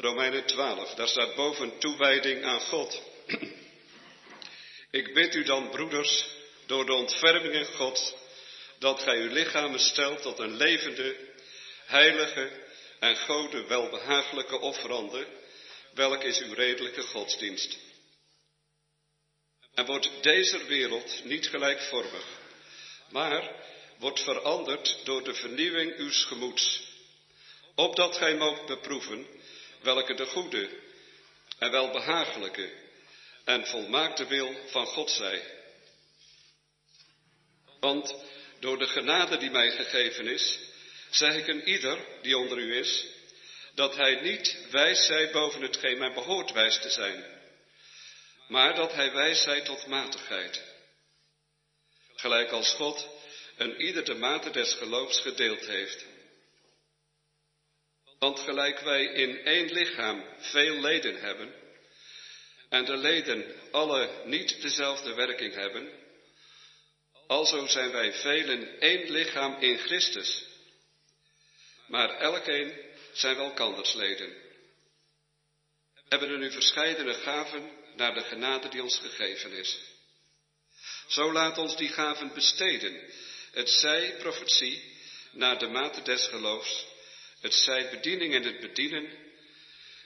Romeinen 0.00 0.44
12, 0.46 0.94
daar 0.94 1.08
staat 1.08 1.34
boven 1.34 1.78
toewijding 1.78 2.44
aan 2.44 2.60
God. 2.60 3.02
Ik 4.90 5.14
bid 5.14 5.34
u 5.34 5.44
dan, 5.44 5.70
broeders, 5.70 6.26
door 6.66 6.86
de 6.86 6.92
ontfermingen 6.92 7.66
Gods, 7.66 8.14
dat 8.78 9.02
gij 9.02 9.16
uw 9.16 9.32
lichamen 9.32 9.80
stelt 9.80 10.22
tot 10.22 10.38
een 10.38 10.56
levende, 10.56 11.16
heilige 11.86 12.50
en 12.98 13.16
gode 13.16 13.66
welbehagelijke 13.66 14.58
offerande, 14.58 15.26
welk 15.94 16.22
is 16.22 16.40
uw 16.40 16.54
redelijke 16.54 17.02
godsdienst. 17.02 17.78
En 19.74 19.86
wordt 19.86 20.10
deze 20.20 20.64
wereld 20.64 21.24
niet 21.24 21.46
gelijkvormig, 21.48 22.26
maar 23.10 23.64
wordt 23.98 24.20
veranderd 24.20 24.96
door 25.04 25.24
de 25.24 25.34
vernieuwing 25.34 25.96
uw 25.96 26.10
gemoeds, 26.10 26.82
opdat 27.74 28.16
gij 28.16 28.36
moogt 28.36 28.66
beproeven 28.66 29.36
welke 29.82 30.14
de 30.14 30.26
goede 30.26 30.70
en 31.58 31.70
welbehagelijke 31.70 32.72
en 33.44 33.66
volmaakte 33.66 34.26
wil 34.26 34.56
van 34.66 34.86
God 34.86 35.10
zij. 35.10 35.42
Want 37.80 38.14
door 38.60 38.78
de 38.78 38.86
genade 38.86 39.36
die 39.36 39.50
mij 39.50 39.70
gegeven 39.70 40.26
is, 40.26 40.58
zeg 41.10 41.34
ik 41.34 41.46
een 41.46 41.68
ieder 41.68 41.98
die 42.22 42.38
onder 42.38 42.58
u 42.58 42.76
is, 42.76 43.06
dat 43.74 43.96
hij 43.96 44.20
niet 44.20 44.58
wijs 44.70 45.06
zij 45.06 45.30
boven 45.30 45.62
hetgeen 45.62 45.98
mij 45.98 46.12
behoort 46.12 46.52
wijs 46.52 46.80
te 46.80 46.90
zijn, 46.90 47.24
maar 48.48 48.74
dat 48.74 48.92
hij 48.92 49.12
wijs 49.12 49.42
zij 49.42 49.60
tot 49.60 49.86
matigheid. 49.86 50.62
Gelijk 52.14 52.50
als 52.50 52.70
God 52.70 53.08
een 53.56 53.80
ieder 53.80 54.04
de 54.04 54.14
mate 54.14 54.50
des 54.50 54.72
geloofs 54.72 55.20
gedeeld 55.20 55.66
heeft. 55.66 56.04
Want 58.18 58.40
gelijk 58.40 58.80
wij 58.80 59.04
in 59.04 59.44
één 59.44 59.72
lichaam 59.72 60.24
veel 60.38 60.80
leden 60.80 61.20
hebben, 61.20 61.54
en 62.68 62.84
de 62.84 62.96
leden 62.96 63.54
alle 63.70 64.22
niet 64.24 64.62
dezelfde 64.62 65.14
werking 65.14 65.54
hebben, 65.54 65.92
alzo 67.26 67.66
zijn 67.66 67.90
wij 67.90 68.12
velen 68.12 68.80
één 68.80 69.10
lichaam 69.10 69.60
in 69.60 69.78
Christus, 69.78 70.44
maar 71.86 72.10
elkeen 72.10 72.86
zijn 73.12 73.36
wel 73.36 73.54
leden. 73.94 74.36
Hebben 76.08 76.30
er 76.30 76.38
nu 76.38 76.50
verscheidene 76.50 77.14
gaven 77.14 77.70
naar 77.96 78.14
de 78.14 78.24
genade 78.24 78.68
die 78.68 78.82
ons 78.82 78.98
gegeven 78.98 79.52
is. 79.52 79.78
Zo 81.08 81.32
laat 81.32 81.58
ons 81.58 81.76
die 81.76 81.88
gaven 81.88 82.34
besteden, 82.34 83.10
het 83.52 83.70
zij 83.70 84.16
profetie 84.18 84.96
naar 85.30 85.58
de 85.58 85.66
mate 85.66 86.02
des 86.02 86.26
geloofs, 86.26 86.86
het 87.40 87.54
zij 87.54 87.90
bediening 87.90 88.34
in 88.34 88.42
het 88.42 88.60
bedienen, 88.60 89.10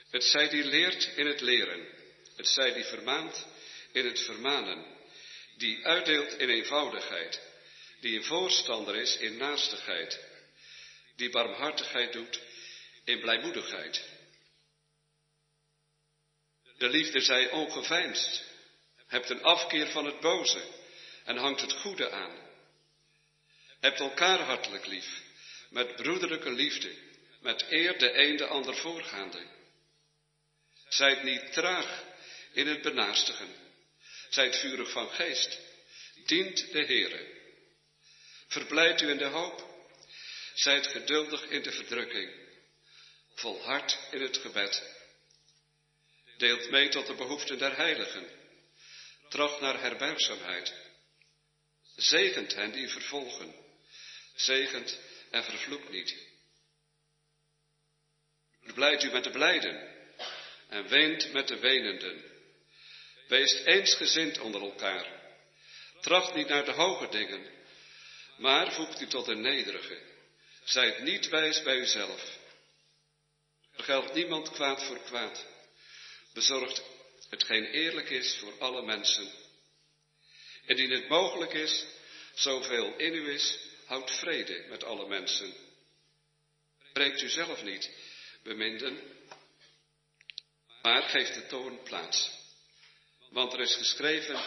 het 0.09 0.23
zij 0.23 0.49
die 0.49 0.63
leert 0.63 1.09
in 1.15 1.25
het 1.25 1.41
leren, 1.41 1.87
het 2.35 2.47
zij 2.47 2.73
die 2.73 2.83
vermaant 2.83 3.47
in 3.91 4.05
het 4.05 4.19
vermanen, 4.19 4.85
die 5.57 5.85
uitdeelt 5.85 6.37
in 6.37 6.49
eenvoudigheid, 6.49 7.41
die 7.99 8.17
een 8.17 8.23
voorstander 8.23 8.95
is 8.95 9.17
in 9.17 9.37
naastigheid, 9.37 10.19
die 11.15 11.29
barmhartigheid 11.29 12.13
doet 12.13 12.39
in 13.03 13.19
blijmoedigheid. 13.19 14.03
De 16.77 16.89
liefde 16.89 17.21
zij 17.21 17.49
ongeveinsd, 17.49 18.43
hebt 19.07 19.29
een 19.29 19.43
afkeer 19.43 19.87
van 19.87 20.05
het 20.05 20.19
boze 20.19 20.63
en 21.23 21.37
hangt 21.37 21.61
het 21.61 21.73
goede 21.73 22.11
aan. 22.11 22.41
Hebt 23.79 23.99
elkaar 23.99 24.39
hartelijk 24.39 24.85
lief, 24.85 25.21
met 25.69 25.95
broederlijke 25.95 26.51
liefde, 26.51 26.95
met 27.43 27.65
eer 27.69 27.97
de 27.97 28.13
een 28.13 28.37
de 28.37 28.45
ander 28.45 28.75
voorgaande. 28.75 29.45
Zijt 30.87 31.23
niet 31.23 31.53
traag 31.53 32.03
in 32.53 32.67
het 32.67 32.81
benaastigen, 32.81 33.55
zijt 34.29 34.57
vurig 34.57 34.91
van 34.91 35.09
geest, 35.09 35.59
dient 36.25 36.71
de 36.71 36.85
Heere. 36.85 37.41
Verblijd 38.47 39.01
u 39.01 39.09
in 39.09 39.17
de 39.17 39.25
hoop, 39.25 39.87
zijt 40.53 40.87
geduldig 40.87 41.43
in 41.43 41.61
de 41.61 41.71
verdrukking, 41.71 42.31
volhard 43.35 43.97
in 44.11 44.21
het 44.21 44.37
gebed. 44.37 44.91
Deelt 46.37 46.69
mee 46.69 46.89
tot 46.89 47.07
de 47.07 47.13
behoeften 47.13 47.57
der 47.57 47.75
heiligen, 47.75 48.27
tracht 49.29 49.61
naar 49.61 49.79
herbergzaamheid. 49.79 50.73
Zegent 51.95 52.55
hen 52.55 52.71
die 52.71 52.89
vervolgen, 52.89 53.55
zegent 54.35 54.99
en 55.29 55.43
vervloekt 55.43 55.89
niet. 55.89 56.32
Verblijdt 58.63 59.03
u 59.03 59.11
met 59.11 59.23
de 59.23 59.29
blijden 59.29 59.91
en 60.69 60.87
weent 60.87 61.31
met 61.31 61.47
de 61.47 61.59
wenenden. 61.59 62.23
Wees 63.27 63.53
eensgezind 63.53 64.39
onder 64.39 64.61
elkaar. 64.61 65.21
Tracht 66.01 66.35
niet 66.35 66.47
naar 66.47 66.65
de 66.65 66.71
hoge 66.71 67.09
dingen, 67.09 67.45
maar 68.37 68.73
voegt 68.73 69.01
u 69.01 69.07
tot 69.07 69.25
de 69.25 69.35
nederige. 69.35 69.97
Zijt 70.63 70.99
niet 70.99 71.29
wijs 71.29 71.63
bij 71.63 71.77
uzelf. 71.77 72.37
Vergeldt 73.71 74.13
niemand 74.13 74.49
kwaad 74.51 74.83
voor 74.83 74.99
kwaad. 74.99 75.45
Bezorgt 76.33 76.83
hetgeen 77.29 77.65
eerlijk 77.65 78.09
is 78.09 78.37
voor 78.39 78.53
alle 78.59 78.81
mensen. 78.81 79.31
Indien 80.65 80.91
het 80.91 81.07
mogelijk 81.07 81.53
is, 81.53 81.85
zoveel 82.33 82.95
in 82.97 83.13
u 83.13 83.31
is, 83.31 83.59
houd 83.85 84.11
vrede 84.11 84.65
met 84.69 84.83
alle 84.83 85.07
mensen. 85.07 85.53
Breekt 86.93 87.21
u 87.21 87.29
zelf 87.29 87.63
niet, 87.63 87.89
beminden, 88.43 88.99
maar 90.81 91.01
geeft 91.01 91.33
de 91.33 91.45
toon 91.45 91.83
plaats. 91.83 92.31
Want 93.29 93.53
er 93.53 93.59
is 93.59 93.75
geschreven, 93.75 94.43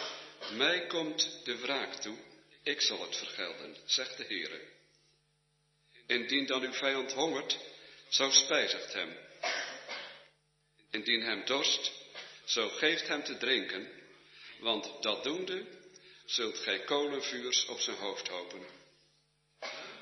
mij 0.51 0.87
komt 0.87 1.41
de 1.43 1.57
wraak 1.57 1.93
toe, 1.93 2.17
ik 2.63 2.81
zal 2.81 3.01
het 3.01 3.17
vergelden, 3.17 3.77
zegt 3.85 4.17
de 4.17 4.25
Heere. 4.25 4.61
Indien 6.07 6.45
dan 6.45 6.61
uw 6.61 6.73
vijand 6.73 7.13
hongert, 7.13 7.57
zo 8.09 8.29
spijzigt 8.29 8.93
hem. 8.93 9.17
Indien 10.91 11.21
hem 11.21 11.45
dorst, 11.45 11.91
zo 12.45 12.69
geeft 12.69 13.07
hem 13.07 13.23
te 13.23 13.37
drinken, 13.37 13.91
want 14.59 15.01
dat 15.01 15.23
doende, 15.23 15.65
zult 16.25 16.57
gij 16.57 16.79
kolenvuurs 16.79 17.65
op 17.65 17.79
zijn 17.79 17.97
hoofd 17.97 18.27
hopen. 18.27 18.65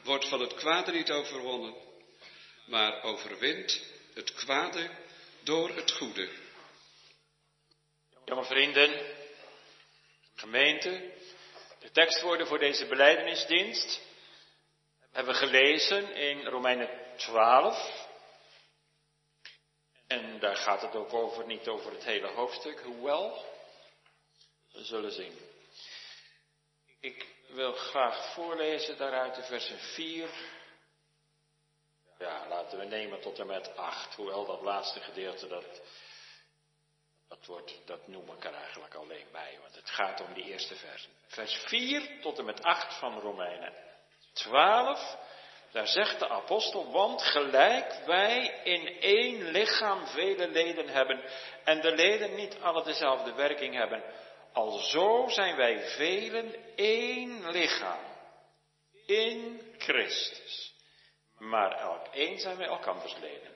Wordt 0.04 0.28
van 0.28 0.42
het 0.42 0.54
kwade 0.54 0.92
niet 0.92 1.12
overwonnen, 1.12 1.76
maar 2.66 3.04
overwint 3.04 3.84
het 4.14 4.34
kwade 4.34 4.90
door 5.44 5.70
het 5.70 5.92
goede. 5.92 6.30
Jonge 8.26 8.46
vrienden, 8.46 9.16
gemeente, 10.36 11.14
de 11.80 11.92
tekstwoorden 11.92 12.48
voor 12.48 12.60
deze 12.60 12.86
beleidenisdienst 12.86 14.02
hebben 15.12 15.34
we 15.34 15.40
gelezen 15.40 16.16
in 16.16 16.46
Romeinen 16.46 16.90
12. 17.16 18.08
En 20.08 20.40
daar 20.40 20.56
gaat 20.56 20.82
het 20.82 20.96
ook 20.96 21.14
over, 21.14 21.46
niet 21.46 21.68
over 21.68 21.92
het 21.92 22.04
hele 22.04 22.28
hoofdstuk, 22.28 22.80
hoewel, 22.80 23.46
we 24.72 24.84
zullen 24.84 25.12
zien. 25.12 25.38
Ik 27.00 27.26
wil 27.48 27.74
graag 27.74 28.34
voorlezen 28.34 28.98
daaruit 28.98 29.36
de 29.36 29.44
versen 29.44 29.80
4. 29.80 30.30
Ja, 32.18 32.48
laten 32.48 32.80
we 32.80 32.86
nemen 32.86 33.22
tot 33.22 33.40
en 33.40 33.48
met 33.48 33.78
8. 33.78 34.16
Hoewel 34.16 34.46
dat 34.46 34.62
laatste 34.62 35.00
gedeelte, 35.00 35.48
dat, 35.48 35.82
dat, 37.28 37.46
wordt, 37.46 37.82
dat 37.86 38.08
noem 38.08 38.32
ik 38.32 38.44
er 38.44 38.54
eigenlijk 38.54 38.94
alleen 38.96 39.28
bij. 39.32 39.58
Want 39.62 39.76
het 39.76 39.90
gaat 39.90 40.22
om 40.22 40.34
die 40.34 40.44
eerste 40.44 40.76
versen. 40.76 41.12
Vers 41.28 41.54
4 41.54 42.22
tot 42.22 42.40
en 42.40 42.46
met 42.46 42.64
8 42.64 42.94
van 42.94 43.20
Romeinen 43.20 43.74
12. 44.34 45.18
Daar 45.72 45.88
zegt 45.88 46.20
de 46.20 46.30
apostel, 46.30 46.92
want 46.92 47.22
gelijk 47.22 48.02
wij 48.06 48.62
in 48.64 49.02
één 49.02 49.44
lichaam 49.44 50.08
vele 50.08 50.48
leden 50.48 50.88
hebben 50.88 51.24
en 51.64 51.82
de 51.82 51.92
leden 51.92 52.36
niet 52.36 52.58
alle 52.62 52.84
dezelfde 52.84 53.34
werking 53.34 53.76
hebben, 53.76 54.04
Alzo 54.54 55.28
zijn 55.28 55.56
wij 55.56 55.90
velen 55.90 56.56
één 56.76 57.52
lichaam 57.52 58.00
in 59.06 59.62
Christus. 59.78 60.75
Maar 61.38 61.72
elk 61.72 62.08
één 62.08 62.40
zijn 62.40 62.58
wij 62.58 62.68
elkanders 62.68 63.16
leden. 63.16 63.54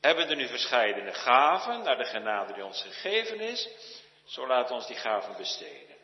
Hebben 0.00 0.28
er 0.28 0.36
nu 0.36 0.48
verscheidene 0.48 1.12
gaven 1.12 1.82
naar 1.82 1.96
de 1.96 2.04
genade 2.04 2.52
die 2.52 2.64
ons 2.64 2.82
gegeven 2.82 3.40
is, 3.40 3.68
zo 4.24 4.46
laat 4.46 4.70
ons 4.70 4.86
die 4.86 4.96
gaven 4.96 5.36
besteden. 5.36 5.96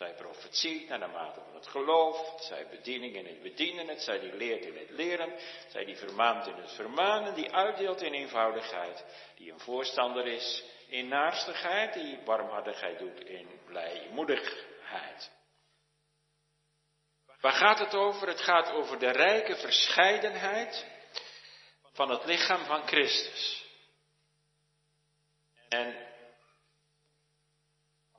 Zij 0.00 0.14
profetie 0.14 0.86
naar 0.88 1.00
de 1.00 1.06
mate 1.06 1.40
van 1.40 1.54
het 1.54 1.66
geloof, 1.66 2.34
zij 2.40 2.66
bediening 2.68 3.14
in 3.14 3.26
het 3.26 3.42
bedienen, 3.42 3.88
het 3.88 4.02
zij 4.02 4.18
die 4.18 4.32
leert 4.32 4.64
in 4.64 4.76
het 4.76 4.90
leren, 4.90 5.32
zij 5.68 5.84
die 5.84 5.96
vermaant 5.96 6.46
in 6.46 6.54
het 6.54 6.72
vermanen, 6.72 7.34
die 7.34 7.52
uitdeelt 7.52 8.02
in 8.02 8.12
eenvoudigheid, 8.12 9.04
die 9.36 9.52
een 9.52 9.60
voorstander 9.60 10.26
is 10.26 10.64
in 10.88 11.08
naarstigheid, 11.08 11.92
die 11.92 12.18
barmhartigheid 12.24 12.98
doet 12.98 13.20
in 13.24 13.48
blijmoedigheid. 13.66 15.30
Waar 17.40 17.52
gaat 17.52 17.78
het 17.78 17.94
over? 17.94 18.28
Het 18.28 18.40
gaat 18.40 18.70
over 18.70 18.98
de 18.98 19.10
rijke 19.10 19.56
verscheidenheid 19.56 20.86
van 21.92 22.10
het 22.10 22.24
lichaam 22.24 22.64
van 22.64 22.86
Christus. 22.86 23.64
En 25.68 26.08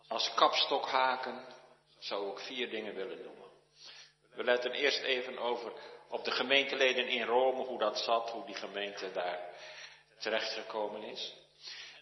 als 0.08 0.34
kapstokhaken 0.34 1.46
zou 2.00 2.32
ik 2.32 2.40
vier 2.40 2.70
dingen 2.70 2.96
willen 2.96 3.22
noemen. 3.22 3.50
We 4.34 4.44
letten 4.44 4.72
eerst 4.72 5.02
even 5.02 5.38
over 5.38 5.74
op 6.10 6.24
de 6.24 6.32
gemeenteleden 6.32 7.08
in 7.08 7.26
Rome, 7.26 7.64
hoe 7.64 7.80
dat 7.80 8.00
zat, 8.00 8.30
hoe 8.30 8.46
die 8.46 8.56
gemeente 8.56 9.12
daar 9.12 9.40
terechtgekomen 10.20 11.04
is. 11.04 11.34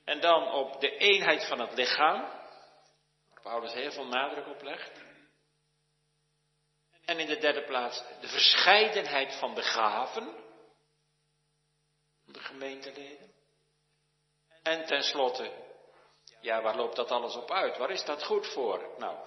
En 0.06 0.20
dan 0.20 0.52
op 0.52 0.82
de 0.82 0.98
eenheid 0.98 1.46
van 1.46 1.60
het 1.60 1.74
lichaam, 1.74 2.22
waar 2.22 3.42
Paulus 3.42 3.74
heel 3.74 3.92
veel 3.92 4.06
nadruk 4.06 4.48
op 4.48 4.62
legt. 4.62 5.09
En 7.10 7.20
in 7.20 7.28
de 7.28 7.38
derde 7.38 7.64
plaats 7.64 8.04
de 8.22 8.28
verscheidenheid 8.28 9.34
van 9.34 9.56
de 9.56 9.62
gaven, 9.64 10.34
de 12.26 12.40
gemeenteleden. 12.40 13.34
En 14.64 14.86
tenslotte, 14.86 15.52
ja, 16.42 16.62
waar 16.62 16.76
loopt 16.76 16.96
dat 16.96 17.12
alles 17.12 17.36
op 17.36 17.52
uit? 17.52 17.78
Waar 17.78 17.90
is 17.90 18.06
dat 18.06 18.24
goed 18.24 18.48
voor? 18.48 18.96
Nou, 18.98 19.18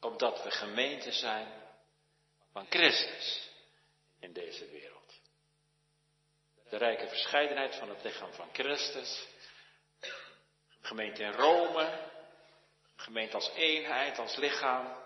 opdat 0.00 0.42
we 0.42 0.50
gemeente 0.50 1.12
zijn 1.12 1.48
van 2.52 2.66
Christus 2.68 3.50
in 4.20 4.32
deze 4.32 4.70
wereld. 4.70 5.20
De 6.70 6.76
rijke 6.76 7.08
verscheidenheid 7.08 7.74
van 7.76 7.88
het 7.88 8.02
lichaam 8.02 8.32
van 8.32 8.48
Christus. 8.52 9.26
Gemeente 10.80 11.22
in 11.22 11.32
Rome. 11.32 12.10
Gemeente 12.96 13.34
als 13.34 13.50
eenheid, 13.54 14.18
als 14.18 14.36
lichaam. 14.36 14.99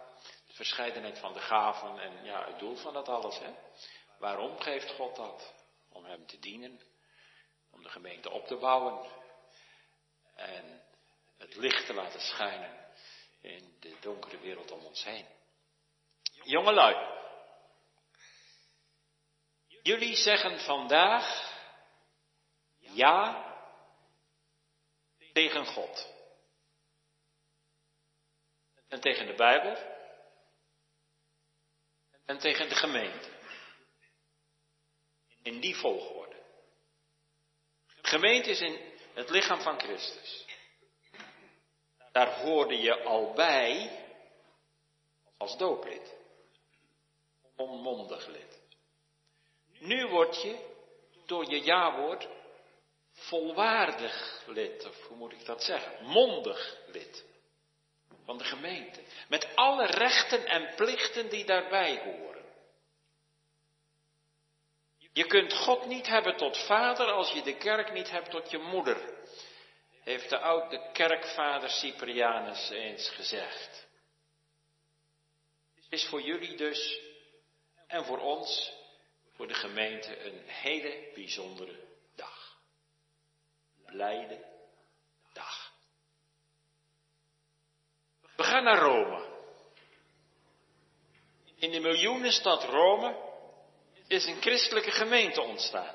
De 0.55 0.61
verscheidenheid 0.61 1.19
van 1.19 1.33
de 1.33 1.41
gaven 1.41 1.99
en 1.99 2.25
ja, 2.25 2.47
het 2.47 2.59
doel 2.59 2.77
van 2.77 2.93
dat 2.93 3.09
alles. 3.09 3.39
Hè? 3.39 3.55
Waarom 4.19 4.61
geeft 4.61 4.91
God 4.91 5.17
dat? 5.17 5.55
Om 5.89 6.05
Hem 6.05 6.27
te 6.27 6.39
dienen. 6.39 6.81
Om 7.71 7.83
de 7.83 7.89
gemeente 7.89 8.31
op 8.31 8.47
te 8.47 8.57
bouwen. 8.57 9.11
En 10.35 10.83
het 11.39 11.55
licht 11.55 11.87
te 11.87 11.95
laten 11.95 12.21
schijnen 12.21 12.93
in 13.41 13.77
de 13.81 13.97
donkere 14.01 14.39
wereld 14.39 14.71
om 14.71 14.85
ons 14.85 15.05
heen. 15.05 15.27
Jongelui, 16.43 16.97
jullie 19.83 20.17
zeggen 20.17 20.61
vandaag 20.61 21.53
ja 22.79 23.45
tegen 25.33 25.67
God. 25.67 26.13
En 28.89 29.01
tegen 29.01 29.27
de 29.27 29.35
Bijbel. 29.35 29.94
En 32.25 32.39
tegen 32.39 32.69
de 32.69 32.75
gemeente. 32.75 33.29
In 35.43 35.61
die 35.61 35.77
volgorde. 35.77 36.43
gemeente 38.03 38.51
is 38.51 38.61
in 38.61 38.81
het 39.15 39.31
lichaam 39.31 39.61
van 39.61 39.81
Christus. 39.81 40.45
Daar 42.13 42.41
hoorde 42.41 42.77
je 42.77 43.03
al 43.03 43.33
bij 43.33 43.91
als 45.37 45.57
dooplid. 45.57 46.15
Onmondig 47.57 48.27
lid. 48.27 48.63
Nu 49.79 50.07
word 50.07 50.43
je 50.43 50.73
door 51.27 51.51
je 51.51 51.65
ja-woord 51.65 52.29
volwaardig 53.13 54.43
lid, 54.47 54.87
of 54.87 55.07
hoe 55.07 55.17
moet 55.17 55.33
ik 55.33 55.45
dat 55.45 55.63
zeggen? 55.63 56.05
Mondig 56.05 56.77
lid 56.87 57.25
van 58.25 58.39
de 58.39 58.45
gemeente. 58.45 59.01
Met 59.29 59.49
alle 59.55 59.87
rechten 59.87 60.47
en 60.47 60.75
plichten 60.75 61.29
die 61.29 61.45
daarbij 61.45 62.03
horen. 62.05 62.45
Je 65.13 65.27
kunt 65.27 65.53
God 65.53 65.87
niet 65.87 66.07
hebben 66.07 66.37
tot 66.37 66.59
vader 66.59 67.07
als 67.07 67.33
je 67.33 67.43
de 67.43 67.57
kerk 67.57 67.93
niet 67.93 68.11
hebt 68.11 68.31
tot 68.31 68.51
je 68.51 68.59
moeder 68.59 69.15
heeft 70.05 70.31
de 70.31 70.39
oude 70.39 70.91
kerkvader 70.93 71.71
Cyprianus 71.71 72.71
eens 72.71 73.11
gezegd. 73.11 73.87
Het 75.75 75.87
is 75.89 76.07
voor 76.07 76.23
jullie 76.23 76.57
dus 76.57 77.01
en 77.87 78.05
voor 78.05 78.19
ons, 78.19 78.73
voor 79.33 79.47
de 79.47 79.55
gemeente, 79.55 80.25
een 80.25 80.43
hele 80.47 81.11
bijzondere 81.15 81.81
dag. 82.15 82.59
Blijde 83.87 84.45
dag. 85.33 85.73
We 88.37 88.43
gaan 88.43 88.65
naar 88.65 88.79
Rome. 88.79 89.33
In 91.57 91.71
de 91.71 91.81
miljoenenstad 91.81 92.65
Rome 92.65 93.33
is 94.07 94.25
een 94.25 94.41
christelijke 94.41 94.91
gemeente 94.91 95.41
ontstaan. 95.41 95.95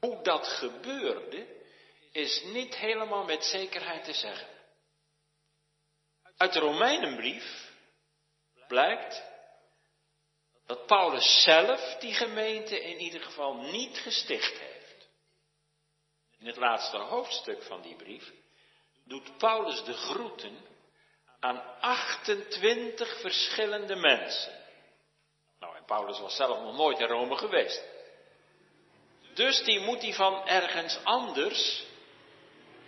Hoe 0.00 0.22
dat 0.22 0.46
gebeurde, 0.46 1.62
is 2.12 2.42
niet 2.44 2.76
helemaal 2.76 3.24
met 3.24 3.44
zekerheid 3.44 4.04
te 4.04 4.12
zeggen. 4.12 4.48
Uit 6.36 6.52
de 6.52 6.58
Romeinenbrief 6.58 7.72
blijkt 8.68 9.22
dat 10.66 10.86
Paulus 10.86 11.42
zelf 11.42 11.96
die 11.98 12.14
gemeente 12.14 12.80
in 12.80 12.98
ieder 12.98 13.20
geval 13.20 13.54
niet 13.54 13.98
gesticht 13.98 14.58
heeft. 14.58 15.08
In 16.38 16.46
het 16.46 16.56
laatste 16.56 16.96
hoofdstuk 16.96 17.62
van 17.62 17.82
die 17.82 17.96
brief 17.96 18.32
doet 19.04 19.38
Paulus 19.38 19.84
de 19.84 19.92
groeten 19.92 20.56
aan 21.40 21.80
28 21.80 23.20
verschillende 23.20 23.96
mensen. 23.96 24.62
Nou, 25.58 25.76
en 25.76 25.84
Paulus 25.84 26.18
was 26.18 26.36
zelf 26.36 26.60
nog 26.60 26.76
nooit 26.76 26.98
in 26.98 27.06
Rome 27.06 27.36
geweest. 27.36 27.82
Dus 29.34 29.64
die 29.64 29.80
moet 29.80 30.02
hij 30.02 30.12
van 30.12 30.46
ergens 30.46 30.98
anders 31.04 31.84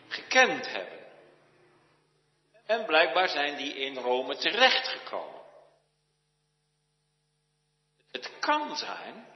gekend 0.08 0.66
hebben. 0.66 1.04
En 2.66 2.86
blijkbaar 2.86 3.28
zijn 3.28 3.56
die 3.56 3.74
in 3.74 3.96
Rome 3.96 4.36
terechtgekomen. 4.36 5.42
Het 8.10 8.38
kan 8.38 8.76
zijn, 8.76 9.26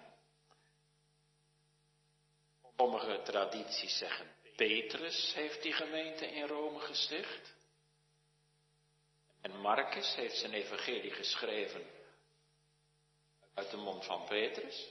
sommige 2.76 3.22
tradities 3.22 3.98
zeggen, 3.98 4.34
Petrus 4.60 5.32
heeft 5.34 5.62
die 5.62 5.72
gemeente 5.72 6.26
in 6.26 6.46
Rome 6.46 6.78
gesticht. 6.78 7.54
En 9.42 9.60
Marcus 9.60 10.14
heeft 10.14 10.36
zijn 10.36 10.52
evangelie 10.52 11.10
geschreven 11.10 11.86
uit 13.54 13.70
de 13.70 13.76
mond 13.76 14.04
van 14.04 14.24
Petrus. 14.24 14.88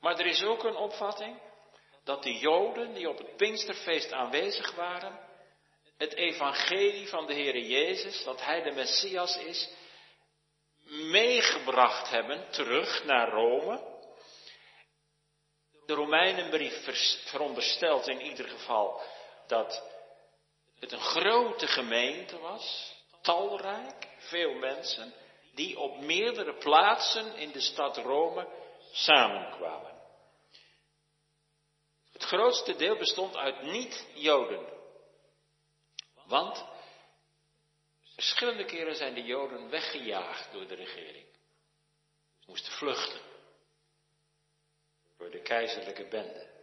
Maar 0.00 0.18
er 0.18 0.26
is 0.26 0.42
ook 0.42 0.64
een 0.64 0.76
opvatting 0.76 1.40
dat 2.04 2.22
de 2.22 2.38
Joden 2.38 2.94
die 2.94 3.08
op 3.08 3.18
het 3.18 3.36
Pinksterfeest 3.36 4.12
aanwezig 4.12 4.74
waren, 4.74 5.20
het 5.96 6.14
evangelie 6.14 7.08
van 7.08 7.26
de 7.26 7.34
Heere 7.34 7.66
Jezus, 7.66 8.24
dat 8.24 8.44
Hij 8.44 8.62
de 8.62 8.72
Messias 8.72 9.36
is, 9.36 9.68
meegebracht 11.10 12.10
hebben 12.10 12.50
terug 12.50 13.04
naar 13.04 13.28
Rome. 13.28 13.95
De 15.86 15.94
Romeinenbrief 15.94 16.84
veronderstelt 17.24 18.08
in 18.08 18.20
ieder 18.20 18.48
geval 18.48 19.02
dat 19.46 19.82
het 20.78 20.92
een 20.92 21.00
grote 21.00 21.66
gemeente 21.66 22.38
was, 22.38 22.94
talrijk, 23.22 24.08
veel 24.18 24.54
mensen, 24.54 25.14
die 25.54 25.78
op 25.78 26.00
meerdere 26.00 26.54
plaatsen 26.54 27.36
in 27.36 27.52
de 27.52 27.60
stad 27.60 27.96
Rome 27.96 28.48
samenkwamen. 28.92 29.94
Het 32.12 32.22
grootste 32.22 32.76
deel 32.76 32.96
bestond 32.96 33.36
uit 33.36 33.62
niet-Joden. 33.62 34.66
Want 36.26 36.64
verschillende 38.14 38.64
keren 38.64 38.94
zijn 38.94 39.14
de 39.14 39.22
Joden 39.22 39.70
weggejaagd 39.70 40.52
door 40.52 40.66
de 40.66 40.74
regering. 40.74 41.26
Ze 42.38 42.46
moesten 42.46 42.72
vluchten. 42.72 43.35
Door 45.16 45.30
de 45.30 45.42
keizerlijke 45.42 46.08
bende. 46.08 46.54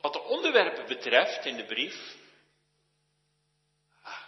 Wat 0.00 0.12
de 0.12 0.20
onderwerpen 0.20 0.86
betreft 0.86 1.44
in 1.44 1.56
de 1.56 1.66
brief. 1.66 2.16
Ah, 4.02 4.26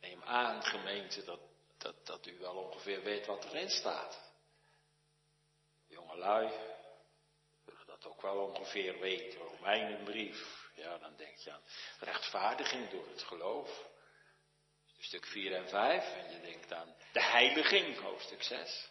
neem 0.00 0.22
aan, 0.22 0.62
gemeente, 0.62 1.24
dat, 1.24 1.40
dat, 1.78 2.06
dat 2.06 2.26
u 2.26 2.38
wel 2.38 2.54
ongeveer 2.54 3.02
weet 3.02 3.26
wat 3.26 3.44
erin 3.44 3.70
staat. 3.70 4.32
Jongelui, 5.88 6.52
dat 7.86 8.12
ook 8.12 8.22
wel 8.22 8.36
ongeveer 8.36 8.98
weet. 8.98 9.34
Romeinenbrief. 9.34 10.70
Ja, 10.74 10.98
dan 10.98 11.16
denk 11.16 11.36
je 11.36 11.50
aan 11.50 11.62
rechtvaardiging 11.98 12.90
door 12.90 13.08
het 13.08 13.22
geloof. 13.22 13.88
Stuk 14.98 15.26
4 15.26 15.54
en 15.54 15.68
5. 15.68 16.04
En 16.04 16.30
je 16.30 16.40
denkt 16.40 16.72
aan 16.72 16.94
de 17.12 17.22
heiliging, 17.22 18.00
hoofdstuk 18.00 18.42
6. 18.42 18.88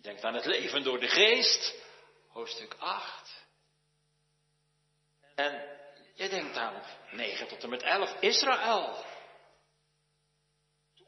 Je 0.00 0.06
denkt 0.06 0.24
aan 0.24 0.34
het 0.34 0.44
leven 0.44 0.82
door 0.82 1.00
de 1.00 1.08
geest, 1.08 1.74
hoofdstuk 2.28 2.74
8. 2.78 3.44
En 5.34 5.78
je 6.14 6.28
denkt 6.28 6.56
aan 6.56 6.82
9 7.10 7.48
tot 7.48 7.62
en 7.62 7.68
met 7.68 7.82
11, 7.82 8.20
Israël. 8.20 9.04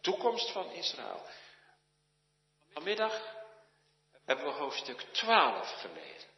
Toekomst 0.01 0.51
van 0.51 0.71
Israël. 0.71 1.27
Vanmiddag 2.73 3.37
hebben 4.25 4.45
we 4.45 4.51
hoofdstuk 4.51 5.01
12 5.01 5.81
gelezen. 5.81 6.29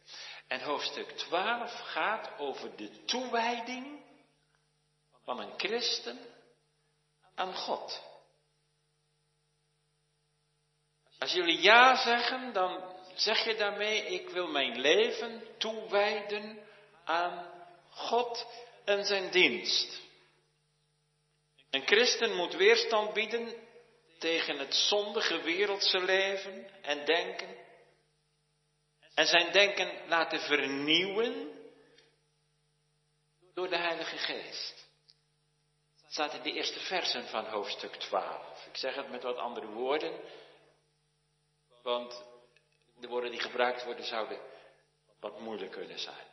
En 0.47 0.61
hoofdstuk 0.61 1.09
12 1.09 1.71
gaat 1.79 2.37
over 2.37 2.75
de 2.75 3.05
toewijding 3.05 4.03
van 5.23 5.39
een 5.39 5.53
christen 5.57 6.19
aan 7.33 7.55
God. 7.55 8.14
Als 11.19 11.33
jullie 11.33 11.61
ja 11.61 11.95
zeggen, 11.95 12.53
dan 12.53 12.93
zeg 13.15 13.45
je 13.45 13.55
daarmee, 13.55 14.05
ik 14.05 14.29
wil 14.29 14.47
mijn 14.47 14.79
leven 14.79 15.43
toewijden 15.57 16.59
aan 17.05 17.51
God 17.89 18.47
en 18.85 19.05
zijn 19.05 19.31
dienst. 19.31 20.01
Een 21.69 21.85
christen 21.85 22.35
moet 22.35 22.55
weerstand 22.55 23.13
bieden 23.13 23.53
tegen 24.19 24.59
het 24.59 24.75
zondige 24.75 25.41
wereldse 25.41 25.99
leven 25.99 26.81
en 26.81 27.05
denken. 27.05 27.55
En 29.13 29.25
zijn 29.25 29.51
denken 29.51 29.91
laten 30.07 30.39
vernieuwen 30.39 31.51
door 33.53 33.69
de 33.69 33.77
Heilige 33.77 34.17
Geest. 34.17 34.87
Dat 36.01 36.11
staat 36.11 36.33
in 36.33 36.41
de 36.41 36.51
eerste 36.51 36.79
versen 36.79 37.27
van 37.27 37.45
hoofdstuk 37.45 37.95
12. 37.95 38.65
Ik 38.65 38.77
zeg 38.77 38.95
het 38.95 39.09
met 39.09 39.23
wat 39.23 39.37
andere 39.37 39.67
woorden, 39.67 40.13
want 41.85 42.23
de 42.99 43.07
woorden 43.07 43.31
die 43.31 43.39
gebruikt 43.39 43.83
worden 43.83 44.05
zouden 44.05 44.39
wat 45.19 45.39
moeilijk 45.39 45.71
kunnen 45.71 45.99
zijn. 45.99 46.27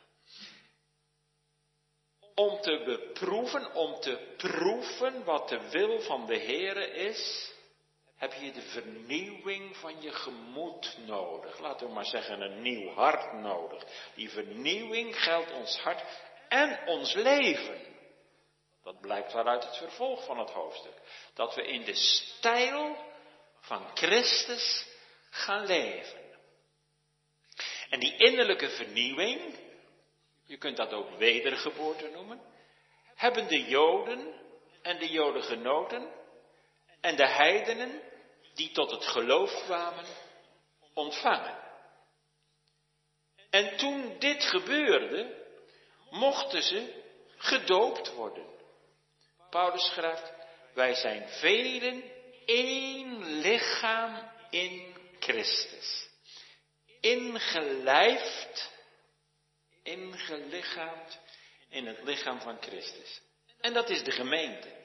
Om 2.35 2.61
te 2.61 2.81
beproeven, 2.85 3.73
om 3.73 3.99
te 3.99 4.33
proeven 4.37 5.23
wat 5.23 5.49
de 5.49 5.69
wil 5.69 6.01
van 6.01 6.25
de 6.25 6.39
Heere 6.39 6.87
is, 6.87 7.51
heb 8.15 8.33
je 8.33 8.51
de 8.51 8.61
vernieuwing 8.61 9.77
van 9.77 10.01
je 10.01 10.11
gemoed 10.11 10.97
nodig. 11.05 11.59
Laten 11.59 11.87
we 11.87 11.93
maar 11.93 12.05
zeggen, 12.05 12.41
een 12.41 12.61
nieuw 12.61 12.89
hart 12.89 13.33
nodig. 13.33 13.83
Die 14.15 14.29
vernieuwing 14.29 15.23
geldt 15.23 15.51
ons 15.51 15.79
hart 15.79 16.03
en 16.49 16.87
ons 16.87 17.13
leven. 17.13 17.81
Dat 18.83 19.01
blijkt 19.01 19.33
waaruit 19.33 19.63
het 19.63 19.77
vervolg 19.77 20.25
van 20.25 20.39
het 20.39 20.49
hoofdstuk. 20.49 21.01
Dat 21.33 21.55
we 21.55 21.67
in 21.67 21.83
de 21.83 21.95
stijl 21.95 22.97
van 23.59 23.87
Christus 23.93 24.91
gaan 25.33 25.65
leven. 25.65 26.21
En 27.89 27.99
die 27.99 28.17
innerlijke 28.17 28.69
vernieuwing, 28.69 29.55
je 30.45 30.57
kunt 30.57 30.77
dat 30.77 30.93
ook 30.93 31.17
wedergeboorte 31.17 32.09
noemen, 32.09 32.41
hebben 33.15 33.47
de 33.47 33.63
Joden 33.63 34.33
en 34.81 34.99
de 34.99 35.09
Jodengenoten 35.09 36.11
en 37.01 37.15
de 37.15 37.27
heidenen 37.27 38.01
die 38.53 38.71
tot 38.71 38.91
het 38.91 39.05
geloof 39.05 39.63
kwamen 39.63 40.05
ontvangen. 40.93 41.57
En 43.49 43.77
toen 43.77 44.19
dit 44.19 44.43
gebeurde, 44.43 45.45
mochten 46.09 46.63
ze 46.63 47.03
gedoopt 47.37 48.13
worden. 48.13 48.45
Paulus 49.49 49.85
schrijft, 49.85 50.33
wij 50.73 50.93
zijn 50.93 51.29
velen 51.29 52.03
één 52.45 53.23
lichaam 53.23 54.31
in 54.49 54.92
Christus. 55.23 56.09
Ingelijfd, 56.99 58.71
ingelichaamd 59.83 61.19
in 61.69 61.87
het 61.87 62.03
lichaam 62.03 62.41
van 62.41 62.57
Christus. 62.61 63.21
En 63.59 63.73
dat 63.73 63.89
is 63.89 64.03
de 64.03 64.11
gemeente. 64.11 64.81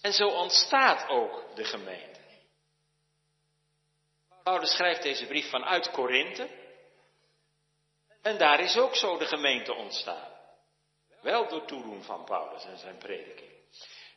En 0.00 0.12
zo 0.12 0.28
ontstaat 0.28 1.08
ook 1.08 1.56
de 1.56 1.64
gemeente. 1.64 2.20
Paulus 4.42 4.70
schrijft 4.70 5.02
deze 5.02 5.26
brief 5.26 5.50
vanuit 5.50 5.90
Korinthe. 5.90 6.48
En 8.22 8.38
daar 8.38 8.60
is 8.60 8.76
ook 8.76 8.96
zo 8.96 9.18
de 9.18 9.26
gemeente 9.26 9.74
ontstaan. 9.74 10.34
Wel 11.22 11.48
door 11.48 11.66
toedoen 11.66 12.02
van 12.02 12.24
Paulus 12.24 12.64
en 12.64 12.78
zijn 12.78 12.98
prediking. 12.98 13.50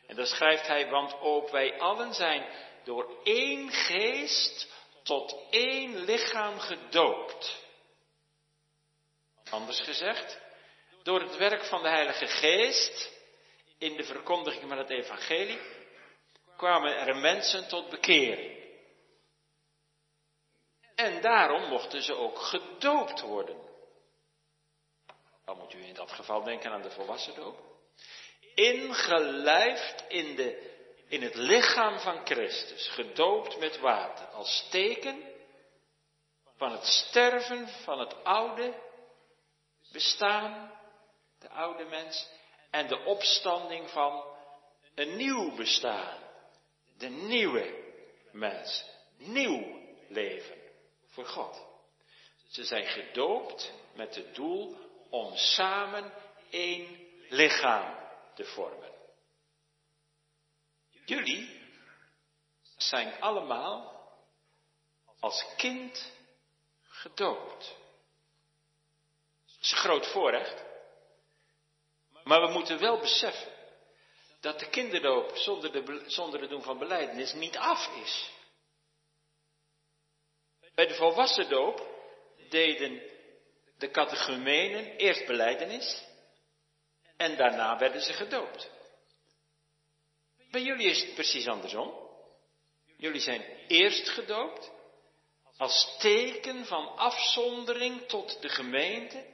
En 0.06 0.16
dan 0.16 0.26
schrijft 0.26 0.66
hij, 0.66 0.88
want 0.88 1.20
ook 1.20 1.50
wij 1.50 1.78
allen 1.78 2.14
zijn 2.14 2.46
door 2.84 3.20
één 3.24 3.70
geest 3.70 4.72
tot 5.02 5.36
één 5.50 6.04
lichaam 6.04 6.58
gedoopt. 6.58 7.68
Anders 9.50 9.80
gezegd, 9.80 10.40
door 11.02 11.20
het 11.20 11.36
werk 11.36 11.64
van 11.64 11.82
de 11.82 11.88
Heilige 11.88 12.26
Geest 12.26 13.10
in 13.78 13.96
de 13.96 14.04
verkondiging 14.04 14.68
van 14.68 14.78
het 14.78 14.90
Evangelie 14.90 15.60
kwamen 16.56 16.96
er 16.96 17.16
mensen 17.16 17.68
tot 17.68 17.90
bekering. 17.90 18.58
En 20.94 21.20
daarom 21.20 21.68
mochten 21.68 22.02
ze 22.02 22.14
ook 22.14 22.38
gedoopt 22.38 23.20
worden. 23.20 23.68
Dan 25.44 25.58
moet 25.58 25.74
u 25.74 25.84
in 25.84 25.94
dat 25.94 26.12
geval 26.12 26.42
denken 26.42 26.70
aan 26.70 26.82
de 26.82 26.90
volwassen 26.90 27.34
doop. 27.34 27.58
Ingelijfd 28.54 30.04
in, 30.08 30.36
de, 30.36 30.69
in 31.10 31.22
het 31.22 31.34
lichaam 31.34 31.98
van 31.98 32.24
Christus, 32.24 32.88
gedoopt 32.88 33.58
met 33.58 33.78
water, 33.78 34.26
als 34.26 34.68
teken 34.70 35.22
van 36.56 36.72
het 36.72 36.84
sterven 36.84 37.68
van 37.68 37.98
het 37.98 38.24
oude 38.24 38.74
bestaan, 39.92 40.72
de 41.38 41.48
oude 41.48 41.84
mens, 41.84 42.28
en 42.70 42.88
de 42.88 43.04
opstanding 43.04 43.90
van 43.90 44.24
een 44.94 45.16
nieuw 45.16 45.54
bestaan, 45.54 46.18
de 46.98 47.08
nieuwe 47.08 47.92
mens, 48.32 48.84
nieuw 49.16 49.80
leven 50.08 50.58
voor 51.06 51.26
God. 51.26 51.66
Ze 52.48 52.64
zijn 52.64 52.86
gedoopt 52.86 53.72
met 53.94 54.14
het 54.14 54.34
doel 54.34 54.76
om 55.10 55.36
samen 55.36 56.12
één 56.50 56.98
lichaam 57.28 57.94
te 58.34 58.44
vormen. 58.44 58.89
Jullie 61.10 61.60
zijn 62.76 63.20
allemaal 63.20 64.02
als 65.20 65.44
kind 65.56 66.12
gedoopt. 66.82 67.76
Dat 69.46 69.58
is 69.60 69.70
een 69.70 69.78
groot 69.78 70.06
voorrecht. 70.06 70.64
Maar 72.24 72.40
we 72.40 72.52
moeten 72.52 72.78
wel 72.78 72.98
beseffen 72.98 73.52
dat 74.40 74.58
de 74.58 74.68
kinderdoop 74.68 75.36
zonder, 75.36 75.72
de, 75.72 76.04
zonder 76.06 76.40
het 76.40 76.50
doen 76.50 76.62
van 76.62 76.78
beleidenis 76.78 77.32
niet 77.32 77.56
af 77.56 77.96
is. 77.96 78.30
Bij 80.74 80.86
de 80.86 80.94
volwassen 80.94 81.48
doop 81.48 81.88
deden 82.48 83.02
de 83.78 83.90
catechumenen 83.90 84.96
eerst 84.96 85.26
beleidenis 85.26 86.04
en 87.16 87.36
daarna 87.36 87.78
werden 87.78 88.00
ze 88.00 88.12
gedoopt. 88.12 88.78
Bij 90.50 90.62
jullie 90.62 90.90
is 90.90 91.02
het 91.02 91.14
precies 91.14 91.46
andersom. 91.46 92.08
Jullie 92.96 93.20
zijn 93.20 93.44
eerst 93.68 94.08
gedoopt 94.08 94.70
als 95.56 95.96
teken 95.98 96.66
van 96.66 96.96
afzondering 96.96 98.06
tot 98.06 98.42
de 98.42 98.48
gemeente 98.48 99.24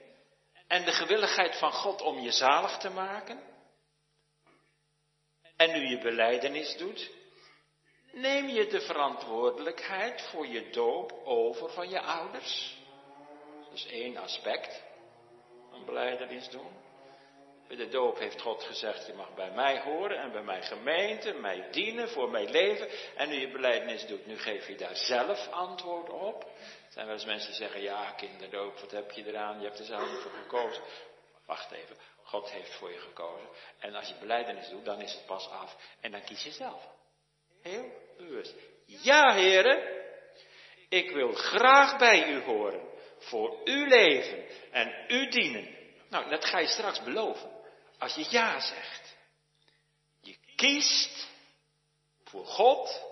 en 0.66 0.85
de 0.85 0.92
gewilligheid 0.92 1.56
van 1.56 1.73
God 1.73 2.02
om 2.02 2.20
je 2.20 2.30
zalig 2.30 2.78
te 2.78 2.90
maken. 2.90 3.40
En 5.56 5.73
nu 5.73 5.88
je 5.88 5.99
beleidenis 5.99 6.76
doet, 6.76 7.11
neem 8.12 8.49
je 8.49 8.66
de 8.66 8.80
verantwoordelijkheid 8.80 10.23
voor 10.23 10.46
je 10.46 10.70
doop 10.70 11.12
over 11.25 11.70
van 11.70 11.88
je 11.88 12.00
ouders. 12.00 12.76
Dat 13.64 13.73
is 13.73 13.87
één 13.87 14.16
aspect 14.16 14.82
van 15.70 15.85
beleidenis 15.85 16.49
doen. 16.49 16.85
Bij 17.68 17.76
de 17.76 17.88
doop 17.88 18.18
heeft 18.18 18.40
God 18.40 18.62
gezegd, 18.62 19.06
je 19.06 19.12
mag 19.12 19.35
bij 19.35 19.50
mij 19.50 19.80
horen 19.80 20.18
en 20.18 20.32
bij 20.32 20.42
mijn 20.42 20.62
gemeente, 20.62 21.32
mij 21.32 21.68
dienen, 21.70 22.08
voor 22.08 22.30
mijn 22.30 22.50
leven. 22.50 22.88
En 23.16 23.28
nu 23.28 23.35
je 23.35 23.50
beleidenis 23.50 24.06
doet, 24.06 24.26
nu 24.26 24.38
geef 24.38 24.68
je 24.68 24.76
daar 24.76 24.96
zelf 24.96 25.49
antwoord 25.49 26.11
op. 26.11 26.42
Er 26.42 26.92
zijn 26.92 27.06
wel 27.06 27.14
eens 27.14 27.25
mensen 27.25 27.49
die 27.49 27.58
zeggen, 27.58 27.82
ja 27.82 28.11
kinderdoop, 28.11 28.78
wat 28.78 28.90
heb 28.90 29.11
je 29.11 29.26
eraan, 29.26 29.58
je 29.58 29.66
hebt 29.66 29.78
er 29.78 29.85
zelf 29.85 30.23
voor 30.23 30.30
gekozen. 30.30 30.82
Wacht 31.46 31.70
even, 31.70 31.96
God 32.23 32.50
heeft 32.50 32.75
voor 32.75 32.92
je 32.92 32.99
gekozen. 32.99 33.49
En 33.78 33.94
als 33.94 34.08
je 34.08 34.14
beleidenis 34.20 34.68
doet, 34.68 34.85
dan 34.85 35.00
is 35.00 35.12
het 35.12 35.26
pas 35.26 35.49
af 35.49 35.76
en 36.00 36.11
dan 36.11 36.25
kies 36.25 36.44
je 36.44 36.50
zelf. 36.50 36.88
Heel 37.62 37.92
bewust. 38.16 38.54
Ja, 38.87 39.35
heren, 39.35 40.04
ik 40.88 41.11
wil 41.11 41.32
graag 41.32 41.99
bij 41.99 42.28
u 42.28 42.42
horen, 42.42 42.88
voor 43.18 43.61
uw 43.64 43.87
leven 43.87 44.44
en 44.70 45.04
u 45.08 45.28
dienen. 45.28 45.75
Nou, 46.11 46.28
dat 46.28 46.44
ga 46.44 46.58
je 46.58 46.66
straks 46.66 47.02
beloven. 47.02 47.55
Als 47.98 48.14
je 48.14 48.26
ja 48.30 48.60
zegt. 48.60 49.16
Je 50.20 50.36
kiest 50.56 51.26
voor 52.24 52.46
God 52.46 53.02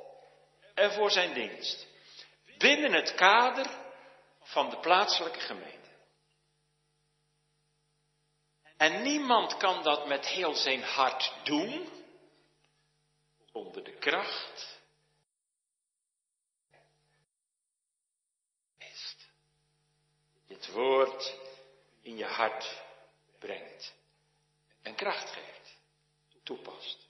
en 0.74 0.92
voor 0.92 1.10
zijn 1.10 1.34
dienst. 1.34 1.86
Binnen 2.58 2.92
het 2.92 3.14
kader 3.14 3.66
van 4.42 4.70
de 4.70 4.78
plaatselijke 4.78 5.40
gemeente. 5.40 5.72
En 8.76 9.02
niemand 9.02 9.56
kan 9.56 9.82
dat 9.82 10.06
met 10.06 10.26
heel 10.26 10.54
zijn 10.54 10.82
hart 10.82 11.32
doen 11.44 11.88
onder 13.52 13.84
de 13.84 13.98
kracht 13.98 14.74
het 20.64 20.74
woord 20.74 21.34
in 22.00 22.16
je 22.16 22.24
hart 22.24 22.82
brengt. 23.38 23.94
En 24.84 24.94
kracht 24.94 25.30
geeft. 25.30 25.76
Toepast. 26.42 27.08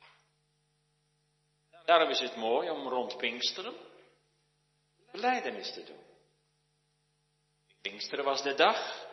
Daarom 1.85 2.11
is 2.11 2.21
het 2.21 2.37
mooi 2.37 2.71
om 2.71 2.89
rond 2.89 3.17
Pinksteren 3.17 3.75
beleidenis 5.11 5.73
te 5.73 5.85
doen. 5.85 6.03
Pinksteren 7.81 8.25
was 8.25 8.43
de 8.43 8.55
dag 8.55 9.09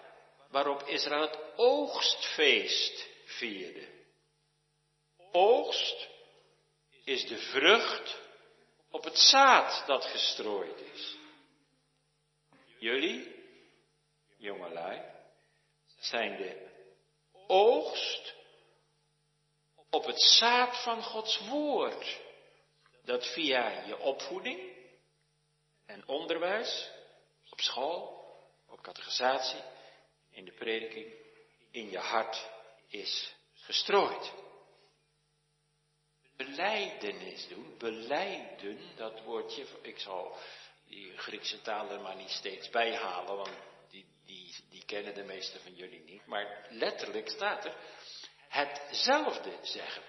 waarop 0.49 0.81
Israël 0.87 1.21
het 1.21 1.39
oogstfeest 1.55 3.07
vierde. 3.25 3.87
Oogst 5.31 6.09
is 7.03 7.27
de 7.27 7.37
vrucht 7.37 8.19
op 8.89 9.03
het 9.03 9.17
zaad 9.17 9.83
dat 9.87 10.05
gestrooid 10.05 10.79
is. 10.93 11.17
Jullie, 12.79 13.35
jongelui, 14.37 15.01
zijn 15.99 16.37
de 16.37 16.69
oogst 17.47 18.35
op 19.91 20.05
het 20.05 20.21
zaad 20.21 20.83
van 20.83 21.03
Gods 21.03 21.39
woord. 21.47 22.19
Dat 23.03 23.33
via 23.33 23.85
je 23.85 23.97
opvoeding 23.97 24.71
en 25.85 26.07
onderwijs, 26.07 26.89
op 27.49 27.59
school, 27.61 28.25
op 28.67 28.81
catechisatie, 28.81 29.61
in 30.31 30.45
de 30.45 30.51
prediking, 30.51 31.13
in 31.71 31.89
je 31.89 31.97
hart 31.97 32.49
is 32.87 33.35
gestrooid. 33.53 34.31
Beleidenis 36.35 37.47
doen, 37.47 37.75
beleiden, 37.77 38.95
dat 38.95 39.23
woordje, 39.23 39.65
ik 39.81 39.99
zal 39.99 40.37
die 40.87 41.17
Griekse 41.17 41.61
taal 41.61 41.89
er 41.89 42.01
maar 42.01 42.15
niet 42.15 42.29
steeds 42.29 42.69
bij 42.69 42.95
halen, 42.95 43.35
want 43.35 43.51
die, 43.89 44.05
die, 44.25 44.55
die 44.69 44.85
kennen 44.85 45.13
de 45.13 45.23
meeste 45.23 45.59
van 45.59 45.73
jullie 45.73 46.03
niet, 46.03 46.25
maar 46.25 46.67
letterlijk 46.69 47.29
staat 47.29 47.65
er 47.65 47.75
hetzelfde 48.51 49.57
zeggen. 49.61 50.03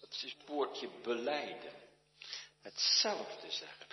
Dat 0.00 0.10
is 0.10 0.22
het 0.22 0.46
woordje 0.46 0.88
beleiden. 1.02 1.72
Hetzelfde 2.62 3.50
zeggen. 3.50 3.86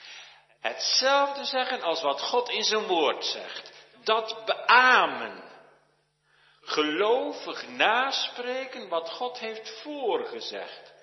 Hetzelfde 0.60 1.46
zeggen 1.46 1.82
als 1.82 2.02
wat 2.02 2.22
God 2.22 2.50
in 2.50 2.64
zijn 2.64 2.86
woord 2.86 3.26
zegt. 3.26 3.72
Dat 4.04 4.46
beamen. 4.46 5.52
Gelovig 6.62 7.68
naspreken 7.68 8.90
wat 8.90 9.10
God 9.10 9.40
heeft 9.40 9.82
voorgezegd. 9.82 10.94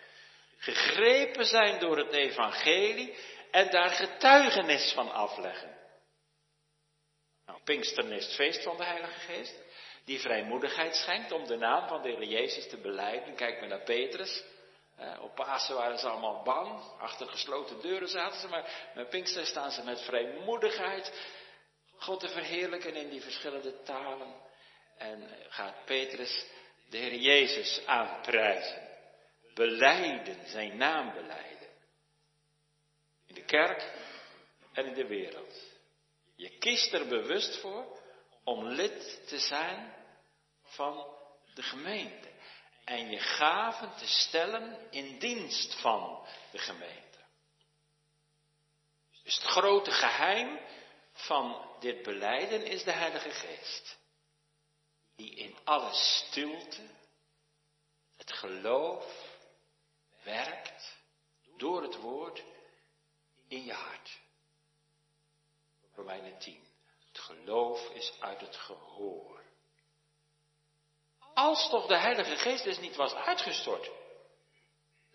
Gegrepen 0.58 1.44
zijn 1.44 1.78
door 1.78 1.96
het 1.98 2.12
evangelie 2.12 3.16
en 3.50 3.70
daar 3.70 3.90
getuigenis 3.90 4.92
van 4.92 5.12
afleggen. 5.12 5.78
Nou, 7.46 7.62
Pinksteren 7.62 8.12
is 8.12 8.24
het 8.24 8.34
feest 8.34 8.62
van 8.62 8.76
de 8.76 8.84
Heilige 8.84 9.18
Geest. 9.20 9.54
Die 10.10 10.20
vrijmoedigheid 10.20 10.96
schenkt 10.96 11.32
om 11.32 11.46
de 11.46 11.56
naam 11.56 11.88
van 11.88 12.02
de 12.02 12.08
Heer 12.08 12.24
Jezus 12.24 12.68
te 12.68 12.76
beleiden. 12.76 13.34
Kijk 13.34 13.60
maar 13.60 13.68
naar 13.68 13.82
Petrus. 13.82 14.44
op 15.20 15.34
Pasen 15.34 15.74
waren 15.74 15.98
ze 15.98 16.08
allemaal 16.08 16.42
bang. 16.42 16.82
Achter 16.98 17.28
gesloten 17.28 17.80
deuren 17.80 18.08
zaten 18.08 18.40
ze. 18.40 18.48
Maar 18.48 18.90
met 18.94 19.08
Pinkster 19.08 19.46
staan 19.46 19.70
ze 19.70 19.84
met 19.84 20.00
vrijmoedigheid. 20.00 21.12
God 21.96 22.20
te 22.20 22.28
verheerlijken 22.28 22.94
in 22.94 23.08
die 23.08 23.20
verschillende 23.20 23.82
talen. 23.82 24.34
En 24.98 25.28
gaat 25.48 25.84
Petrus 25.84 26.46
de 26.88 26.96
Heer 26.96 27.14
Jezus 27.14 27.86
aanprijzen. 27.86 28.88
Beleiden, 29.54 30.46
zijn 30.46 30.76
naam 30.76 31.12
beleiden. 31.12 31.68
In 33.26 33.34
de 33.34 33.44
kerk 33.44 33.92
en 34.72 34.86
in 34.86 34.94
de 34.94 35.06
wereld. 35.06 35.54
Je 36.36 36.58
kiest 36.58 36.92
er 36.92 37.06
bewust 37.06 37.60
voor 37.60 37.98
om 38.44 38.66
lid 38.66 39.22
te 39.26 39.38
zijn 39.38 39.98
van 40.70 41.16
de 41.54 41.62
gemeente. 41.62 42.28
En 42.84 43.10
je 43.10 43.18
gaven 43.18 43.96
te 43.96 44.06
stellen 44.06 44.90
in 44.90 45.18
dienst 45.18 45.80
van 45.80 46.26
de 46.50 46.58
gemeente. 46.58 47.18
Dus 49.22 49.34
het 49.34 49.44
grote 49.44 49.90
geheim 49.90 50.60
van 51.12 51.76
dit 51.80 52.02
beleiden 52.02 52.64
is 52.64 52.84
de 52.84 52.92
Heilige 52.92 53.30
Geest. 53.30 53.98
Die 55.16 55.34
in 55.34 55.56
alle 55.64 55.92
stilte 55.92 56.82
het 58.16 58.32
geloof 58.32 59.38
werkt 60.22 60.98
door 61.56 61.82
het 61.82 61.96
woord 61.96 62.42
in 63.48 63.64
je 63.64 63.72
hart. 63.72 64.18
Romeinen 65.94 66.38
10. 66.38 66.64
Het 67.06 67.18
geloof 67.18 67.90
is 67.90 68.12
uit 68.20 68.40
het 68.40 68.56
gehoor. 68.56 69.39
Als 71.40 71.68
toch 71.68 71.86
de 71.86 71.96
Heilige 71.96 72.36
Geest 72.36 72.64
dus 72.64 72.78
niet 72.78 72.96
was 72.96 73.14
uitgestort, 73.14 73.90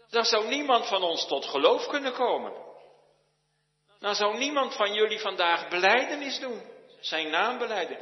dan 0.10 0.26
zou 0.26 0.48
niemand 0.48 0.88
van 0.88 1.04
ons 1.04 1.28
tot 1.28 1.46
geloof 1.46 1.88
kunnen 1.88 2.14
komen. 2.14 2.54
Dan 4.00 4.16
zou 4.16 4.38
niemand 4.38 4.76
van 4.76 4.94
jullie 4.94 5.20
vandaag 5.20 5.68
beleidenis 5.68 6.40
doen, 6.40 6.62
zijn 7.00 7.30
naam 7.30 7.58
beleiden. 7.58 8.00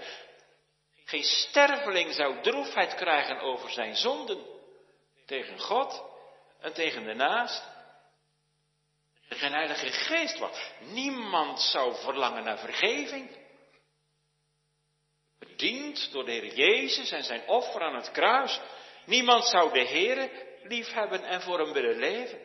Geen 1.06 1.24
sterveling 1.24 2.14
zou 2.14 2.42
droefheid 2.42 2.96
krijgen 2.96 3.40
over 3.40 3.70
zijn 3.70 3.96
zonden 3.96 4.46
tegen 5.26 5.60
God 5.60 6.04
en 6.60 6.74
tegen 6.74 7.04
de 7.04 7.14
naast. 7.14 7.64
Geen 9.30 9.52
Heilige 9.54 9.92
Geest 9.92 10.40
was. 10.40 10.72
Niemand 10.80 11.62
zou 11.62 11.96
verlangen 11.96 12.44
naar 12.44 12.60
vergeving. 12.60 13.43
Bediend 15.48 16.12
door 16.12 16.26
de 16.26 16.32
Heer 16.32 16.56
Jezus 16.56 17.12
en 17.12 17.24
zijn 17.24 17.48
offer 17.48 17.82
aan 17.82 17.96
het 17.96 18.12
kruis. 18.12 18.60
Niemand 19.06 19.46
zou 19.46 19.74
de 19.74 19.80
Heer 19.80 20.32
lief 20.64 20.92
hebben 20.94 21.24
en 21.24 21.42
voor 21.42 21.60
hem 21.60 21.74
willen 21.74 21.98
leven. 21.98 22.40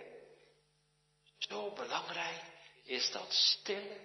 Zo 1.39 1.73
belangrijk 1.73 2.43
is 2.85 3.11
dat 3.11 3.33
stille, 3.33 4.01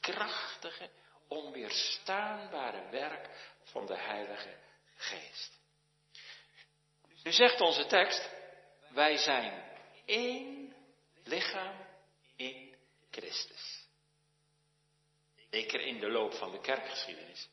krachtige, 0.00 0.90
onweerstaanbare 1.28 2.90
werk 2.90 3.28
van 3.64 3.86
de 3.86 3.96
Heilige 3.96 4.56
Geest. 4.96 5.60
Nu 7.22 7.32
zegt 7.32 7.60
onze 7.60 7.86
tekst, 7.86 8.30
wij 8.88 9.16
zijn 9.16 9.64
één 10.04 10.74
lichaam 11.24 11.86
in 12.36 12.74
Christus. 13.10 13.86
Zeker 15.50 15.80
in 15.80 16.00
de 16.00 16.10
loop 16.10 16.34
van 16.34 16.50
de 16.50 16.60
kerkgeschiedenis 16.60 17.48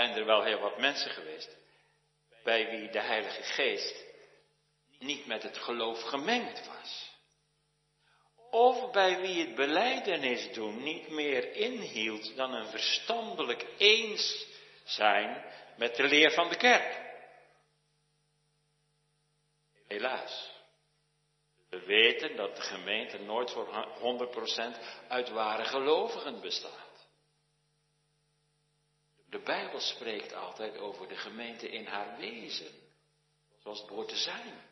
zijn 0.00 0.16
er 0.16 0.24
wel 0.24 0.42
heel 0.42 0.58
wat 0.58 0.78
mensen 0.78 1.10
geweest 1.10 1.56
bij 2.44 2.70
wie 2.70 2.90
de 2.90 3.00
Heilige 3.00 3.42
Geest 3.42 4.04
niet 4.98 5.26
met 5.26 5.42
het 5.42 5.58
geloof 5.58 6.02
gemengd 6.02 6.66
was. 6.66 7.10
Of 8.50 8.90
bij 8.90 9.20
wie 9.20 9.46
het 9.46 9.54
beleidenis 9.54 10.52
doen 10.52 10.82
niet 10.82 11.08
meer 11.08 11.54
inhield 11.54 12.36
dan 12.36 12.52
een 12.52 12.66
verstandelijk 12.66 13.66
eens 13.78 14.46
zijn 14.84 15.44
met 15.76 15.96
de 15.96 16.02
leer 16.02 16.30
van 16.30 16.48
de 16.48 16.56
kerk. 16.56 17.00
Helaas. 19.86 20.50
We 21.70 21.84
weten 21.84 22.36
dat 22.36 22.56
de 22.56 22.62
gemeente 22.62 23.18
nooit 23.18 23.50
voor 23.50 23.86
100% 24.74 25.08
uit 25.08 25.28
ware 25.28 25.64
gelovigen 25.64 26.40
bestaat. 26.40 26.89
De 29.30 29.38
Bijbel 29.38 29.80
spreekt 29.80 30.32
altijd 30.32 30.78
over 30.78 31.08
de 31.08 31.16
gemeente 31.16 31.68
in 31.68 31.86
haar 31.86 32.16
wezen, 32.16 32.72
zoals 33.62 33.78
het 33.78 33.86
behoort 33.86 34.08
te 34.08 34.16
zijn. 34.16 34.68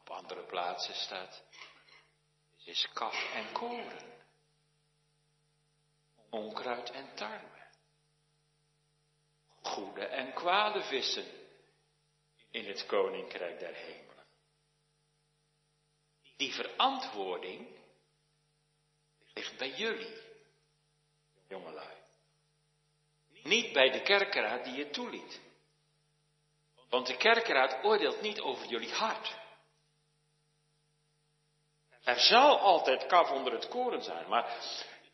Op 0.00 0.10
andere 0.10 0.46
plaatsen 0.46 0.94
staat, 0.94 1.44
is 2.64 2.88
kaf 2.92 3.32
en 3.32 3.52
koren, 3.52 4.22
onkruid 6.30 6.90
en 6.90 7.14
tarwe, 7.14 7.66
goede 9.62 10.06
en 10.06 10.32
kwade 10.32 10.82
vissen 10.82 11.26
in 12.50 12.66
het 12.66 12.86
koninkrijk 12.86 13.58
der 13.58 13.74
hemelen. 13.74 14.26
Die 16.36 16.54
verantwoording 16.54 17.78
ligt 19.34 19.56
bij 19.56 19.70
jullie 19.70 20.32
jongelui. 21.48 21.96
Niet 23.42 23.72
bij 23.72 23.90
de 23.90 24.02
kerkeraad 24.02 24.64
die 24.64 24.74
je 24.74 24.90
toeliet. 24.90 25.40
Want 26.88 27.06
de 27.06 27.16
kerkeraad 27.16 27.84
oordeelt 27.84 28.20
niet 28.20 28.40
over 28.40 28.66
jullie 28.66 28.92
hart. 28.92 29.34
Er 32.04 32.20
zal 32.20 32.58
altijd 32.58 33.06
kaf 33.06 33.30
onder 33.30 33.52
het 33.52 33.68
koren 33.68 34.02
zijn, 34.02 34.28
maar 34.28 34.56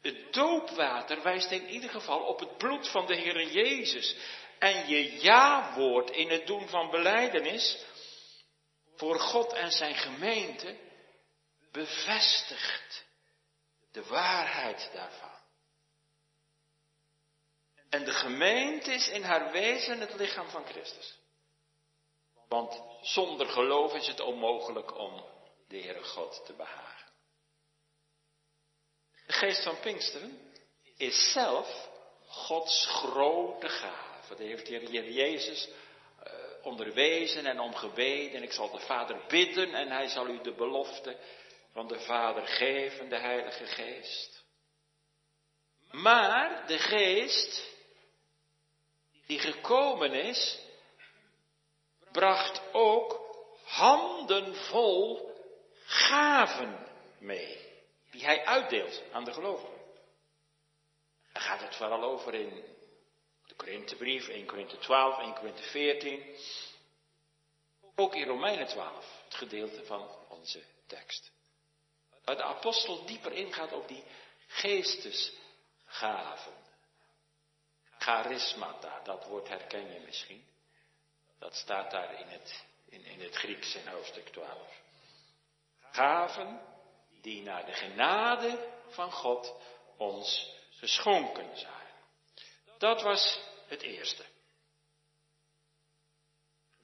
het 0.00 0.32
doopwater 0.32 1.22
wijst 1.22 1.50
in 1.50 1.68
ieder 1.68 1.90
geval 1.90 2.20
op 2.20 2.38
het 2.38 2.56
bloed 2.56 2.88
van 2.88 3.06
de 3.06 3.14
Heer 3.14 3.50
Jezus. 3.50 4.16
En 4.58 4.88
je 4.88 5.20
ja-woord 5.20 6.10
in 6.10 6.30
het 6.30 6.46
doen 6.46 6.68
van 6.68 6.90
beleidenis 6.90 7.84
voor 8.96 9.18
God 9.18 9.52
en 9.52 9.70
zijn 9.70 9.94
gemeente 9.94 10.76
bevestigt 11.72 13.04
de 13.92 14.04
waarheid 14.04 14.90
daarvan. 14.92 15.29
En 17.90 18.04
de 18.04 18.12
gemeente 18.12 18.92
is 18.92 19.08
in 19.08 19.22
haar 19.22 19.52
wezen 19.52 20.00
het 20.00 20.14
lichaam 20.14 20.48
van 20.48 20.64
Christus. 20.64 21.18
Want 22.48 22.82
zonder 23.02 23.48
geloof 23.48 23.94
is 23.94 24.06
het 24.06 24.20
onmogelijk 24.20 24.98
om 24.98 25.24
de 25.68 25.80
Heere 25.80 26.04
God 26.04 26.42
te 26.46 26.52
behagen. 26.52 27.08
De 29.26 29.32
geest 29.32 29.62
van 29.62 29.80
Pinksteren 29.80 30.52
is 30.96 31.32
zelf 31.32 31.88
Gods 32.26 32.86
grote 32.86 33.68
gave. 33.68 34.28
Dat 34.28 34.38
heeft 34.38 34.66
de 34.66 34.74
Heer 34.74 35.10
Jezus 35.10 35.68
uh, 35.68 36.32
onderwezen 36.62 37.46
en 37.46 37.60
om 37.60 37.74
gebeden. 37.74 38.42
Ik 38.42 38.52
zal 38.52 38.70
de 38.70 38.80
Vader 38.80 39.24
bidden 39.28 39.74
en 39.74 39.90
hij 39.90 40.08
zal 40.08 40.28
u 40.28 40.40
de 40.40 40.54
belofte 40.54 41.16
van 41.72 41.88
de 41.88 42.00
Vader 42.00 42.46
geven, 42.46 43.08
de 43.08 43.18
Heilige 43.18 43.66
Geest. 43.66 44.44
Maar 45.90 46.66
de 46.66 46.78
Geest 46.78 47.68
die 49.30 49.38
gekomen 49.38 50.12
is, 50.12 50.58
bracht 52.12 52.62
ook 52.72 53.20
handenvol 53.64 55.34
gaven 55.84 56.86
mee, 57.18 57.58
die 58.10 58.24
hij 58.24 58.44
uitdeelt 58.44 59.02
aan 59.12 59.24
de 59.24 59.32
gelovigen. 59.32 59.78
Daar 61.32 61.42
gaat 61.42 61.60
het 61.60 61.76
vooral 61.76 62.02
over 62.02 62.34
in 62.34 62.64
de 63.46 63.54
Korinthebrief, 63.54 64.28
1 64.28 64.46
Korinthe 64.46 64.78
12, 64.78 65.18
1 65.18 65.34
Korinthe 65.34 65.62
14. 65.62 66.36
Ook 67.94 68.14
in 68.14 68.26
Romeinen 68.26 68.66
12, 68.66 69.22
het 69.24 69.34
gedeelte 69.34 69.84
van 69.84 70.08
onze 70.28 70.62
tekst. 70.86 71.32
Waar 72.24 72.36
de 72.36 72.42
apostel 72.42 73.06
dieper 73.06 73.32
ingaat 73.32 73.72
op 73.72 73.88
die 73.88 74.04
geestesgaven. 74.46 76.59
Charismata, 78.00 79.00
dat 79.02 79.24
woord 79.24 79.48
herken 79.48 79.92
je 79.92 80.00
misschien. 80.00 80.44
Dat 81.38 81.54
staat 81.54 81.90
daar 81.90 82.20
in 82.20 82.26
het, 82.26 82.64
in, 82.88 83.04
in 83.04 83.20
het 83.20 83.34
Grieks 83.34 83.74
in 83.74 83.86
hoofdstuk 83.86 84.28
12. 84.28 84.80
Gaven 85.90 86.60
die 87.20 87.42
naar 87.42 87.66
de 87.66 87.72
genade 87.72 88.68
van 88.88 89.12
God 89.12 89.54
ons 89.96 90.54
geschonken 90.70 91.56
zijn. 91.58 91.88
Dat 92.78 93.02
was 93.02 93.40
het 93.66 93.82
eerste. 93.82 94.24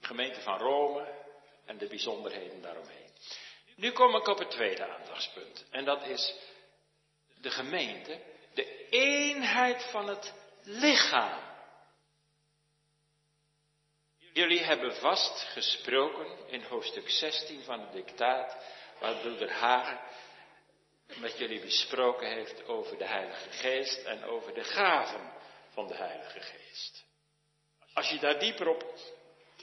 De 0.01 0.07
gemeente 0.07 0.41
van 0.41 0.59
Rome 0.59 1.25
en 1.65 1.79
de 1.79 1.87
bijzonderheden 1.87 2.63
daaromheen. 2.63 3.11
Nu 3.77 3.93
kom 3.93 4.17
ik 4.17 4.27
op 4.27 4.39
het 4.39 4.51
tweede 4.51 4.87
aandachtspunt. 4.89 5.65
En 5.71 5.85
dat 5.85 6.07
is 6.07 6.35
de 7.41 7.51
gemeente, 7.51 8.21
de 8.55 8.89
eenheid 8.89 9.83
van 9.83 10.09
het 10.09 10.35
lichaam. 10.67 11.45
Jullie 14.33 14.65
hebben 14.65 14.97
vast 14.97 15.41
gesproken 15.41 16.49
in 16.49 16.63
hoofdstuk 16.63 17.11
16 17.11 17.63
van 17.63 17.81
het 17.81 17.93
dictaat, 17.93 18.57
waar 19.01 19.15
broeder 19.15 19.53
Hagen 19.53 20.01
met 21.15 21.39
jullie 21.39 21.61
besproken 21.61 22.33
heeft 22.33 22.65
over 22.65 22.99
de 22.99 23.07
Heilige 23.07 23.51
Geest 23.51 24.05
en 24.05 24.25
over 24.25 24.55
de 24.55 24.65
gaven 24.65 25.33
van 25.69 25.87
de 25.87 25.95
Heilige 25.95 26.41
Geest. 26.41 27.05
Als 27.95 28.09
je 28.09 28.19
daar 28.19 28.39
dieper 28.39 28.69
op 28.69 28.95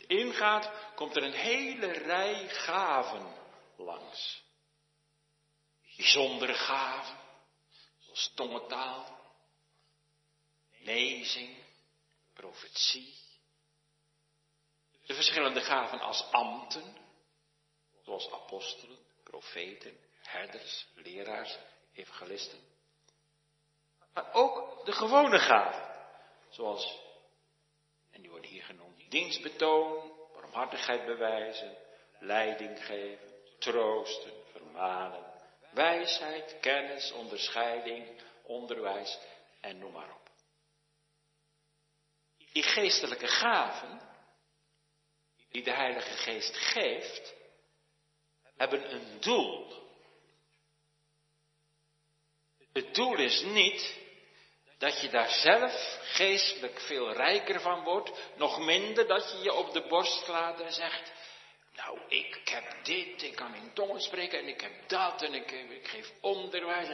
ingaat, 0.07 0.71
komt 0.95 1.15
er 1.15 1.23
een 1.23 1.33
hele 1.33 1.91
rij 1.91 2.49
gaven 2.49 3.35
langs. 3.77 4.43
Bijzondere 5.95 6.53
gaven, 6.53 7.17
zoals 7.99 8.31
tongentaal, 8.35 9.22
lezing, 10.83 11.57
profetie. 12.33 13.13
De 15.05 15.13
verschillende 15.13 15.61
gaven 15.61 15.99
als 15.99 16.31
ambten, 16.31 16.97
zoals 18.03 18.31
apostelen, 18.31 18.97
profeten, 19.23 19.97
herders, 20.21 20.87
leraars, 20.95 21.57
evangelisten. 21.93 22.59
Maar 24.13 24.33
ook 24.33 24.85
de 24.85 24.91
gewone 24.91 25.39
gaven, 25.39 26.05
zoals, 26.49 26.99
en 28.11 28.21
die 28.21 28.29
worden 28.29 28.49
hier 28.49 28.63
genoemd, 28.63 29.11
dienstbetoon, 29.11 30.11
barmhartigheid 30.33 31.05
bewijzen, 31.05 31.77
leiding 32.19 32.85
geven, 32.85 33.33
troosten, 33.59 34.33
vermanen, 34.51 35.23
wijsheid, 35.71 36.59
kennis, 36.59 37.11
onderscheiding, 37.11 38.21
onderwijs 38.43 39.19
en 39.59 39.77
noem 39.77 39.91
maar 39.91 40.15
op. 40.15 40.22
Die 42.53 42.63
geestelijke 42.63 43.27
gaven, 43.27 44.01
die 45.49 45.63
de 45.63 45.73
Heilige 45.73 46.17
Geest 46.17 46.57
geeft, 46.57 47.33
hebben 48.57 48.93
een 48.93 49.19
doel. 49.19 49.81
Het 52.73 52.95
doel 52.95 53.17
is 53.17 53.41
niet 53.41 54.01
dat 54.77 55.01
je 55.01 55.09
daar 55.09 55.29
zelf 55.29 55.99
geestelijk 56.01 56.79
veel 56.79 57.11
rijker 57.11 57.61
van 57.61 57.83
wordt, 57.83 58.11
nog 58.35 58.59
minder 58.59 59.07
dat 59.07 59.31
je 59.31 59.37
je 59.37 59.53
op 59.53 59.73
de 59.73 59.87
borst 59.87 60.23
slaat 60.23 60.59
en 60.59 60.73
zegt, 60.73 61.11
nou 61.75 61.99
ik 62.07 62.49
heb 62.49 62.85
dit, 62.85 63.21
ik 63.21 63.35
kan 63.35 63.55
in 63.55 63.73
tongen 63.73 64.01
spreken 64.01 64.39
en 64.39 64.47
ik 64.47 64.61
heb 64.61 64.89
dat 64.89 65.21
en 65.21 65.33
ik, 65.33 65.51
ik 65.51 65.87
geef 65.87 66.11
onderwijs. 66.21 66.87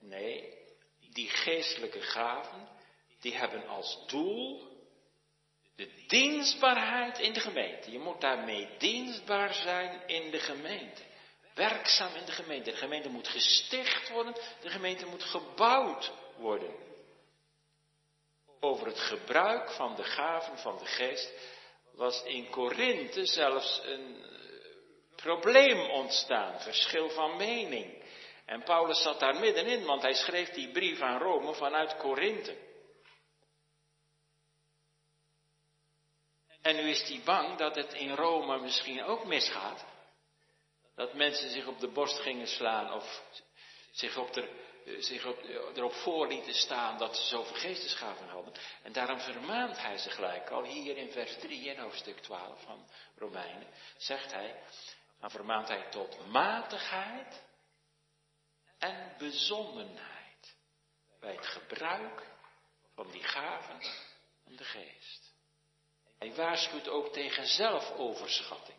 Nee, 0.00 0.54
die 1.12 1.28
geestelijke 1.28 2.00
gaven, 2.00 2.68
die 3.22 3.36
hebben 3.36 3.68
als 3.68 3.98
doel 4.06 4.70
de 5.76 6.04
dienstbaarheid 6.06 7.18
in 7.18 7.32
de 7.32 7.40
gemeente. 7.40 7.90
Je 7.90 7.98
moet 7.98 8.20
daarmee 8.20 8.68
dienstbaar 8.78 9.54
zijn 9.54 10.02
in 10.06 10.30
de 10.30 10.38
gemeente. 10.38 11.02
Werkzaam 11.54 12.14
in 12.14 12.24
de 12.24 12.32
gemeente. 12.32 12.70
De 12.70 12.76
gemeente 12.76 13.08
moet 13.08 13.28
gesticht 13.28 14.08
worden. 14.08 14.34
De 14.60 14.70
gemeente 14.70 15.06
moet 15.06 15.22
gebouwd 15.22 16.12
worden. 16.36 16.74
Over 18.60 18.86
het 18.86 19.00
gebruik 19.00 19.70
van 19.70 19.94
de 19.94 20.04
gaven 20.04 20.58
van 20.58 20.78
de 20.78 20.86
geest 20.86 21.32
was 21.94 22.22
in 22.22 22.50
Korinthe 22.50 23.26
zelfs 23.26 23.80
een 23.84 24.22
eh, 24.22 25.16
probleem 25.16 25.90
ontstaan. 25.90 26.60
Verschil 26.60 27.10
van 27.10 27.36
mening. 27.36 28.02
En 28.46 28.62
Paulus 28.62 29.02
zat 29.02 29.20
daar 29.20 29.40
middenin, 29.40 29.84
want 29.84 30.02
hij 30.02 30.14
schreef 30.14 30.50
die 30.50 30.70
brief 30.70 31.00
aan 31.00 31.18
Rome 31.18 31.54
vanuit 31.54 31.96
Korinthe. 31.96 32.56
En 36.62 36.76
nu 36.76 36.90
is 36.90 37.08
hij 37.08 37.20
bang 37.24 37.58
dat 37.58 37.74
het 37.74 37.92
in 37.92 38.14
Rome 38.14 38.58
misschien 38.58 39.04
ook 39.04 39.24
misgaat. 39.24 39.84
Dat 40.94 41.14
mensen 41.14 41.50
zich 41.50 41.66
op 41.66 41.80
de 41.80 41.88
borst 41.88 42.18
gingen 42.18 42.46
slaan 42.46 42.92
of 42.92 43.22
zich, 43.90 44.16
op 44.16 44.32
de, 44.32 44.70
zich 44.98 45.26
op, 45.26 45.42
erop 45.74 45.92
voor 45.92 46.26
lieten 46.26 46.54
staan 46.54 46.98
dat 46.98 47.16
ze 47.16 47.22
zoveel 47.22 47.56
geestesgaven 47.56 48.28
hadden. 48.28 48.54
En 48.82 48.92
daarom 48.92 49.20
vermaant 49.20 49.78
hij 49.78 49.98
ze 49.98 50.10
gelijk 50.10 50.50
al 50.50 50.64
hier 50.64 50.96
in 50.96 51.10
vers 51.10 51.38
3 51.38 51.64
in 51.64 51.78
hoofdstuk 51.78 52.18
12 52.18 52.62
van 52.62 52.88
Romeinen. 53.16 53.66
Zegt 53.96 54.32
hij, 54.32 54.62
dan 55.20 55.30
vermaant 55.30 55.68
hij 55.68 55.86
tot 55.90 56.26
matigheid 56.26 57.42
en 58.78 59.14
bezonnenheid 59.18 60.56
bij 61.20 61.34
het 61.34 61.46
gebruik 61.46 62.26
van 62.94 63.10
die 63.10 63.22
gaven 63.22 63.80
van 64.44 64.56
de 64.56 64.64
geest. 64.64 65.21
Hij 66.22 66.34
waarschuwt 66.34 66.88
ook 66.88 67.12
tegen 67.12 67.46
zelfoverschatting. 67.46 68.78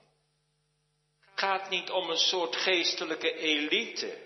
Het 1.19 1.39
gaat 1.39 1.69
niet 1.69 1.89
om 1.89 2.09
een 2.09 2.17
soort 2.17 2.55
geestelijke 2.55 3.35
elite. 3.37 4.17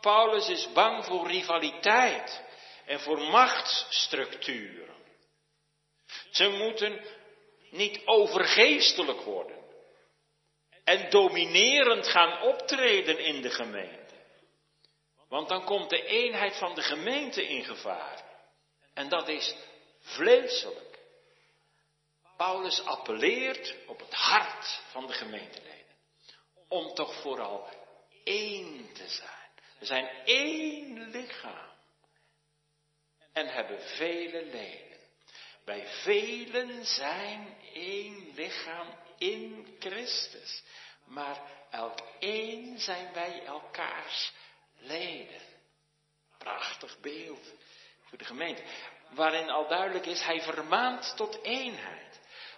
Paulus 0.00 0.48
is 0.48 0.72
bang 0.72 1.04
voor 1.04 1.26
rivaliteit 1.26 2.42
en 2.86 3.00
voor 3.00 3.18
machtsstructuren. 3.18 4.94
Ze 6.30 6.48
moeten 6.48 7.04
niet 7.70 8.00
overgeestelijk 8.04 9.20
worden 9.20 9.64
en 10.84 11.10
dominerend 11.10 12.06
gaan 12.06 12.42
optreden 12.42 13.18
in 13.18 13.42
de 13.42 13.50
gemeente. 13.50 14.14
Want 15.28 15.48
dan 15.48 15.64
komt 15.64 15.90
de 15.90 16.04
eenheid 16.04 16.56
van 16.56 16.74
de 16.74 16.82
gemeente 16.82 17.48
in 17.48 17.64
gevaar. 17.64 18.24
En 18.94 19.08
dat 19.08 19.28
is 19.28 19.56
vleeselijk. 20.00 20.85
Paulus 22.36 22.84
appelleert 22.84 23.74
op 23.86 24.00
het 24.00 24.14
hart 24.14 24.80
van 24.90 25.06
de 25.06 25.12
gemeenteleden. 25.12 25.94
Om 26.68 26.94
toch 26.94 27.20
vooral 27.20 27.68
één 28.24 28.92
te 28.92 29.08
zijn. 29.08 29.50
We 29.78 29.86
zijn 29.86 30.08
één 30.24 31.10
lichaam. 31.10 31.74
En 33.32 33.48
hebben 33.48 33.80
vele 33.82 34.44
leden. 34.44 34.96
Wij 35.64 35.86
velen 35.86 36.84
zijn 36.84 37.56
één 37.72 38.34
lichaam 38.34 38.94
in 39.18 39.76
Christus. 39.78 40.62
maar 41.04 41.40
elk 41.70 41.98
één 42.18 42.78
zijn 42.78 43.12
wij 43.12 43.44
elkaars 43.44 44.32
leden. 44.78 45.40
Prachtig 46.38 47.00
beeld 47.00 47.52
voor 48.02 48.18
de 48.18 48.24
gemeente. 48.24 48.62
Waarin 49.10 49.50
al 49.50 49.68
duidelijk 49.68 50.06
is, 50.06 50.22
hij 50.22 50.40
vermaant 50.40 51.16
tot 51.16 51.42
eenheid. 51.42 52.05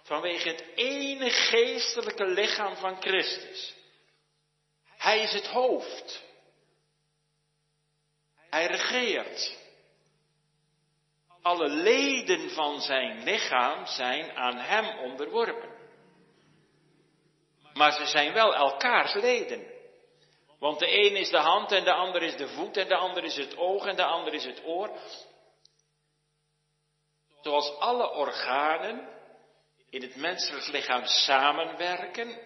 Vanwege 0.09 0.49
het 0.49 0.65
ene 0.75 1.29
geestelijke 1.29 2.25
lichaam 2.25 2.75
van 2.75 3.01
Christus. 3.01 3.75
Hij 4.97 5.21
is 5.21 5.33
het 5.33 5.47
hoofd. 5.47 6.23
Hij 8.49 8.65
regeert. 8.65 9.57
Alle 11.41 11.67
leden 11.67 12.49
van 12.49 12.81
zijn 12.81 13.23
lichaam 13.23 13.85
zijn 13.85 14.31
aan 14.31 14.57
hem 14.57 14.99
onderworpen. 14.99 15.77
Maar 17.73 17.91
ze 17.91 18.05
zijn 18.05 18.33
wel 18.33 18.55
elkaars 18.55 19.13
leden. 19.13 19.67
Want 20.59 20.79
de 20.79 21.05
een 21.05 21.15
is 21.15 21.29
de 21.29 21.37
hand 21.37 21.71
en 21.71 21.83
de 21.83 21.93
ander 21.93 22.21
is 22.23 22.35
de 22.35 22.47
voet 22.47 22.77
en 22.77 22.87
de 22.87 22.95
ander 22.95 23.23
is 23.23 23.35
het 23.35 23.57
oog 23.57 23.85
en 23.85 23.95
de 23.95 24.05
ander 24.05 24.33
is 24.33 24.45
het 24.45 24.61
oor. 24.65 24.99
Zoals 27.41 27.79
alle 27.79 28.11
organen 28.11 29.18
in 29.89 30.01
het 30.01 30.15
menselijk 30.15 30.67
lichaam 30.67 31.05
samenwerken 31.05 32.39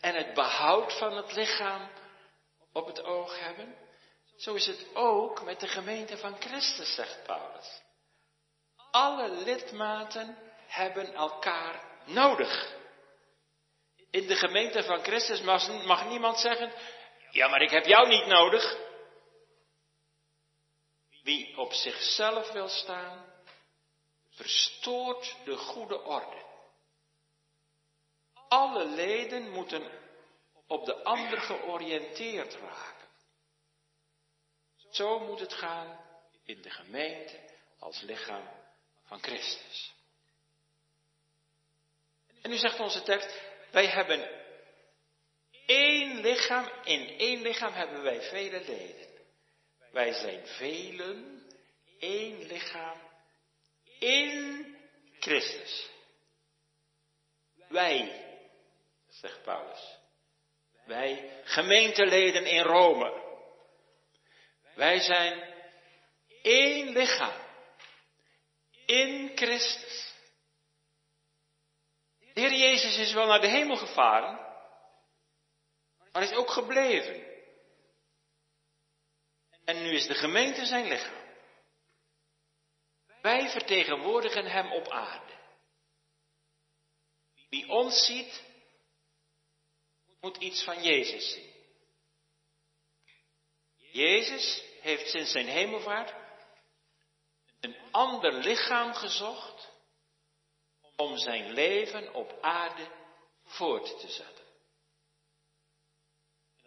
en 0.00 0.14
het 0.14 0.34
behoud 0.34 0.98
van 0.98 1.16
het 1.16 1.32
lichaam 1.32 1.90
op 2.72 2.86
het 2.86 3.04
oog 3.04 3.38
hebben, 3.38 3.76
zo 4.36 4.54
is 4.54 4.66
het 4.66 4.86
ook 4.94 5.44
met 5.44 5.60
de 5.60 5.68
gemeente 5.68 6.16
van 6.16 6.40
Christus, 6.40 6.94
zegt 6.94 7.22
Paulus. 7.26 7.82
Alle 8.90 9.30
lidmaten 9.30 10.38
hebben 10.66 11.14
elkaar 11.14 11.84
nodig. 12.04 12.74
In 14.10 14.26
de 14.26 14.36
gemeente 14.36 14.82
van 14.82 15.02
Christus 15.02 15.40
mag, 15.40 15.84
mag 15.84 16.08
niemand 16.08 16.38
zeggen, 16.38 16.72
ja 17.30 17.48
maar 17.48 17.62
ik 17.62 17.70
heb 17.70 17.84
jou 17.84 18.08
niet 18.08 18.26
nodig. 18.26 18.76
Wie 21.22 21.58
op 21.58 21.72
zichzelf 21.72 22.52
wil 22.52 22.68
staan, 22.68 23.24
verstoort 24.30 25.36
de 25.44 25.56
goede 25.56 26.02
orde. 26.02 26.51
Alle 28.52 28.84
leden 28.84 29.50
moeten 29.50 29.90
op 30.66 30.84
de 30.84 31.02
ander 31.02 31.40
georiënteerd 31.40 32.54
raken. 32.54 33.08
Zo 34.90 35.18
moet 35.18 35.40
het 35.40 35.52
gaan 35.52 36.00
in 36.44 36.62
de 36.62 36.70
gemeente 36.70 37.40
als 37.78 38.00
lichaam 38.00 38.48
van 39.04 39.22
Christus. 39.22 39.94
En 42.42 42.50
nu 42.50 42.56
zegt 42.56 42.80
onze 42.80 43.02
tekst, 43.02 43.40
wij 43.70 43.86
hebben 43.86 44.30
één 45.66 46.20
lichaam, 46.20 46.70
in 46.84 47.18
één 47.18 47.42
lichaam 47.42 47.72
hebben 47.72 48.02
wij 48.02 48.20
vele 48.20 48.60
leden. 48.60 49.08
Wij 49.92 50.12
zijn 50.12 50.46
velen, 50.46 51.46
één 51.98 52.46
lichaam, 52.46 53.00
in 53.98 54.76
Christus. 55.18 55.90
Wij, 57.68 58.21
zegt 59.22 59.42
Paulus. 59.42 59.98
Wij 60.84 61.40
gemeenteleden 61.44 62.46
in 62.46 62.62
Rome. 62.62 63.20
Wij 64.74 65.00
zijn 65.00 65.54
één 66.42 66.88
lichaam 66.88 67.40
in 68.86 69.32
Christus. 69.34 70.14
De 72.32 72.40
Heer 72.40 72.54
Jezus 72.54 72.96
is 72.96 73.12
wel 73.12 73.26
naar 73.26 73.40
de 73.40 73.48
hemel 73.48 73.76
gevaren, 73.76 74.38
maar 76.12 76.22
is 76.22 76.32
ook 76.32 76.50
gebleven. 76.50 77.30
En 79.64 79.82
nu 79.82 79.90
is 79.90 80.06
de 80.06 80.14
gemeente 80.14 80.66
zijn 80.66 80.88
lichaam. 80.88 81.22
Wij 83.20 83.48
vertegenwoordigen 83.48 84.46
Hem 84.46 84.72
op 84.72 84.88
aarde. 84.88 85.32
Wie 87.48 87.68
ons 87.68 88.04
ziet, 88.04 88.51
moet 90.22 90.36
iets 90.36 90.64
van 90.64 90.82
Jezus 90.82 91.32
zien. 91.32 91.50
Jezus 93.76 94.64
heeft 94.80 95.08
sinds 95.10 95.30
zijn 95.32 95.46
hemelvaart 95.46 96.14
een 97.60 97.76
ander 97.90 98.32
lichaam 98.32 98.94
gezocht 98.94 99.70
om 100.96 101.16
zijn 101.16 101.50
leven 101.52 102.14
op 102.14 102.38
aarde 102.40 102.86
voort 103.44 104.00
te 104.00 104.08
zetten. 104.08 104.44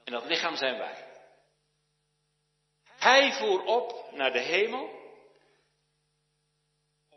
En 0.04 0.12
dat 0.12 0.26
lichaam 0.26 0.56
zijn 0.56 0.78
wij. 0.78 1.14
Hij 2.84 3.34
voer 3.34 3.64
op 3.64 4.12
naar 4.12 4.32
de 4.32 4.42
hemel, 4.42 5.04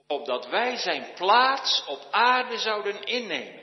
opdat 0.06 0.46
wij 0.46 0.76
zijn 0.76 1.14
plaats 1.14 1.84
op 1.86 2.06
aarde 2.10 2.58
zouden 2.58 3.02
innemen. 3.02 3.57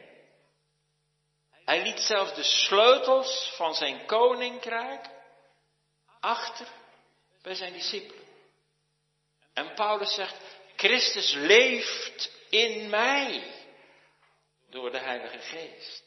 Hij 1.66 1.82
liet 1.82 2.00
zelfs 2.00 2.36
de 2.36 2.44
sleutels 2.44 3.54
van 3.56 3.76
zijn 3.76 4.06
koninkrijk 4.06 5.10
achter 6.20 6.68
bij 7.42 7.56
zijn 7.56 7.74
discipelen. 7.74 8.24
En 9.54 9.74
Paulus 9.74 10.14
zegt, 10.14 10.36
Christus 10.76 11.34
leeft 11.34 12.32
in 12.50 12.90
mij 12.90 13.54
door 14.70 14.92
de 14.92 15.00
Heilige 15.00 15.40
Geest. 15.40 16.04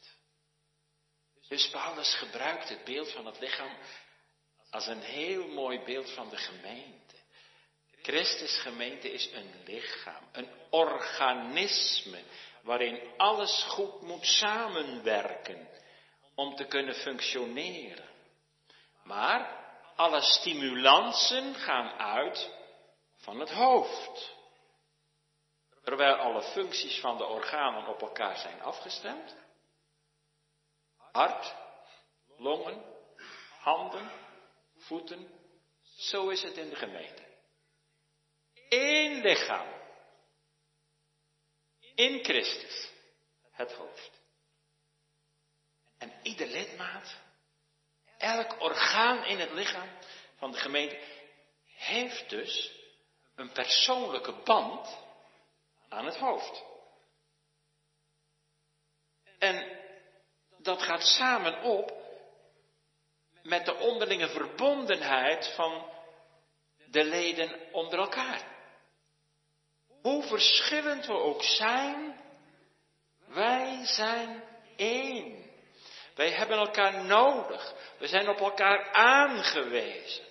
Dus 1.47 1.69
Paulus 1.69 2.15
gebruikt 2.15 2.69
het 2.69 2.83
beeld 2.83 3.11
van 3.11 3.25
het 3.25 3.39
lichaam 3.39 3.77
als 4.69 4.87
een 4.87 5.01
heel 5.01 5.47
mooi 5.47 5.79
beeld 5.79 6.11
van 6.11 6.29
de 6.29 6.37
gemeente. 6.37 7.15
Christus 8.01 8.61
gemeente 8.61 9.11
is 9.11 9.29
een 9.31 9.53
lichaam, 9.65 10.23
een 10.31 10.49
organisme 10.69 12.23
waarin 12.69 13.13
alles 13.17 13.63
goed 13.63 14.01
moet 14.01 14.25
samenwerken 14.25 15.69
om 16.35 16.55
te 16.55 16.65
kunnen 16.65 16.95
functioneren. 16.95 18.09
Maar 19.03 19.65
alle 19.95 20.21
stimulansen 20.21 21.55
gaan 21.55 21.99
uit 21.99 22.51
van 23.15 23.39
het 23.39 23.51
hoofd. 23.51 24.35
Terwijl 25.83 26.15
alle 26.15 26.41
functies 26.41 26.99
van 26.99 27.17
de 27.17 27.25
organen 27.25 27.87
op 27.87 28.01
elkaar 28.01 28.37
zijn 28.37 28.61
afgestemd. 28.61 29.35
Hart, 31.11 31.55
longen, 32.37 32.83
handen, 33.59 34.11
voeten. 34.77 35.29
Zo 35.97 36.29
is 36.29 36.41
het 36.43 36.57
in 36.57 36.69
de 36.69 36.75
gemeente. 36.75 37.23
Eén 38.69 39.21
lichaam. 39.21 39.78
In 41.99 42.23
Christus. 42.23 42.89
Het 43.51 43.73
hoofd. 43.73 44.11
En 45.97 46.13
ieder 46.23 46.47
lidmaat, 46.47 47.15
elk 48.17 48.61
orgaan 48.61 49.25
in 49.25 49.39
het 49.39 49.51
lichaam 49.51 49.89
van 50.37 50.51
de 50.51 50.57
gemeente, 50.57 50.99
heeft 51.65 52.29
dus 52.29 52.71
een 53.35 53.51
persoonlijke 53.51 54.31
band 54.31 54.97
aan 55.89 56.05
het 56.05 56.17
hoofd. 56.17 56.63
En 59.39 59.79
dat 60.57 60.81
gaat 60.81 61.03
samen 61.03 61.61
op 61.61 61.93
met 63.43 63.65
de 63.65 63.75
onderlinge 63.75 64.29
verbondenheid 64.29 65.53
van 65.55 65.91
de 66.85 67.03
leden 67.03 67.73
onder 67.73 67.99
elkaar. 67.99 68.48
Hoe 70.01 70.23
verschillend 70.23 71.05
we 71.05 71.13
ook 71.13 71.43
zijn, 71.43 72.19
wij 73.27 73.85
zijn 73.85 74.43
één. 74.75 75.51
Wij 76.15 76.31
hebben 76.31 76.57
elkaar 76.57 77.05
nodig. 77.05 77.73
We 77.97 78.07
zijn 78.07 78.29
op 78.29 78.39
elkaar 78.39 78.91
aangewezen. 78.91 80.23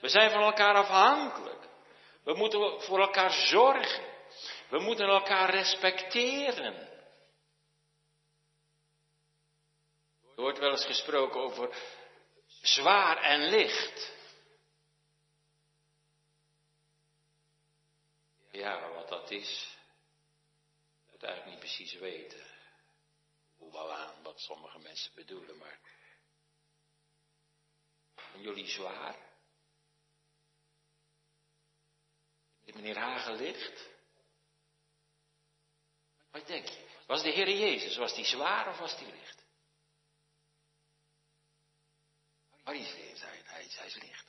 We 0.00 0.08
zijn 0.08 0.30
van 0.30 0.42
elkaar 0.42 0.74
afhankelijk. 0.74 1.68
We 2.24 2.34
moeten 2.34 2.80
voor 2.80 3.00
elkaar 3.00 3.30
zorgen. 3.30 4.04
We 4.68 4.78
moeten 4.78 5.08
elkaar 5.08 5.50
respecteren. 5.50 6.90
Er 10.36 10.42
wordt 10.42 10.58
wel 10.58 10.70
eens 10.70 10.86
gesproken 10.86 11.40
over 11.40 11.74
zwaar 12.62 13.16
en 13.16 13.40
licht. 13.40 14.12
Ja, 18.52 18.88
wat 18.88 19.08
dat 19.08 19.30
is, 19.30 19.76
dat 21.10 21.22
eigenlijk 21.22 21.50
niet 21.50 21.64
precies 21.64 21.92
weten. 21.92 22.46
Hoe 23.56 23.72
wel 23.72 23.92
aan 23.92 24.22
wat 24.22 24.40
sommige 24.40 24.78
mensen 24.78 25.14
bedoelen, 25.14 25.58
maar. 25.58 25.80
Zijn 28.14 28.42
jullie 28.42 28.68
zwaar? 28.68 29.16
Is 32.64 32.74
meneer 32.74 32.98
Hagen 32.98 33.36
licht? 33.36 33.88
Wat 36.30 36.46
denk 36.46 36.68
je? 36.68 36.88
Was 37.06 37.22
de 37.22 37.30
Heer 37.30 37.50
Jezus, 37.50 37.96
was 37.96 38.14
die 38.14 38.24
zwaar 38.24 38.68
of 38.68 38.78
was 38.78 38.98
die 38.98 39.12
licht? 39.12 39.44
Waar 42.64 42.74
is 42.74 42.90
hij? 42.90 43.00
Hij, 43.00 43.42
hij, 43.44 43.66
hij 43.68 43.86
is 43.86 43.94
licht. 43.94 44.26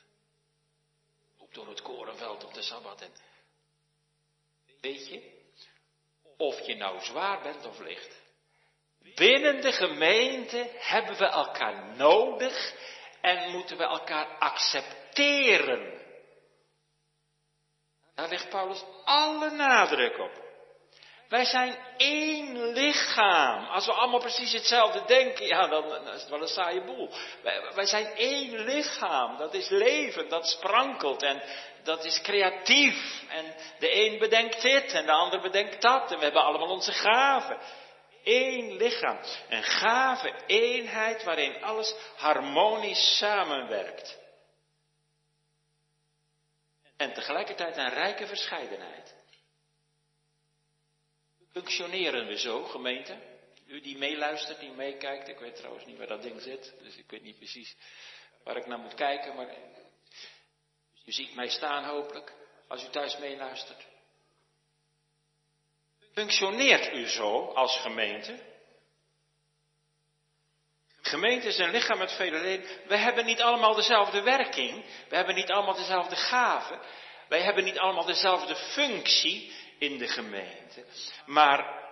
Op 1.36 1.54
door 1.54 1.68
het 1.68 1.82
korenveld 1.82 2.44
op 2.44 2.54
de 2.54 2.62
Sabbat. 2.62 3.00
En 3.00 3.12
weet 4.84 5.08
je, 5.08 5.32
of 6.36 6.66
je 6.66 6.74
nou 6.76 7.00
zwaar 7.00 7.42
bent 7.42 7.66
of 7.66 7.78
licht. 7.78 8.22
Binnen 9.14 9.60
de 9.60 9.72
gemeente 9.72 10.70
hebben 10.78 11.16
we 11.16 11.26
elkaar 11.26 11.96
nodig 11.96 12.74
en 13.20 13.50
moeten 13.50 13.76
we 13.76 13.84
elkaar 13.84 14.38
accepteren. 14.38 16.02
Daar 18.14 18.28
legt 18.28 18.48
Paulus 18.48 18.84
alle 19.04 19.50
nadruk 19.50 20.18
op. 20.18 20.42
Wij 21.28 21.44
zijn 21.44 21.76
één 21.96 22.72
lichaam. 22.72 23.64
Als 23.64 23.86
we 23.86 23.92
allemaal 23.92 24.20
precies 24.20 24.52
hetzelfde 24.52 25.04
denken, 25.06 25.46
ja, 25.46 25.66
dan, 25.66 26.08
is 26.08 26.20
het 26.20 26.30
wel 26.30 26.40
een 26.40 26.48
saaie 26.48 26.84
boel. 26.84 27.10
Wij, 27.42 27.72
wij, 27.74 27.86
zijn 27.86 28.06
één 28.06 28.58
lichaam. 28.58 29.36
Dat 29.36 29.54
is 29.54 29.68
leven, 29.68 30.28
dat 30.28 30.48
sprankelt 30.48 31.22
en 31.22 31.42
dat 31.84 32.04
is 32.04 32.20
creatief. 32.20 33.24
En 33.28 33.54
de 33.78 33.94
een 33.94 34.18
bedenkt 34.18 34.62
dit 34.62 34.92
en 34.92 35.06
de 35.06 35.12
ander 35.12 35.40
bedenkt 35.40 35.82
dat. 35.82 36.10
En 36.12 36.18
we 36.18 36.24
hebben 36.24 36.42
allemaal 36.42 36.70
onze 36.70 36.92
gaven. 36.92 37.58
Eén 38.24 38.76
lichaam. 38.76 39.18
Een 39.48 39.62
gave 39.62 40.34
eenheid 40.46 41.24
waarin 41.24 41.62
alles 41.62 41.94
harmonisch 42.16 43.16
samenwerkt. 43.18 44.18
En 46.96 47.12
tegelijkertijd 47.12 47.76
een 47.76 47.94
rijke 47.94 48.26
verscheidenheid. 48.26 49.14
Functioneren 51.52 52.26
we 52.26 52.38
zo, 52.38 52.62
gemeente? 52.62 53.18
U 53.66 53.80
die 53.80 53.98
meeluistert, 53.98 54.60
die 54.60 54.70
meekijkt, 54.70 55.28
ik 55.28 55.38
weet 55.38 55.56
trouwens 55.56 55.84
niet 55.84 55.98
waar 55.98 56.06
dat 56.06 56.22
ding 56.22 56.40
zit, 56.40 56.74
dus 56.82 56.96
ik 56.96 57.10
weet 57.10 57.22
niet 57.22 57.36
precies 57.36 57.76
waar 58.44 58.56
ik 58.56 58.66
naar 58.66 58.78
moet 58.78 58.94
kijken, 58.94 59.34
maar 59.34 59.48
u 61.04 61.12
ziet 61.12 61.34
mij 61.34 61.48
staan 61.48 61.84
hopelijk, 61.84 62.32
als 62.68 62.84
u 62.84 62.88
thuis 62.88 63.18
meeluistert. 63.18 63.86
Functioneert 66.12 66.92
u 66.92 67.08
zo 67.08 67.52
als 67.52 67.80
gemeente? 67.80 68.52
Gemeente 71.00 71.48
is 71.48 71.58
een 71.58 71.70
lichaam 71.70 71.98
met 71.98 72.12
vele 72.12 72.40
leden. 72.40 72.66
We 72.86 72.96
hebben 72.96 73.24
niet 73.24 73.40
allemaal 73.40 73.74
dezelfde 73.74 74.22
werking. 74.22 74.84
We 75.08 75.16
hebben 75.16 75.34
niet 75.34 75.50
allemaal 75.50 75.74
dezelfde 75.74 76.16
gaven. 76.16 76.80
Wij 77.28 77.42
hebben 77.42 77.64
niet 77.64 77.78
allemaal 77.78 78.04
dezelfde 78.04 78.56
functie 78.56 79.52
in 79.78 79.98
de 79.98 80.08
gemeente. 80.08 80.84
Maar 81.26 81.82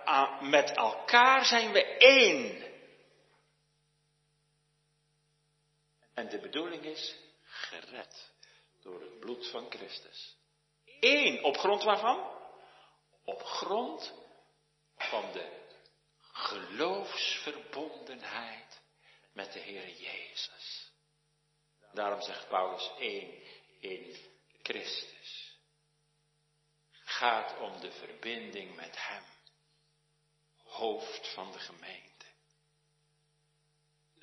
met 0.41 0.71
elkaar 0.71 1.45
zijn 1.45 1.71
we 1.71 1.97
één. 1.97 2.71
En 6.13 6.29
de 6.29 6.39
bedoeling 6.39 6.83
is 6.83 7.15
gered 7.43 8.32
door 8.83 9.01
het 9.01 9.19
bloed 9.19 9.49
van 9.49 9.65
Christus. 9.69 10.37
Eén, 10.99 11.43
op 11.43 11.57
grond 11.57 11.83
waarvan? 11.83 12.41
Op 13.23 13.43
grond 13.43 14.13
van 14.97 15.31
de 15.31 15.61
geloofsverbondenheid 16.19 18.81
met 19.33 19.53
de 19.53 19.59
Heer 19.59 19.89
Jezus. 19.89 20.91
Daarom 21.93 22.21
zegt 22.21 22.47
Paulus 22.47 22.91
één 22.97 23.41
in 23.79 24.15
Christus. 24.61 25.57
Gaat 27.03 27.59
om 27.59 27.79
de 27.79 27.91
verbinding 27.91 28.75
met 28.75 29.07
Hem, 29.07 29.23
hoofd 30.63 31.33
van 31.33 31.51
de 31.51 31.59
gemeente. 31.59 32.25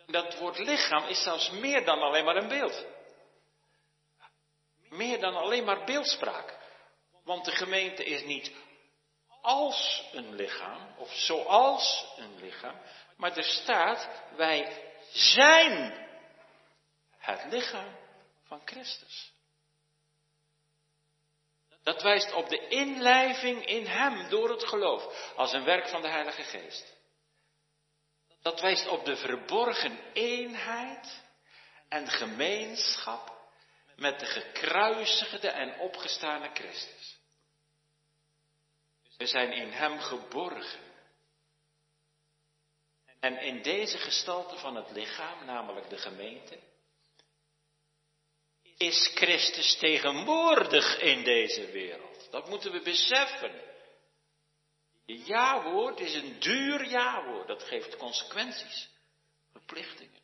Dat 0.06 0.38
woord 0.38 0.58
lichaam 0.58 1.04
is 1.04 1.22
zelfs 1.22 1.50
meer 1.50 1.84
dan 1.84 1.98
alleen 1.98 2.24
maar 2.24 2.36
een 2.36 2.48
beeld. 2.48 2.86
Meer 5.00 5.20
dan 5.20 5.36
alleen 5.36 5.64
maar 5.64 5.84
beeldspraak. 5.84 6.58
Want 7.24 7.44
de 7.44 7.50
gemeente 7.50 8.04
is 8.04 8.22
niet 8.22 8.52
als 9.42 10.08
een 10.12 10.34
lichaam, 10.34 10.94
of 10.96 11.12
zoals 11.14 12.12
een 12.16 12.40
lichaam, 12.40 12.80
maar 13.16 13.36
er 13.36 13.44
staat, 13.44 14.08
wij 14.36 14.82
zijn 15.12 16.06
het 17.18 17.44
lichaam 17.52 17.96
van 18.46 18.60
Christus. 18.64 19.32
Dat 21.82 22.02
wijst 22.02 22.32
op 22.32 22.48
de 22.48 22.68
inlijving 22.68 23.66
in 23.66 23.86
Hem 23.86 24.28
door 24.28 24.50
het 24.50 24.64
geloof, 24.64 25.32
als 25.36 25.52
een 25.52 25.64
werk 25.64 25.88
van 25.88 26.02
de 26.02 26.08
Heilige 26.08 26.42
Geest. 26.42 26.96
Dat 28.42 28.60
wijst 28.60 28.88
op 28.88 29.04
de 29.04 29.16
verborgen 29.16 29.98
eenheid 30.12 31.22
en 31.88 32.08
gemeenschap 32.08 33.29
met 34.00 34.20
de 34.20 34.26
gekruisigde 34.26 35.48
en 35.48 35.78
opgestane 35.78 36.50
Christus. 36.54 37.18
We 39.16 39.26
zijn 39.26 39.52
in 39.52 39.70
Hem 39.70 39.98
geborgen. 39.98 40.88
En 43.20 43.40
in 43.40 43.62
deze 43.62 43.98
gestalte 43.98 44.56
van 44.56 44.76
het 44.76 44.90
lichaam, 44.90 45.44
namelijk 45.44 45.88
de 45.88 45.98
gemeente, 45.98 46.58
is 48.76 49.10
Christus 49.14 49.76
tegenwoordig 49.78 50.98
in 51.00 51.24
deze 51.24 51.70
wereld. 51.70 52.28
Dat 52.30 52.48
moeten 52.48 52.72
we 52.72 52.80
beseffen. 52.80 53.62
Je 55.04 55.24
ja-woord 55.24 56.00
is 56.00 56.14
een 56.14 56.40
duur 56.40 56.88
ja-woord. 56.88 57.46
Dat 57.46 57.62
geeft 57.62 57.96
consequenties, 57.96 58.88
verplichtingen. 59.52 60.20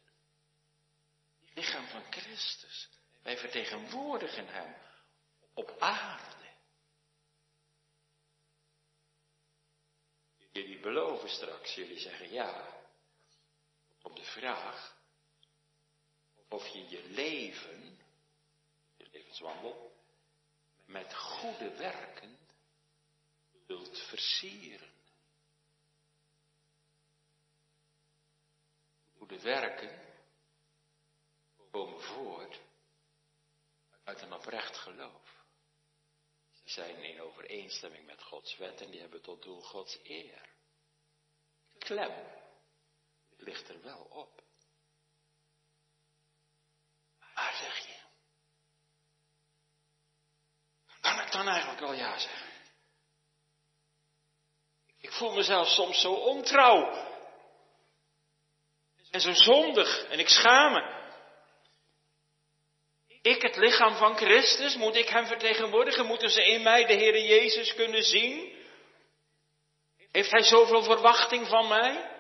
Het 1.41 1.55
lichaam 1.55 1.87
van 1.87 2.03
Christus. 2.11 2.89
Wij 3.27 3.39
vertegenwoordigen 3.39 4.47
Hem 4.49 4.75
op 5.55 5.77
aarde. 5.79 6.55
Jullie 10.53 10.81
beloven 10.81 11.29
straks, 11.29 11.75
jullie 11.75 11.99
zeggen 11.99 12.33
ja 12.33 12.83
op 14.03 14.17
de 14.17 14.25
vraag 14.25 14.97
of 16.49 16.67
je 16.67 16.89
je 16.89 17.09
leven, 17.09 17.99
je 18.97 19.09
levenswandel, 19.13 19.93
met 20.85 21.15
goede 21.15 21.77
werken 21.77 22.39
wilt 23.67 23.99
versieren. 23.99 24.93
Goede 29.17 29.41
werken 29.41 30.01
komen 31.71 32.01
voort 32.01 32.66
uit 34.07 34.23
een 34.23 34.33
oprecht 34.33 34.77
geloof. 34.77 35.45
Ze 36.53 36.71
zijn 36.71 37.03
in 37.03 37.21
overeenstemming 37.21 38.07
met 38.07 38.23
Gods 38.23 38.57
wet 38.57 38.81
en 38.81 38.91
die 38.91 39.01
hebben 39.01 39.23
tot 39.23 39.43
doel 39.43 39.63
Gods 39.63 39.99
eer. 40.03 40.49
Klem 41.79 42.15
ligt 43.37 43.69
er 43.69 43.83
wel 43.83 44.07
op. 44.11 44.43
Maar 47.19 47.55
zeg 47.55 47.87
je, 47.87 47.97
kan 51.01 51.21
ik 51.21 51.33
dan 51.33 51.49
eigenlijk 51.49 51.81
wel 51.81 51.93
ja 51.93 52.19
zeggen? 52.19 52.51
Ik 54.99 55.13
voel 55.13 55.33
mezelf 55.33 55.69
soms 55.69 56.01
zo 56.01 56.13
ontrouw. 56.13 57.15
En 59.11 59.21
zo 59.21 59.33
zondig. 59.33 60.05
En 60.05 60.19
ik 60.19 60.29
schaam 60.29 60.73
me. 60.73 61.06
Ik, 63.27 63.43
het 63.43 63.57
lichaam 63.57 63.97
van 63.97 64.17
Christus, 64.17 64.77
moet 64.77 64.97
ik 64.97 65.09
hem 65.09 65.27
vertegenwoordigen? 65.27 66.07
Moeten 66.07 66.31
ze 66.31 66.45
in 66.45 66.63
mij 66.63 66.85
de 66.85 66.93
Heer 66.93 67.25
Jezus 67.25 67.75
kunnen 67.75 68.03
zien? 68.03 68.55
Heeft 70.13 70.31
hij 70.31 70.43
zoveel 70.43 70.83
verwachting 70.83 71.47
van 71.47 71.69
mij? 71.69 72.11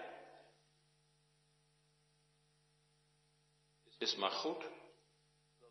Het 3.84 4.00
is 4.09 4.14
maar 4.14 4.30
goed 4.30 4.64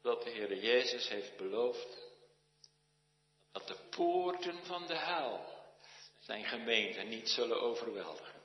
dat 0.02 0.24
de 0.24 0.30
Heer 0.30 0.58
Jezus 0.58 1.08
heeft 1.08 1.38
beloofd 1.38 1.98
dat 3.52 3.68
de 3.68 3.78
poorten 3.90 4.66
van 4.66 4.88
de 4.88 4.98
hel 4.98 5.46
zijn 6.20 6.46
gemeente 6.46 7.02
niet 7.02 7.30
zullen 7.30 7.62
overweldigen. 7.62 8.42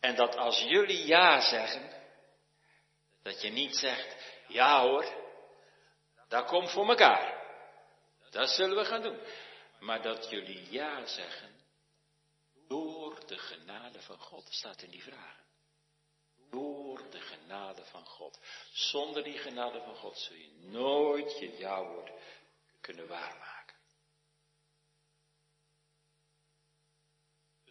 En 0.00 0.16
dat 0.16 0.36
als 0.36 0.58
jullie 0.58 1.06
ja 1.06 1.40
zeggen, 1.40 2.02
dat 3.22 3.42
je 3.42 3.50
niet 3.50 3.76
zegt, 3.76 4.23
ja 4.54 4.82
hoor, 4.82 5.04
dat 6.28 6.46
komt 6.46 6.70
voor 6.70 6.88
elkaar. 6.88 7.42
Dat 8.30 8.48
zullen 8.48 8.76
we 8.76 8.84
gaan 8.84 9.02
doen. 9.02 9.20
Maar 9.80 10.02
dat 10.02 10.30
jullie 10.30 10.70
ja 10.70 11.06
zeggen, 11.06 11.60
door 12.68 13.26
de 13.26 13.38
genade 13.38 14.02
van 14.02 14.18
God, 14.18 14.46
staat 14.50 14.82
in 14.82 14.90
die 14.90 15.02
vraag. 15.02 15.42
Door 16.50 17.10
de 17.10 17.20
genade 17.20 17.84
van 17.84 18.04
God. 18.06 18.40
Zonder 18.72 19.22
die 19.22 19.38
genade 19.38 19.80
van 19.80 19.96
God 19.96 20.18
zul 20.18 20.36
je 20.36 20.52
nooit 20.60 21.38
je 21.38 21.56
ja-woord 21.56 22.10
kunnen 22.80 23.08
waarmaken. 23.08 23.76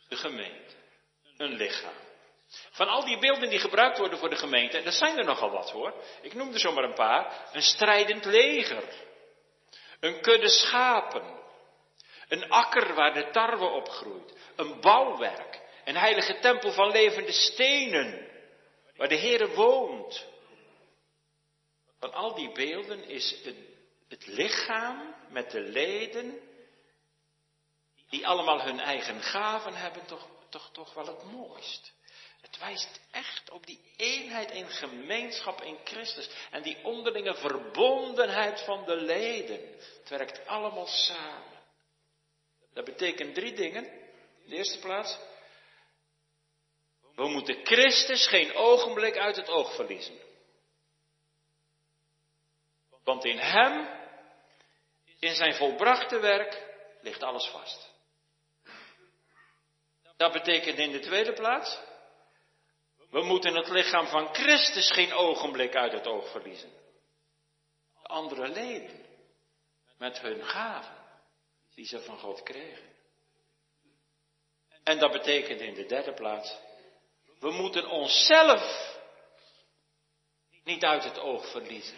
De 0.07 0.15
gemeente, 0.15 0.75
een 1.37 1.53
lichaam, 1.53 2.12
Van 2.71 2.87
al 2.87 3.05
die 3.05 3.19
beelden 3.19 3.49
die 3.49 3.59
gebruikt 3.59 3.97
worden 3.97 4.19
voor 4.19 4.29
de 4.29 4.35
gemeente, 4.35 4.77
en 4.77 4.83
dat 4.83 4.93
zijn 4.93 5.17
er 5.17 5.25
nogal 5.25 5.49
wat 5.49 5.71
hoor. 5.71 5.93
Ik 6.21 6.33
noem 6.33 6.53
er 6.53 6.59
zomaar 6.59 6.83
een 6.83 6.93
paar. 6.93 7.49
Een 7.51 7.61
strijdend 7.61 8.25
leger. 8.25 8.83
Een 9.99 10.21
kudde 10.21 10.49
schapen. 10.49 11.41
Een 12.27 12.49
akker 12.49 12.93
waar 12.93 13.13
de 13.13 13.29
tarwe 13.31 13.65
op 13.65 13.89
groeit. 13.89 14.37
Een 14.55 14.81
bouwwerk. 14.81 15.61
Een 15.85 15.97
heilige 15.97 16.39
tempel 16.39 16.71
van 16.71 16.91
levende 16.91 17.31
stenen. 17.31 18.27
Waar 18.95 19.09
de 19.09 19.17
Heere 19.17 19.47
woont. 19.47 20.27
Van 21.99 22.13
al 22.13 22.35
die 22.35 22.51
beelden 22.51 23.03
is 23.03 23.41
het, 23.43 23.55
het 24.09 24.27
lichaam 24.27 25.15
met 25.29 25.51
de 25.51 25.59
leden, 25.59 26.39
die 28.09 28.27
allemaal 28.27 28.61
hun 28.61 28.79
eigen 28.79 29.21
gaven 29.21 29.73
hebben, 29.73 30.05
toch, 30.05 30.27
toch, 30.49 30.69
toch 30.71 30.93
wel 30.93 31.05
het 31.05 31.23
mooist. 31.23 31.93
Wijst 32.73 32.99
echt 33.11 33.49
op 33.49 33.65
die 33.65 33.79
eenheid 33.97 34.51
in 34.51 34.69
gemeenschap 34.69 35.61
in 35.61 35.77
Christus 35.83 36.29
en 36.51 36.61
die 36.61 36.83
onderlinge 36.83 37.35
verbondenheid 37.35 38.61
van 38.61 38.85
de 38.85 38.95
leden. 38.95 39.59
Het 39.99 40.09
werkt 40.09 40.47
allemaal 40.47 40.87
samen. 40.87 41.61
Dat 42.73 42.85
betekent 42.85 43.35
drie 43.35 43.53
dingen. 43.53 43.85
In 44.43 44.49
de 44.49 44.55
eerste 44.55 44.79
plaats, 44.79 45.17
we 47.15 47.27
moeten 47.27 47.65
Christus 47.65 48.27
geen 48.27 48.53
ogenblik 48.53 49.17
uit 49.17 49.35
het 49.35 49.49
oog 49.49 49.75
verliezen. 49.75 50.19
Want 53.03 53.25
in 53.25 53.37
Hem, 53.37 53.87
in 55.19 55.35
zijn 55.35 55.55
volbrachte 55.55 56.19
werk, 56.19 56.63
ligt 57.01 57.23
alles 57.23 57.45
vast. 57.45 57.91
Dat 60.17 60.31
betekent 60.31 60.77
in 60.77 60.91
de 60.91 60.99
tweede 60.99 61.33
plaats, 61.33 61.79
we 63.13 63.23
moeten 63.23 63.55
het 63.55 63.69
lichaam 63.69 64.07
van 64.07 64.33
Christus 64.33 64.91
geen 64.91 65.13
ogenblik 65.13 65.75
uit 65.75 65.91
het 65.91 66.07
oog 66.07 66.31
verliezen. 66.31 66.71
De 68.01 68.07
andere 68.07 68.47
leden, 68.47 69.05
met 69.97 70.19
hun 70.19 70.45
gaven, 70.45 70.95
die 71.75 71.85
ze 71.85 72.01
van 72.01 72.19
God 72.19 72.43
kregen. 72.43 72.91
En 74.83 74.99
dat 74.99 75.11
betekent 75.11 75.61
in 75.61 75.73
de 75.73 75.85
derde 75.85 76.13
plaats, 76.13 76.57
we 77.39 77.51
moeten 77.51 77.89
onszelf 77.89 78.97
niet 80.63 80.83
uit 80.83 81.03
het 81.03 81.19
oog 81.19 81.51
verliezen. 81.51 81.97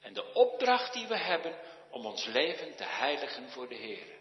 En 0.00 0.14
de 0.14 0.32
opdracht 0.32 0.92
die 0.92 1.06
we 1.06 1.18
hebben 1.18 1.58
om 1.90 2.06
ons 2.06 2.24
leven 2.24 2.76
te 2.76 2.84
heiligen 2.84 3.50
voor 3.50 3.68
de 3.68 3.74
Heer. 3.74 4.18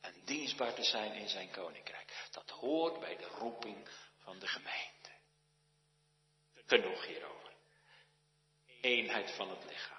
En 0.00 0.14
dienstbaar 0.24 0.74
te 0.74 0.84
zijn 0.84 1.12
in 1.12 1.28
zijn 1.28 1.50
koninkrijk. 1.50 2.28
Dat 2.30 2.50
hoort 2.50 3.00
bij 3.00 3.16
de 3.16 3.28
roeping 3.38 3.88
van 4.18 4.38
de 4.38 4.46
gemeente. 4.46 4.93
Genoeg 6.66 7.06
hierover. 7.06 7.52
Eenheid 8.80 9.30
van 9.30 9.50
het 9.50 9.64
lichaam. 9.68 9.94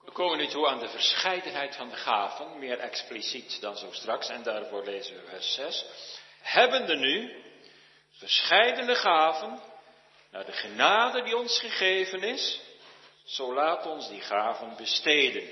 We 0.00 0.12
komen 0.12 0.38
nu 0.38 0.46
toe 0.46 0.68
aan 0.68 0.78
de 0.78 0.88
verscheidenheid 0.88 1.76
van 1.76 1.88
de 1.88 1.96
gaven, 1.96 2.58
meer 2.58 2.78
expliciet 2.78 3.60
dan 3.60 3.76
zo 3.76 3.92
straks, 3.92 4.28
en 4.28 4.42
daarvoor 4.42 4.84
lezen 4.84 5.16
we 5.16 5.28
vers 5.28 5.54
6. 5.54 5.84
Hebbende 6.40 6.96
nu 6.96 7.44
verscheidene 8.10 8.94
gaven, 8.94 9.62
naar 10.30 10.44
de 10.44 10.52
genade 10.52 11.22
die 11.22 11.36
ons 11.36 11.60
gegeven 11.60 12.22
is, 12.22 12.60
zo 13.24 13.54
laat 13.54 13.86
ons 13.86 14.08
die 14.08 14.20
gaven 14.20 14.76
besteden. 14.76 15.50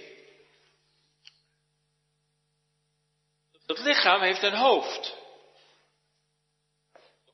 Het 3.67 3.79
lichaam 3.79 4.21
heeft 4.21 4.43
een 4.43 4.57
hoofd. 4.57 5.17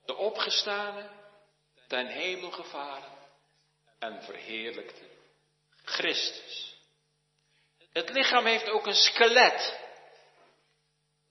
De 0.04 0.16
opgestane, 0.16 1.10
ten 1.86 2.06
hemel 2.06 2.50
gevaren 2.50 3.12
en 3.98 4.22
verheerlijkte 4.22 5.08
Christus. 5.84 6.76
Het 7.92 8.10
lichaam 8.10 8.46
heeft 8.46 8.68
ook 8.68 8.86
een 8.86 8.94
skelet. 8.94 9.80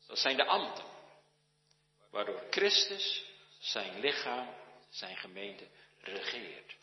Dat 0.08 0.20
zijn 0.20 0.38
de 0.38 0.45
ambten. 0.45 0.86
Waardoor 2.12 2.43
Christus 2.49 3.24
zijn 3.60 3.99
lichaam, 3.99 4.56
zijn 4.89 5.18
gemeente 5.18 5.68
regeert. 6.01 6.76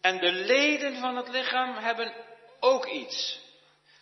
En 0.00 0.18
de 0.18 0.32
leden 0.32 0.96
van 0.96 1.16
het 1.16 1.28
lichaam 1.28 1.76
hebben 1.76 2.14
ook 2.60 2.86
iets. 2.86 3.40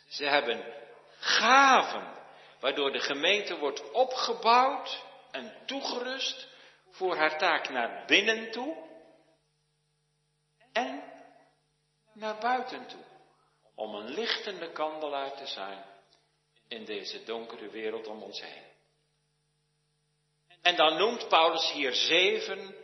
Ze 0.08 0.24
hebben 0.24 0.74
gaven, 1.18 2.14
waardoor 2.60 2.92
de 2.92 3.00
gemeente 3.00 3.58
wordt 3.58 3.90
opgebouwd 3.90 5.02
en 5.30 5.56
toegerust 5.66 6.48
voor 6.90 7.16
haar 7.16 7.38
taak 7.38 7.68
naar 7.68 8.04
binnen 8.06 8.50
toe 8.50 8.76
en 10.72 11.02
naar 12.12 12.38
buiten 12.38 12.86
toe. 12.86 13.04
Om 13.74 13.94
een 13.94 14.08
lichtende 14.08 14.72
kandelaar 14.72 15.36
te 15.36 15.46
zijn 15.46 15.84
in 16.68 16.84
deze 16.84 17.24
donkere 17.24 17.70
wereld 17.70 18.06
om 18.06 18.22
ons 18.22 18.40
heen. 18.40 18.64
En 20.62 20.76
dan 20.76 20.96
noemt 20.98 21.28
Paulus 21.28 21.72
hier 21.72 21.92
zeven 21.92 22.74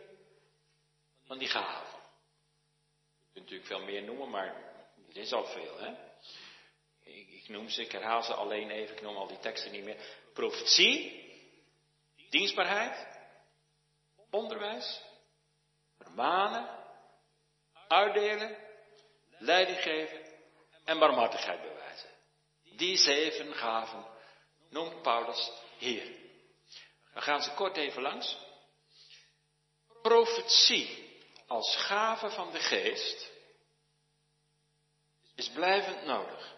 van 1.25 1.37
die 1.37 1.47
gaven 1.47 1.97
kunt 3.37 3.49
natuurlijk 3.49 3.65
veel 3.65 3.93
meer 3.93 4.03
noemen, 4.03 4.29
maar 4.29 4.55
het 5.07 5.15
is 5.15 5.33
al 5.33 5.45
veel. 5.45 5.77
Hè? 5.77 5.91
Ik, 7.03 7.29
ik 7.29 7.47
noem 7.47 7.69
ze, 7.69 7.81
ik 7.81 7.91
herhaal 7.91 8.23
ze 8.23 8.33
alleen 8.33 8.69
even, 8.69 8.95
ik 8.95 9.01
noem 9.01 9.15
al 9.15 9.27
die 9.27 9.39
teksten 9.39 9.71
niet 9.71 9.83
meer. 9.83 9.97
Profetie, 10.33 11.25
dienstbaarheid, 12.29 13.16
onderwijs, 14.37 15.01
vermanen, 15.97 16.69
uitdelen, 17.87 18.57
leiding 19.37 19.81
geven 19.81 20.25
en 20.83 20.99
barmhartigheid 20.99 21.61
bewijzen. 21.61 22.09
Die 22.75 22.97
zeven 22.97 23.53
gaven 23.53 24.05
noemt 24.69 25.01
Paulus 25.01 25.51
hier. 25.77 26.15
We 27.13 27.21
gaan 27.21 27.41
ze 27.41 27.53
kort 27.53 27.77
even 27.77 28.01
langs. 28.01 28.37
Profetie 30.01 31.19
als 31.47 31.75
gave 31.75 32.29
van 32.29 32.51
de 32.51 32.59
geest 32.59 33.31
is 35.35 35.49
blijvend 35.49 36.05
nodig. 36.05 36.56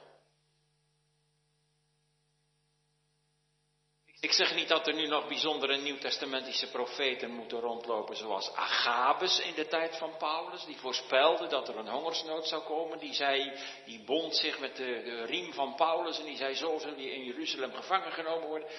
Ik 4.21 4.31
zeg 4.31 4.55
niet 4.55 4.67
dat 4.67 4.87
er 4.87 4.93
nu 4.93 5.07
nog 5.07 5.27
bijzondere 5.27 5.77
nieuwtestamentische 5.77 6.69
profeten 6.69 7.31
moeten 7.31 7.59
rondlopen, 7.59 8.15
zoals 8.15 8.53
Agabus 8.53 9.39
in 9.39 9.53
de 9.53 9.67
tijd 9.67 9.97
van 9.97 10.17
Paulus, 10.17 10.65
die 10.65 10.77
voorspelde 10.77 11.47
dat 11.47 11.67
er 11.67 11.77
een 11.77 11.89
hongersnood 11.89 12.47
zou 12.47 12.63
komen. 12.63 12.99
Die 12.99 13.13
zei, 13.13 13.53
die 13.85 14.03
bond 14.03 14.35
zich 14.35 14.59
met 14.59 14.75
de, 14.75 15.01
de 15.03 15.25
riem 15.25 15.53
van 15.53 15.75
Paulus 15.75 16.19
en 16.19 16.25
die 16.25 16.37
zei, 16.37 16.55
zo 16.55 16.77
zullen 16.77 16.97
die 16.97 17.11
in 17.11 17.23
Jeruzalem 17.23 17.73
gevangen 17.73 18.11
genomen 18.11 18.47
worden. 18.47 18.69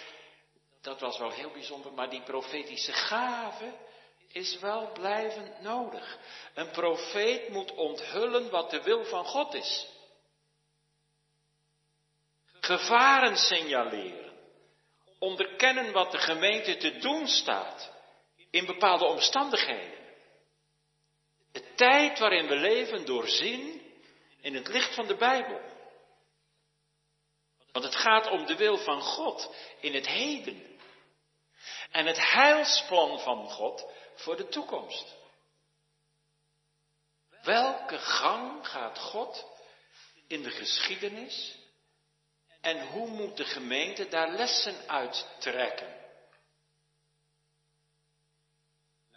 Dat 0.82 1.01
was 1.01 1.18
wel 1.18 1.30
heel 1.30 1.51
bijzonder, 1.51 1.93
maar 1.93 2.11
die 2.11 2.22
profetische 2.22 2.93
gave, 2.93 3.72
is 4.32 4.59
wel 4.59 4.93
blijvend 4.93 5.61
nodig. 5.61 6.18
Een 6.55 6.70
profeet 6.70 7.49
moet 7.49 7.74
onthullen 7.74 8.51
wat 8.51 8.70
de 8.70 8.82
wil 8.82 9.05
van 9.05 9.24
God 9.24 9.55
is. 9.55 9.88
Gevaren 12.61 13.36
signaleren. 13.36 14.30
Onderkennen 15.21 15.93
wat 15.93 16.12
de 16.12 16.18
gemeente 16.18 16.77
te 16.77 16.99
doen 16.99 17.27
staat 17.27 17.93
in 18.51 18.66
bepaalde 18.66 19.05
omstandigheden. 19.05 19.99
De 21.53 21.75
tijd 21.75 22.18
waarin 22.18 22.47
we 22.47 22.57
leven 22.57 23.07
doorzien 23.07 23.83
in 24.41 24.55
het 24.55 24.68
licht 24.68 24.95
van 24.95 25.07
de 25.07 25.16
Bijbel. 25.16 25.61
Want 27.73 27.85
het 27.85 27.97
gaat 27.97 28.31
om 28.31 28.47
de 28.47 28.57
wil 28.57 28.79
van 28.79 29.01
God 29.01 29.55
in 29.81 29.95
het 29.95 30.07
heden. 30.07 30.79
En 31.91 32.07
het 32.07 32.33
heilsplan 32.33 33.21
van 33.21 33.51
God 33.51 33.87
voor 34.14 34.37
de 34.37 34.49
toekomst. 34.49 35.14
Welke 37.43 37.99
gang 37.99 38.68
gaat 38.68 38.99
God 38.99 39.47
in 40.27 40.43
de 40.43 40.51
geschiedenis 40.51 41.59
en 42.61 42.87
hoe 42.87 43.09
moet 43.09 43.37
de 43.37 43.45
gemeente 43.45 44.09
daar 44.09 44.31
lessen 44.31 44.89
uit 44.89 45.27
trekken? 45.39 45.99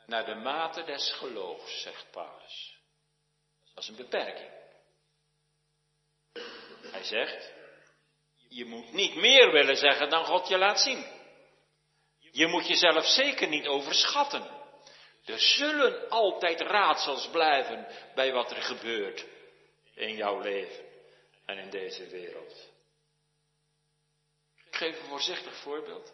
Naar 0.05 0.25
de 0.25 0.35
mate 0.35 0.83
des 0.83 1.11
geloofs, 1.11 1.81
zegt 1.81 2.11
Paulus. 2.11 2.77
Dat 3.73 3.83
is 3.83 3.89
een 3.89 3.95
beperking. 3.95 4.51
Hij 6.91 7.03
zegt, 7.03 7.51
je 8.49 8.65
moet 8.65 8.91
niet 8.91 9.15
meer 9.15 9.51
willen 9.51 9.77
zeggen 9.77 10.09
dan 10.09 10.25
God 10.25 10.47
je 10.47 10.57
laat 10.57 10.79
zien. 10.79 11.05
Je 12.19 12.47
moet 12.47 12.67
jezelf 12.67 13.05
zeker 13.05 13.47
niet 13.47 13.67
overschatten. 13.67 14.61
Er 15.25 15.39
zullen 15.39 16.09
altijd 16.09 16.61
raadsels 16.61 17.27
blijven 17.27 17.87
bij 18.15 18.31
wat 18.31 18.51
er 18.51 18.61
gebeurt 18.61 19.25
in 19.95 20.15
jouw 20.15 20.39
leven 20.39 20.85
en 21.45 21.57
in 21.57 21.69
deze 21.69 22.07
wereld. 22.07 22.72
Geef 24.83 24.99
een 24.99 25.07
voorzichtig 25.07 25.55
voorbeeld. 25.55 26.13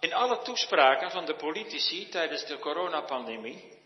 In 0.00 0.12
alle 0.12 0.42
toespraken 0.42 1.10
van 1.10 1.26
de 1.26 1.36
politici 1.36 2.08
tijdens 2.08 2.46
de 2.46 2.58
coronapandemie, 2.58 3.78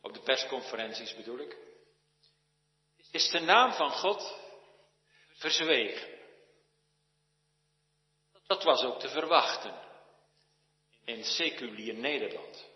op 0.00 0.14
de 0.14 0.20
persconferenties 0.20 1.14
bedoel 1.14 1.38
ik, 1.38 1.56
is 3.10 3.30
de 3.30 3.40
naam 3.40 3.72
van 3.72 3.90
God 3.90 4.38
verzwegen. 5.32 6.18
Dat 8.46 8.62
was 8.62 8.82
ook 8.82 9.00
te 9.00 9.08
verwachten 9.08 9.74
in 11.04 11.24
seculier 11.24 11.94
Nederland. 11.94 12.68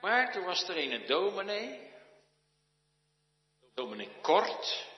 Maar 0.00 0.32
toen 0.32 0.44
was 0.44 0.68
er 0.68 0.76
een 0.76 1.06
dominee, 1.06 1.92
dominee 3.74 4.20
Kort, 4.20 4.89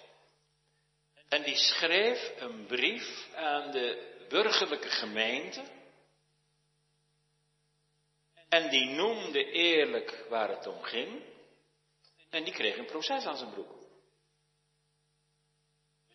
en 1.33 1.43
die 1.43 1.57
schreef 1.57 2.33
een 2.37 2.66
brief 2.66 3.28
aan 3.35 3.70
de 3.70 4.16
burgerlijke 4.28 4.91
gemeente. 4.91 5.62
En 8.49 8.70
die 8.70 8.91
noemde 8.91 9.51
eerlijk 9.51 10.26
waar 10.28 10.49
het 10.49 10.66
om 10.66 10.83
ging. 10.83 11.22
En 12.30 12.45
die 12.45 12.53
kreeg 12.53 12.76
een 12.76 12.87
proces 12.87 13.24
aan 13.24 13.37
zijn 13.37 13.51
broek. 13.51 13.72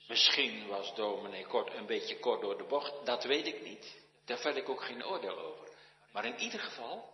Misschien 0.07 0.67
was 0.67 0.95
dominee 0.95 1.45
Kort 1.45 1.73
een 1.73 1.85
beetje 1.85 2.19
kort 2.19 2.41
door 2.41 2.57
de 2.57 2.63
bocht, 2.63 3.05
dat 3.05 3.23
weet 3.23 3.47
ik 3.47 3.61
niet. 3.61 3.97
Daar 4.25 4.39
vel 4.39 4.55
ik 4.55 4.69
ook 4.69 4.83
geen 4.83 5.05
oordeel 5.05 5.39
over. 5.39 5.67
Maar 6.11 6.25
in 6.25 6.39
ieder 6.39 6.59
geval, 6.59 7.13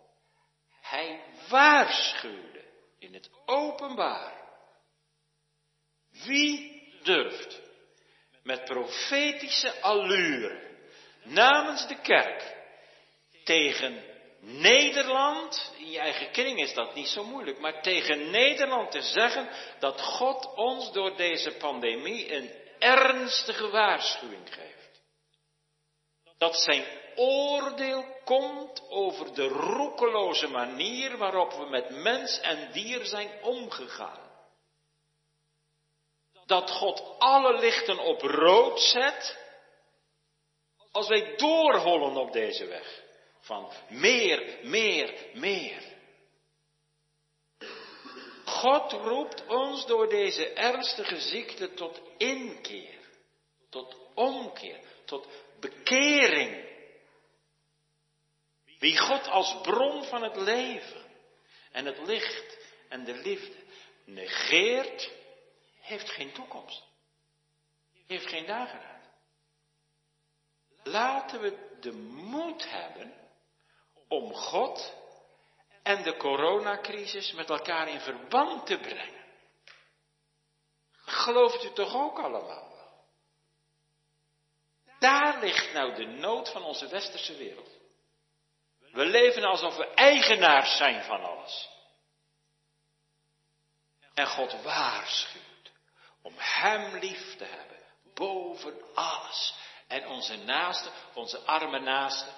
hij 0.80 1.24
waarschuwde 1.48 2.64
in 2.98 3.14
het 3.14 3.30
openbaar. 3.44 4.42
Wie 6.10 6.82
durft 7.02 7.63
met 8.44 8.64
profetische 8.64 9.80
allure 9.80 10.60
namens 11.22 11.88
de 11.88 12.00
kerk 12.00 12.56
tegen 13.44 14.02
Nederland, 14.40 15.72
in 15.78 15.90
je 15.90 15.98
eigen 15.98 16.30
kring 16.30 16.60
is 16.60 16.74
dat 16.74 16.94
niet 16.94 17.08
zo 17.08 17.24
moeilijk, 17.24 17.58
maar 17.58 17.82
tegen 17.82 18.30
Nederland 18.30 18.90
te 18.90 19.02
zeggen 19.02 19.48
dat 19.78 20.00
God 20.00 20.54
ons 20.54 20.92
door 20.92 21.16
deze 21.16 21.50
pandemie 21.50 22.34
een 22.34 22.50
ernstige 22.78 23.70
waarschuwing 23.70 24.54
geeft. 24.54 25.02
Dat 26.38 26.56
zijn 26.56 26.84
oordeel 27.14 28.04
komt 28.24 28.82
over 28.88 29.34
de 29.34 29.48
roekeloze 29.48 30.48
manier 30.48 31.16
waarop 31.16 31.52
we 31.52 31.68
met 31.68 31.90
mens 31.90 32.40
en 32.40 32.72
dier 32.72 33.04
zijn 33.04 33.30
omgegaan. 33.42 34.23
Dat 36.46 36.70
God 36.70 37.14
alle 37.18 37.58
lichten 37.58 37.98
op 37.98 38.22
rood 38.22 38.80
zet 38.80 39.36
als 40.90 41.08
wij 41.08 41.36
doorhollen 41.36 42.16
op 42.16 42.32
deze 42.32 42.66
weg 42.66 43.02
van 43.40 43.72
meer, 43.88 44.58
meer, 44.62 45.14
meer. 45.32 45.92
God 48.44 48.92
roept 48.92 49.46
ons 49.46 49.86
door 49.86 50.08
deze 50.08 50.52
ernstige 50.52 51.20
ziekte 51.20 51.74
tot 51.74 52.00
inkeer, 52.16 52.98
tot 53.70 53.96
omkeer, 54.14 54.80
tot 55.04 55.26
bekering. 55.60 56.72
Wie 58.78 58.98
God 58.98 59.28
als 59.28 59.56
bron 59.62 60.04
van 60.04 60.22
het 60.22 60.36
leven 60.36 61.04
en 61.72 61.86
het 61.86 61.98
licht 62.06 62.58
en 62.88 63.04
de 63.04 63.14
liefde 63.14 63.56
negeert, 64.04 65.10
heeft 65.84 66.10
geen 66.10 66.32
toekomst. 66.32 66.82
Heeft 68.06 68.26
geen 68.26 68.46
dageraad. 68.46 69.02
Laten 70.82 71.40
we 71.40 71.76
de 71.80 71.92
moed 71.92 72.70
hebben 72.70 73.14
om 74.08 74.34
God 74.34 74.94
en 75.82 76.02
de 76.02 76.16
coronacrisis 76.16 77.32
met 77.32 77.50
elkaar 77.50 77.88
in 77.88 78.00
verband 78.00 78.66
te 78.66 78.78
brengen. 78.78 79.24
Gelooft 80.92 81.64
u 81.64 81.72
toch 81.72 81.94
ook 81.94 82.18
allemaal 82.18 82.72
wel? 82.76 83.04
Daar 84.98 85.40
ligt 85.40 85.72
nou 85.72 85.94
de 85.94 86.06
nood 86.06 86.50
van 86.50 86.62
onze 86.62 86.88
westerse 86.88 87.36
wereld. 87.36 87.70
We 88.78 89.04
leven 89.04 89.44
alsof 89.44 89.76
we 89.76 89.94
eigenaars 89.94 90.76
zijn 90.76 91.04
van 91.04 91.24
alles. 91.24 91.68
En 94.14 94.26
God 94.26 94.62
waarschuwt 94.62 95.53
om 96.24 96.34
Hem 96.36 96.98
lief 96.98 97.36
te 97.36 97.44
hebben, 97.44 97.78
boven 98.14 98.94
alles. 98.94 99.54
En 99.86 100.06
onze 100.06 100.36
naaste, 100.36 100.90
onze 101.14 101.38
arme 101.38 101.80
naaste, 101.80 102.30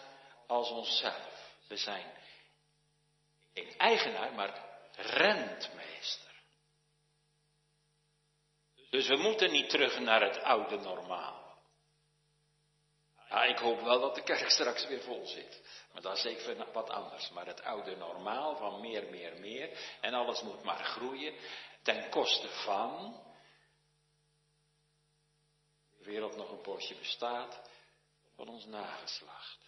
als 0.46 0.70
onszelf. 0.70 1.52
We 1.68 1.76
zijn 1.76 2.12
geen 3.54 3.78
eigenaar, 3.78 4.32
maar 4.32 4.64
rentmeester. 4.96 6.32
Dus 8.90 9.08
we 9.08 9.16
moeten 9.16 9.50
niet 9.50 9.70
terug 9.70 9.98
naar 9.98 10.20
het 10.20 10.42
oude 10.42 10.76
normaal. 10.76 11.44
Ja, 13.28 13.44
ik 13.44 13.58
hoop 13.58 13.80
wel 13.80 14.00
dat 14.00 14.14
de 14.14 14.22
kerk 14.22 14.50
straks 14.50 14.86
weer 14.86 15.02
vol 15.02 15.26
zit. 15.26 15.62
Maar 15.92 16.02
dat 16.02 16.16
is 16.16 16.22
zeker 16.22 16.72
wat 16.72 16.90
anders. 16.90 17.30
Maar 17.30 17.46
het 17.46 17.62
oude 17.62 17.96
normaal 17.96 18.56
van 18.56 18.80
meer, 18.80 19.10
meer, 19.10 19.40
meer. 19.40 19.96
En 20.00 20.14
alles 20.14 20.42
moet 20.42 20.62
maar 20.62 20.84
groeien. 20.84 21.34
Ten 21.82 22.10
koste 22.10 22.48
van. 22.48 23.20
Wereld 26.06 26.36
nog 26.36 26.50
een 26.50 26.60
poosje 26.60 26.94
bestaat. 26.94 27.60
Van 28.34 28.48
ons 28.48 28.64
nageslacht. 28.64 29.58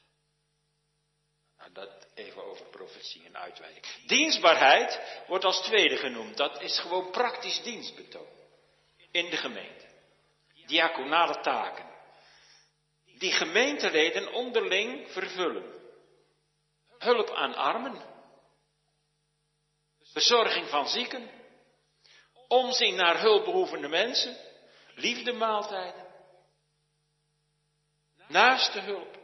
Nou, 1.58 1.72
dat 1.72 2.06
even 2.14 2.44
over 2.44 2.66
profetie 2.66 3.24
en 3.24 3.36
uitweiding. 3.36 3.84
Dienstbaarheid 4.06 5.22
wordt 5.26 5.44
als 5.44 5.62
tweede 5.62 5.96
genoemd. 5.96 6.36
Dat 6.36 6.62
is 6.62 6.78
gewoon 6.78 7.10
praktisch 7.10 7.62
dienstbetoon. 7.62 8.28
In 9.10 9.30
de 9.30 9.36
gemeente. 9.36 9.86
Diaconale 10.66 11.40
taken. 11.40 11.86
Die 13.18 13.32
gemeenteleden 13.32 14.32
onderling 14.32 15.10
vervullen. 15.10 15.74
Hulp 16.98 17.30
aan 17.30 17.54
armen. 17.54 18.02
Verzorging 20.02 20.68
van 20.68 20.88
zieken. 20.88 21.30
Omzien 22.48 22.94
naar 22.94 23.20
hulpbehoevende 23.20 23.88
mensen. 23.88 24.36
Liefdemaaltijden. 24.94 26.07
Naaste 28.28 28.80
hulp. 28.80 29.16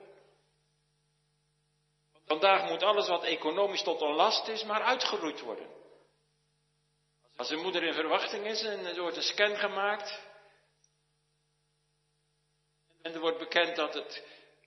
Vandaag 2.27 2.69
moet 2.69 2.83
alles 2.83 3.09
wat 3.09 3.25
economisch 3.25 3.83
tot 3.83 4.01
een 4.01 4.15
last 4.15 4.49
is, 4.49 4.65
maar 4.65 4.83
uitgeroeid 4.83 5.41
worden. 5.41 5.69
Als 7.37 7.51
een 7.51 7.63
moeder 7.63 7.83
in 7.83 7.95
verwachting 7.95 8.47
is 8.47 8.63
en 8.63 8.87
er 8.87 9.01
wordt 9.01 9.17
een 9.17 9.23
scan 9.23 9.57
gemaakt. 9.57 10.21
En 13.03 13.15
er 13.15 13.21
wordt 13.21 13.39
bekend 13.39 13.77
dat 13.77 13.95
het 13.95 14.25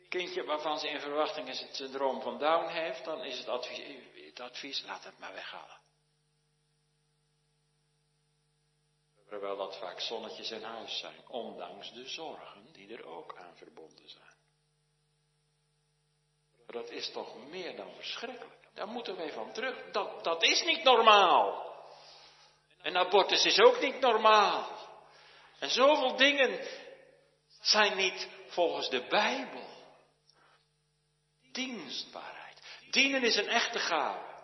kindje 0.09 0.43
waarvan 0.43 0.79
ze 0.79 0.89
in 0.89 0.99
verwachting 0.99 1.47
is 1.47 1.59
het 1.59 1.75
syndroom 1.75 2.21
van 2.21 2.37
Down 2.37 2.67
heeft, 2.67 3.05
dan 3.05 3.23
is 3.23 3.37
het 3.37 3.47
advies, 3.47 3.79
het 4.25 4.39
advies 4.39 4.83
laat 4.83 5.03
het 5.03 5.19
maar 5.19 5.33
weghalen. 5.33 5.79
Terwijl 9.27 9.57
dat 9.57 9.77
vaak 9.77 9.99
zonnetjes 9.99 10.51
in 10.51 10.63
huis 10.63 10.99
zijn, 10.99 11.27
ondanks 11.27 11.93
de 11.93 12.07
zorgen 12.07 12.71
die 12.71 12.97
er 12.97 13.05
ook 13.05 13.37
aan 13.37 13.55
verbonden 13.57 14.09
zijn. 14.09 14.26
Dat 16.67 16.89
is 16.89 17.11
toch 17.11 17.47
meer 17.47 17.75
dan 17.75 17.91
verschrikkelijk. 17.95 18.67
Daar 18.73 18.87
moeten 18.87 19.15
wij 19.15 19.31
van 19.31 19.51
terug. 19.53 19.91
Dat, 19.91 20.23
dat 20.23 20.43
is 20.43 20.63
niet 20.63 20.83
normaal. 20.83 21.75
En 22.81 22.97
abortus 22.97 23.45
is 23.45 23.59
ook 23.59 23.79
niet 23.79 23.99
normaal. 23.99 24.69
En 25.59 25.69
zoveel 25.69 26.15
dingen 26.15 26.67
zijn 27.61 27.97
niet 27.97 28.27
volgens 28.47 28.89
de 28.89 29.07
Bijbel. 29.07 29.65
Dienstbaarheid. 31.51 32.61
Dienen 32.91 33.23
is 33.23 33.35
een 33.35 33.49
echte 33.49 33.79
gave. 33.79 34.35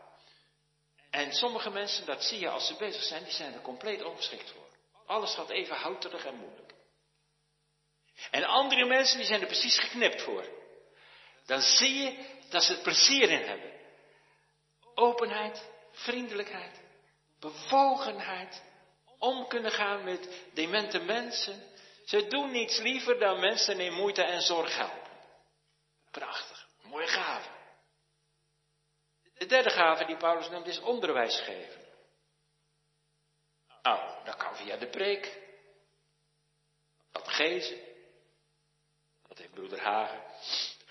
En 1.10 1.34
sommige 1.34 1.70
mensen, 1.70 2.06
dat 2.06 2.24
zie 2.24 2.40
je 2.40 2.50
als 2.50 2.68
ze 2.68 2.76
bezig 2.76 3.04
zijn, 3.04 3.24
die 3.24 3.34
zijn 3.34 3.54
er 3.54 3.62
compleet 3.62 4.04
ongeschikt 4.04 4.52
voor. 4.52 4.68
Alles 5.06 5.34
gaat 5.34 5.50
even 5.50 5.76
houterig 5.76 6.26
en 6.26 6.36
moeilijk. 6.36 6.74
En 8.32 8.44
andere 8.44 8.86
mensen, 8.86 9.18
die 9.18 9.26
zijn 9.26 9.42
er 9.42 9.48
precies 9.48 9.80
geknipt 9.80 10.22
voor. 10.22 10.63
Dan 11.46 11.62
zie 11.62 11.94
je 11.94 12.26
dat 12.50 12.64
ze 12.64 12.76
er 12.76 12.82
plezier 12.82 13.30
in 13.30 13.48
hebben. 13.48 13.72
Openheid, 14.96 15.70
vriendelijkheid, 15.92 16.82
bewogenheid, 17.40 18.64
om 19.20 19.48
kunnen 19.48 19.72
gaan 19.72 20.04
met 20.04 20.30
demente 20.54 21.00
mensen. 21.00 21.64
Ze 22.06 22.28
doen 22.28 22.52
niets 22.52 22.78
liever 22.78 23.20
dan 23.20 23.40
mensen 23.40 23.80
in 23.80 23.94
moeite 23.94 24.24
en 24.24 24.42
zorg 24.42 24.78
helpen. 24.78 25.12
Prachtig, 26.12 26.68
mooie 26.82 27.08
gave. 27.08 27.50
De 29.38 29.46
derde 29.46 29.70
gave 29.70 30.06
die 30.06 30.18
Paulus 30.18 30.50
noemt 30.50 30.68
is 30.68 30.80
onderwijs 30.80 31.40
geven. 31.40 31.82
Nou, 33.82 34.26
dat 34.26 34.36
kan 34.36 34.56
via 34.56 34.78
de 34.78 34.88
preek. 34.88 35.42
Dat 37.12 37.28
gezen. 37.28 37.78
Dat 39.28 39.38
heeft 39.38 39.54
broeder 39.54 39.82
Hagen. 39.82 40.24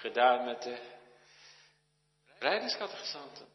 Gedaan 0.02 0.44
met 0.44 0.62
de 0.62 0.78
rijdingscatechisanten. 2.38 3.46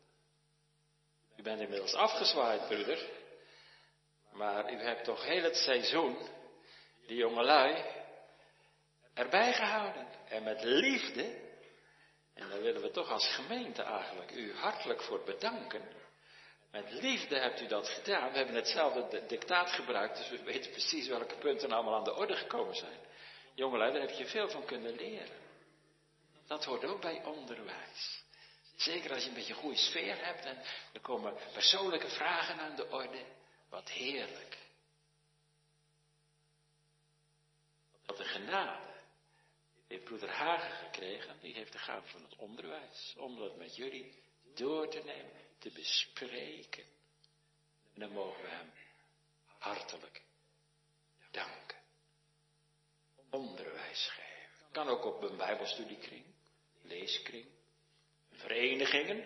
U 1.36 1.42
bent 1.42 1.62
inmiddels 1.62 1.94
afgezwaaid, 1.94 2.68
broeder. 2.68 3.10
Maar 4.32 4.74
u 4.74 4.76
hebt 4.76 5.04
toch 5.04 5.24
heel 5.24 5.44
het 5.44 5.56
seizoen, 5.56 6.18
die 7.08 7.18
jongelui, 7.18 7.86
erbij 9.14 9.54
gehouden. 9.54 10.08
En 10.30 10.44
met 10.44 10.64
liefde. 10.64 11.46
En 12.34 12.50
daar 12.50 12.62
willen 12.62 12.82
we 12.82 12.92
toch 12.92 13.10
als 13.10 13.28
gemeente 13.36 13.82
eigenlijk 13.82 14.32
u 14.32 14.56
hartelijk 14.56 15.02
voor 15.02 15.24
bedanken. 15.24 15.82
Met 16.72 16.92
liefde 16.92 17.40
hebt 17.40 17.62
u 17.62 17.68
dat 17.68 17.90
gedaan. 17.90 18.32
We 18.32 18.38
hebben 18.38 18.56
hetzelfde 18.56 19.26
dictaat 19.28 19.70
gebruikt, 19.70 20.18
dus 20.18 20.30
we 20.30 20.44
weten 20.44 20.72
precies 20.72 21.08
welke 21.08 21.36
punten 21.36 21.72
allemaal 21.72 21.96
aan 21.96 22.04
de 22.04 22.16
orde 22.16 22.36
gekomen 22.36 22.76
zijn. 22.76 23.00
Jongelui, 23.56 23.92
daar 23.92 24.02
heb 24.02 24.18
je 24.18 24.26
veel 24.26 24.50
van 24.50 24.66
kunnen 24.66 24.96
leren. 24.96 25.47
Dat 26.48 26.66
hoort 26.66 26.84
ook 26.84 27.02
bij 27.02 27.24
onderwijs. 27.24 28.24
Zeker 28.76 29.14
als 29.14 29.24
je 29.24 29.30
een 29.30 29.36
beetje 29.36 29.54
een 29.54 29.60
goede 29.60 29.78
sfeer 29.78 30.26
hebt 30.26 30.46
en 30.46 30.64
er 30.94 31.02
komen 31.02 31.38
persoonlijke 31.54 32.10
vragen 32.10 32.60
aan 32.60 32.76
de 32.76 32.90
orde. 32.90 33.26
Wat 33.70 33.90
heerlijk. 33.90 34.58
Wat 38.06 38.20
een 38.20 38.26
genade 38.26 38.96
heeft 39.88 40.04
broeder 40.04 40.30
Hagen 40.30 40.72
gekregen. 40.72 41.40
Die 41.42 41.54
heeft 41.54 41.72
de 41.72 41.78
gave 41.78 42.08
van 42.08 42.24
het 42.24 42.36
onderwijs. 42.36 43.16
Om 43.18 43.40
dat 43.40 43.58
met 43.58 43.76
jullie 43.76 44.24
door 44.56 44.90
te 44.90 45.02
nemen, 45.06 45.42
te 45.60 45.72
bespreken. 45.72 46.84
En 47.94 48.00
dan 48.00 48.12
mogen 48.12 48.42
we 48.42 48.50
hem 48.50 48.72
hartelijk 49.58 50.22
danken. 51.32 51.78
Onderwijs 53.30 54.10
geven. 54.10 54.72
Kan 54.72 54.88
ook 54.88 55.06
op 55.06 55.24
een 55.24 55.38
bijbelstudiekring, 55.38 56.26
leeskring 56.88 57.46
verenigingen. 58.32 59.26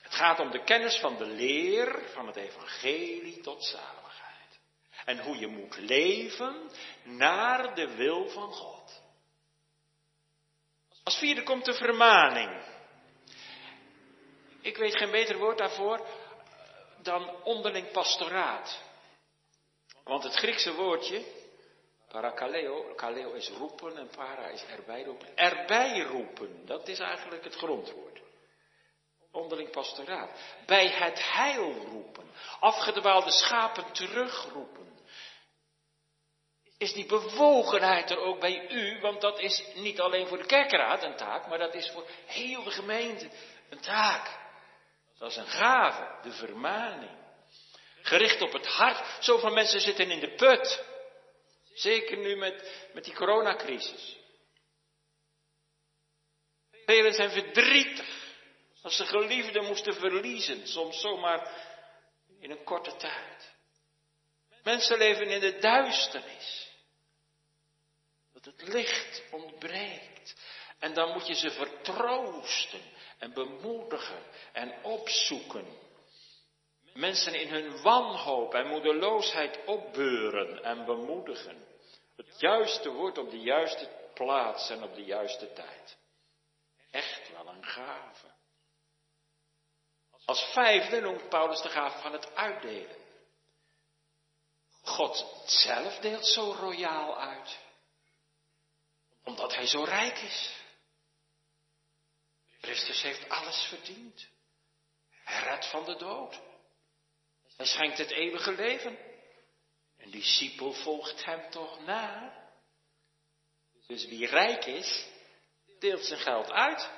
Het 0.00 0.14
gaat 0.14 0.40
om 0.40 0.50
de 0.50 0.64
kennis 0.64 0.98
van 0.98 1.16
de 1.16 1.26
leer 1.26 2.10
van 2.14 2.26
het 2.26 2.36
evangelie 2.36 3.40
tot 3.40 3.64
zaligheid. 3.64 4.60
En 5.04 5.18
hoe 5.22 5.38
je 5.38 5.46
moet 5.46 5.76
leven 5.76 6.70
naar 7.02 7.74
de 7.74 7.94
wil 7.94 8.28
van 8.28 8.52
God. 8.52 9.02
Als 11.02 11.18
vierde 11.18 11.42
komt 11.42 11.64
de 11.64 11.74
vermaning. 11.74 12.64
Ik 14.60 14.76
weet 14.76 14.96
geen 14.96 15.10
beter 15.10 15.38
woord 15.38 15.58
daarvoor 15.58 16.06
dan 17.02 17.42
onderling 17.42 17.90
pastoraat. 17.90 18.82
Want 20.04 20.22
het 20.22 20.34
Griekse 20.34 20.74
woordje, 20.74 21.24
parakaleo, 22.12 22.94
kaleo 22.94 23.32
is 23.32 23.48
roepen 23.48 23.96
en 23.96 24.08
para 24.16 24.48
is 24.48 24.64
erbij 24.64 25.02
roepen. 25.02 25.36
Erbij 25.36 26.00
roepen, 26.00 26.66
dat 26.66 26.88
is 26.88 26.98
eigenlijk 26.98 27.44
het 27.44 27.54
grondwoord 27.54 28.12
onderling 29.32 29.70
pastoraat. 29.70 30.30
Bij 30.66 30.88
het 30.88 31.32
heil 31.32 31.72
roepen. 31.72 32.30
Afgedwaalde 32.60 33.30
schapen 33.30 33.92
terugroepen. 33.92 34.90
Is 36.78 36.92
die 36.92 37.06
bewogenheid 37.06 38.10
er 38.10 38.18
ook 38.18 38.40
bij 38.40 38.70
u? 38.70 39.00
Want 39.00 39.20
dat 39.20 39.38
is 39.38 39.64
niet 39.74 40.00
alleen 40.00 40.26
voor 40.26 40.38
de 40.38 40.46
kerkraad 40.46 41.02
een 41.02 41.16
taak, 41.16 41.46
maar 41.46 41.58
dat 41.58 41.74
is 41.74 41.90
voor 41.90 42.06
heel 42.26 42.62
de 42.62 42.70
gemeente 42.70 43.30
een 43.70 43.80
taak. 43.80 44.40
Dat 45.18 45.30
is 45.30 45.36
een 45.36 45.46
gave, 45.46 46.18
de 46.22 46.32
vermaning. 46.32 47.20
Gericht 48.02 48.42
op 48.42 48.52
het 48.52 48.66
hart. 48.66 49.04
Zoveel 49.20 49.52
mensen 49.52 49.80
zitten 49.80 50.10
in 50.10 50.20
de 50.20 50.34
put. 50.34 50.84
Zeker 51.82 52.16
nu 52.16 52.36
met, 52.36 52.88
met 52.92 53.04
die 53.04 53.14
coronacrisis. 53.14 54.16
Velen 56.84 57.12
zijn 57.12 57.30
verdrietig. 57.30 58.20
Als 58.82 58.96
ze 58.96 59.04
geliefden 59.04 59.64
moesten 59.64 59.94
verliezen, 59.94 60.66
soms 60.66 61.00
zomaar 61.00 61.50
in 62.40 62.50
een 62.50 62.64
korte 62.64 62.96
tijd. 62.96 63.52
Mensen 64.62 64.98
leven 64.98 65.26
in 65.26 65.40
de 65.40 65.58
duisternis. 65.58 66.70
Dat 68.32 68.44
het 68.44 68.62
licht 68.68 69.22
ontbreekt. 69.30 70.34
En 70.78 70.94
dan 70.94 71.12
moet 71.12 71.26
je 71.26 71.34
ze 71.34 71.50
vertroosten 71.50 72.82
en 73.18 73.32
bemoedigen 73.32 74.22
en 74.52 74.84
opzoeken. 74.84 75.66
Mensen 76.94 77.34
in 77.34 77.48
hun 77.48 77.82
wanhoop 77.82 78.54
en 78.54 78.66
moedeloosheid 78.66 79.58
opbeuren 79.66 80.62
en 80.62 80.84
bemoedigen. 80.84 81.71
Het 82.26 82.40
juiste 82.40 82.90
woord 82.90 83.18
op 83.18 83.30
de 83.30 83.40
juiste 83.40 84.10
plaats 84.14 84.70
en 84.70 84.82
op 84.82 84.94
de 84.94 85.04
juiste 85.04 85.52
tijd. 85.52 85.96
Echt 86.90 87.30
wel 87.32 87.48
een 87.48 87.64
gave. 87.64 88.30
Als 90.24 90.52
vijfde 90.52 91.00
noemt 91.00 91.28
Paulus 91.28 91.60
de 91.60 91.68
gave 91.68 91.98
van 91.98 92.12
het 92.12 92.34
uitdelen. 92.34 92.96
God 94.82 95.42
zelf 95.46 95.98
deelt 95.98 96.26
zo 96.26 96.52
royaal 96.52 97.20
uit. 97.20 97.58
Omdat 99.24 99.54
hij 99.54 99.66
zo 99.66 99.84
rijk 99.84 100.18
is. 100.18 100.60
Christus 102.60 103.02
heeft 103.02 103.28
alles 103.28 103.66
verdiend. 103.68 104.28
Hij 105.24 105.42
redt 105.42 105.70
van 105.70 105.84
de 105.84 105.96
dood. 105.96 106.40
Hij 107.56 107.66
schenkt 107.66 107.98
het 107.98 108.10
eeuwige 108.10 108.52
leven. 108.52 109.11
Een 110.02 110.10
discipel 110.10 110.72
volgt 110.72 111.24
hem 111.24 111.50
toch 111.50 111.84
na. 111.84 112.32
Dus 113.86 114.06
wie 114.06 114.26
rijk 114.26 114.64
is, 114.64 115.06
deelt 115.78 116.04
zijn 116.04 116.20
geld 116.20 116.50
uit. 116.50 116.90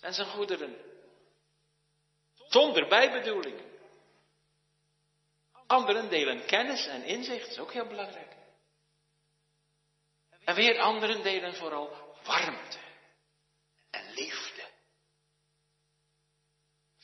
En 0.00 0.14
zijn 0.14 0.28
goederen. 0.28 0.76
Zonder 2.48 2.88
bijbedoelingen. 2.88 3.72
Anderen 5.66 6.10
delen 6.10 6.46
kennis 6.46 6.86
en 6.86 7.04
inzicht, 7.04 7.40
dat 7.40 7.50
is 7.50 7.58
ook 7.58 7.72
heel 7.72 7.86
belangrijk. 7.86 8.36
En 10.44 10.54
weer 10.54 10.78
anderen 10.80 11.22
delen 11.22 11.54
vooral 11.54 12.16
warmte 12.24 12.78
en 13.90 14.12
liefde. 14.12 14.68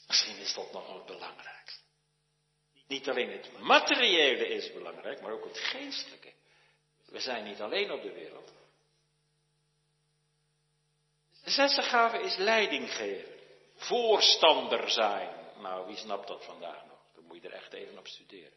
Misschien 0.07 0.37
is 0.37 0.55
dat 0.55 0.73
nog 0.73 0.93
het 0.93 1.07
belangrijkste. 1.07 1.80
Niet 2.91 3.09
alleen 3.09 3.31
het 3.31 3.59
materiële 3.59 4.49
is 4.49 4.73
belangrijk, 4.73 5.21
maar 5.21 5.33
ook 5.33 5.45
het 5.45 5.59
geestelijke. 5.59 6.33
We 7.07 7.21
zijn 7.21 7.45
niet 7.45 7.61
alleen 7.61 7.91
op 7.91 8.03
de 8.03 8.13
wereld. 8.13 8.53
De 11.45 11.51
zesde 11.51 11.83
gave 11.83 12.23
is 12.23 12.37
leiding 12.37 12.95
geven. 12.95 13.35
Voorstander 13.77 14.91
zijn. 14.91 15.35
Nou, 15.57 15.87
wie 15.87 15.97
snapt 15.97 16.29
dat 16.29 16.45
vandaag 16.45 16.85
nog? 16.87 16.99
Dan 17.15 17.25
moet 17.25 17.43
je 17.43 17.49
er 17.49 17.55
echt 17.55 17.73
even 17.73 17.99
op 17.99 18.07
studeren. 18.07 18.53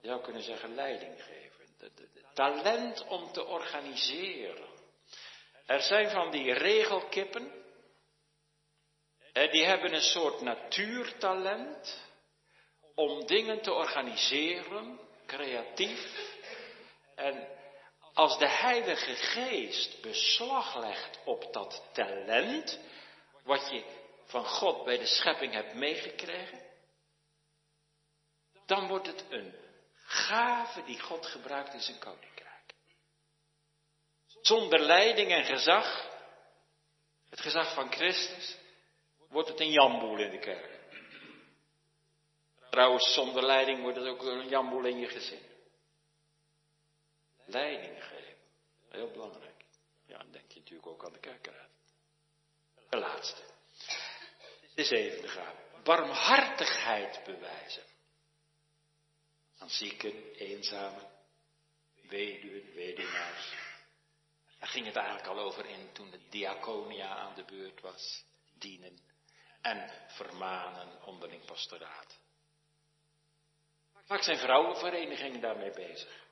Je 0.00 0.08
zou 0.08 0.22
kunnen 0.22 0.42
zeggen 0.42 0.74
leiding 0.74 1.22
geven. 1.22 1.66
De, 1.78 1.90
talent 2.34 3.06
om 3.06 3.32
te 3.32 3.44
organiseren. 3.44 4.68
Er 5.66 5.80
zijn 5.80 6.10
van 6.10 6.30
die 6.30 6.52
regelkippen. 6.52 7.52
Die 9.32 9.64
hebben 9.64 9.94
een 9.94 10.00
soort 10.00 10.40
natuurtalent 10.40 12.06
om 12.98 13.26
dingen 13.26 13.62
te 13.62 13.72
organiseren, 13.72 15.00
creatief. 15.26 16.34
En 17.14 17.48
als 18.14 18.38
de 18.38 18.48
Heilige 18.48 19.14
Geest 19.14 20.00
beslag 20.00 20.76
legt 20.76 21.18
op 21.24 21.52
dat 21.52 21.82
talent, 21.92 22.78
wat 23.44 23.70
je 23.70 23.84
van 24.24 24.44
God 24.44 24.84
bij 24.84 24.98
de 24.98 25.06
schepping 25.06 25.52
hebt 25.52 25.74
meegekregen, 25.74 26.62
dan 28.66 28.88
wordt 28.88 29.06
het 29.06 29.24
een 29.28 29.54
gave 29.94 30.84
die 30.84 31.00
God 31.00 31.26
gebruikt 31.26 31.74
in 31.74 31.80
zijn 31.80 31.98
koninkrijk. 31.98 32.74
Zonder 34.40 34.80
leiding 34.80 35.30
en 35.30 35.44
gezag, 35.44 36.10
het 37.30 37.40
gezag 37.40 37.74
van 37.74 37.92
Christus, 37.92 38.56
wordt 39.28 39.48
het 39.48 39.60
een 39.60 39.70
jamboel 39.70 40.18
in 40.18 40.30
de 40.30 40.38
kerk. 40.38 40.77
Trouwens, 42.70 43.14
zonder 43.14 43.44
leiding 43.44 43.82
wordt 43.82 43.96
het 43.96 44.06
ook 44.06 44.22
een 44.22 44.48
jamboel 44.48 44.84
in 44.84 44.98
je 44.98 45.08
gezin. 45.08 45.42
Leiding 47.44 48.04
geven, 48.04 48.36
heel 48.88 49.10
belangrijk. 49.10 49.64
Ja, 50.06 50.18
dan 50.18 50.30
denk 50.30 50.52
je 50.52 50.58
natuurlijk 50.58 50.88
ook 50.88 51.04
aan 51.04 51.12
de 51.12 51.20
kerkraad. 51.20 51.70
De 52.88 52.96
laatste. 52.96 53.42
De 54.74 54.84
zevende 54.84 55.28
gave. 55.28 55.56
Barmhartigheid 55.82 57.24
bewijzen. 57.24 57.82
Aan 59.58 59.70
zieken, 59.70 60.32
eenzamen, 60.34 61.10
weduwen, 62.08 62.74
weduwnaars. 62.74 63.52
Daar 64.58 64.68
ging 64.68 64.86
het 64.86 64.96
eigenlijk 64.96 65.26
al 65.28 65.38
over 65.38 65.66
in 65.66 65.92
toen 65.92 66.10
de 66.10 66.28
diaconia 66.28 67.16
aan 67.16 67.34
de 67.34 67.44
beurt 67.44 67.80
was. 67.80 68.24
Dienen 68.58 68.98
en 69.62 69.90
vermanen 70.06 71.02
onderling 71.04 71.44
pastoraat. 71.44 72.18
Vaak 74.08 74.22
zijn 74.22 74.38
vrouwenverenigingen 74.38 75.40
daarmee 75.40 75.70
bezig. 75.70 76.26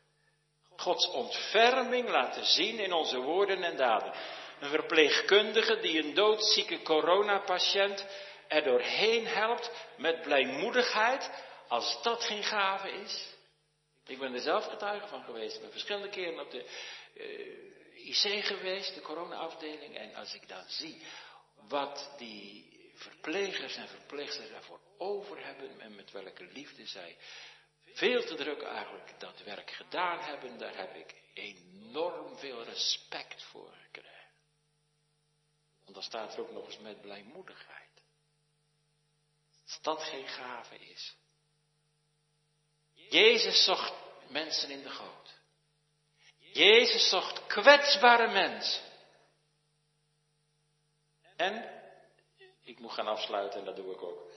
Gods 0.76 1.10
ontferming 1.10 2.08
laten 2.08 2.44
zien 2.44 2.78
in 2.78 2.92
onze 2.92 3.18
woorden 3.18 3.62
en 3.62 3.76
daden. 3.76 4.12
een 4.60 4.68
verpleegkundige 4.68 5.80
die 5.80 6.04
een 6.04 6.14
doodzieke 6.14 6.82
coronapatiënt 6.82 8.06
er 8.48 8.62
doorheen 8.62 9.26
helpt 9.26 9.70
met 9.96 10.22
blijmoedigheid, 10.22 11.30
als 11.68 12.02
dat 12.02 12.24
geen 12.24 12.42
gave 12.42 12.90
is. 12.90 13.34
Ik 14.06 14.18
ben 14.18 14.34
er 14.34 14.40
zelf 14.40 14.64
getuige 14.64 15.06
van 15.06 15.22
geweest. 15.22 15.54
Ik 15.54 15.60
ben 15.60 15.70
verschillende 15.70 16.08
keren 16.08 16.40
op 16.40 16.50
de 16.50 16.64
uh, 17.14 18.08
IC 18.08 18.44
geweest, 18.44 18.94
de 18.94 19.00
corona-afdeling. 19.00 19.96
En 19.96 20.14
als 20.14 20.34
ik 20.34 20.48
dan 20.48 20.64
zie 20.66 21.02
wat 21.68 22.14
die 22.16 22.74
verplegers 22.94 23.76
en 23.76 23.88
verpleegsters 23.88 24.50
ervoor 24.50 24.80
over 24.98 25.44
hebben 25.44 25.80
en 25.80 25.94
met 25.94 26.10
welke 26.10 26.44
liefde 26.52 26.86
zij 26.86 27.16
veel 27.96 28.24
te 28.24 28.34
druk 28.34 28.62
eigenlijk 28.62 29.20
dat 29.20 29.42
werk 29.42 29.70
gedaan 29.70 30.18
hebben, 30.18 30.58
daar 30.58 30.76
heb 30.76 30.94
ik 30.94 31.14
enorm 31.34 32.38
veel 32.38 32.62
respect 32.64 33.42
voor 33.42 33.72
gekregen. 33.82 34.30
Want 35.82 35.94
dan 35.94 36.02
staat 36.02 36.34
er 36.34 36.40
ook 36.40 36.52
nog 36.52 36.66
eens 36.66 36.78
met 36.78 37.00
blijmoedigheid. 37.00 38.02
Als 39.64 39.78
dat 39.80 40.02
geen 40.02 40.28
gave 40.28 40.78
is. 40.78 41.16
Jezus 42.92 43.64
zocht 43.64 43.94
mensen 44.28 44.70
in 44.70 44.82
de 44.82 44.90
goot. 44.90 45.34
Jezus 46.38 47.08
zocht 47.08 47.46
kwetsbare 47.46 48.32
mensen. 48.32 48.82
En, 51.36 51.82
ik 52.62 52.78
moet 52.78 52.92
gaan 52.92 53.06
afsluiten 53.06 53.58
en 53.58 53.64
dat 53.64 53.76
doe 53.76 53.92
ik 53.92 54.02
ook. 54.02 54.30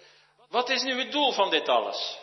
Wat 0.47 0.69
is 0.69 0.81
nu 0.81 0.99
het 0.99 1.11
doel 1.11 1.31
van 1.31 1.49
dit 1.49 1.67
alles? 1.67 2.17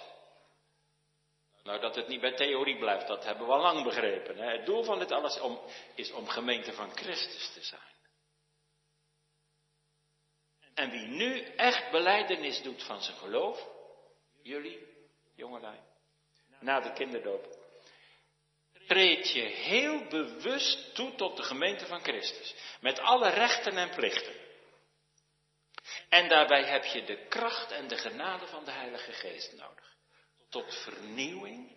Nou, 1.66 1.80
dat 1.80 1.94
het 1.94 2.08
niet 2.08 2.20
bij 2.20 2.32
theorie 2.32 2.78
blijft, 2.78 3.06
dat 3.06 3.24
hebben 3.24 3.46
we 3.46 3.52
al 3.52 3.60
lang 3.60 3.84
begrepen. 3.84 4.36
Hè? 4.36 4.56
Het 4.56 4.66
doel 4.66 4.84
van 4.84 4.98
dit 4.98 5.12
alles 5.12 5.40
om, 5.40 5.60
is 5.94 6.12
om 6.12 6.28
gemeente 6.28 6.72
van 6.72 6.96
Christus 6.96 7.52
te 7.52 7.62
zijn. 7.62 7.94
En 10.74 10.90
wie 10.90 11.06
nu 11.06 11.40
echt 11.40 11.90
beleidenis 11.90 12.62
doet 12.62 12.82
van 12.82 13.02
zijn 13.02 13.16
geloof, 13.16 13.68
jullie, 14.42 14.86
jongelui, 15.34 15.80
na 16.60 16.80
de 16.80 16.92
kinderdoop, 16.92 17.58
treed 18.86 19.30
je 19.30 19.42
heel 19.42 20.04
bewust 20.04 20.94
toe 20.94 21.14
tot 21.14 21.36
de 21.36 21.42
gemeente 21.42 21.86
van 21.86 22.00
Christus. 22.00 22.54
Met 22.80 22.98
alle 22.98 23.28
rechten 23.28 23.76
en 23.76 23.90
plichten. 23.90 24.34
En 26.08 26.28
daarbij 26.28 26.64
heb 26.64 26.84
je 26.84 27.04
de 27.04 27.26
kracht 27.28 27.72
en 27.72 27.88
de 27.88 27.96
genade 27.96 28.46
van 28.46 28.64
de 28.64 28.70
Heilige 28.70 29.12
Geest 29.12 29.52
nodig. 29.52 29.95
Tot 30.56 30.74
vernieuwing. 30.74 31.70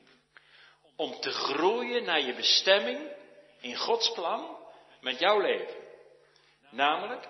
Om 0.95 1.19
te 1.19 1.32
groeien 1.32 2.03
naar 2.03 2.21
je 2.21 2.34
bestemming 2.34 3.11
in 3.59 3.75
Gods 3.75 4.11
plan 4.11 4.57
met 5.01 5.19
jouw 5.19 5.39
leven. 5.39 5.75
Namelijk 6.69 7.27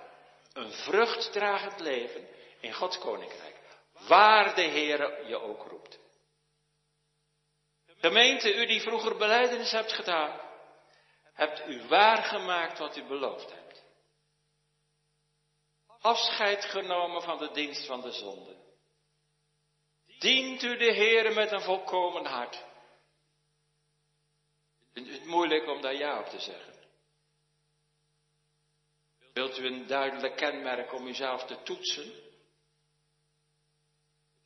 een 0.54 0.72
vruchtdragend 0.72 1.80
leven 1.80 2.28
in 2.60 2.74
Gods 2.74 2.98
koninkrijk. 2.98 3.56
Waar 4.08 4.56
de 4.56 4.62
Heere 4.62 5.24
je 5.28 5.40
ook 5.40 5.68
roept. 5.68 6.00
Gemeente, 8.00 8.56
u 8.56 8.66
die 8.66 8.82
vroeger 8.82 9.18
beleidenis 9.18 9.72
hebt 9.72 9.92
gedaan, 9.92 10.40
hebt 11.34 11.68
u 11.68 11.88
waargemaakt 11.88 12.80
wat 12.80 12.98
u 12.98 13.04
beloofd 13.04 13.52
hebt. 13.54 13.84
Afscheid 16.00 16.66
genomen 16.66 17.22
van 17.22 17.38
de 17.38 17.52
dienst 17.52 17.86
van 17.86 18.02
de 18.02 18.12
zonde. 18.12 18.59
Dient 20.20 20.64
u 20.64 20.78
de 20.78 20.94
Heere 20.94 21.34
met 21.34 21.52
een 21.52 21.62
volkomen 21.62 22.26
hart. 22.26 22.64
Het 24.94 25.26
moeilijk 25.26 25.68
om 25.68 25.82
daar 25.82 25.96
ja 25.96 26.20
op 26.20 26.26
te 26.26 26.40
zeggen? 26.40 26.74
Wilt 29.34 29.58
u 29.58 29.66
een 29.66 29.88
duidelijk 29.88 30.36
kenmerk 30.36 30.94
om 30.94 31.08
uzelf 31.08 31.46
te 31.46 31.62
toetsen? 31.64 32.14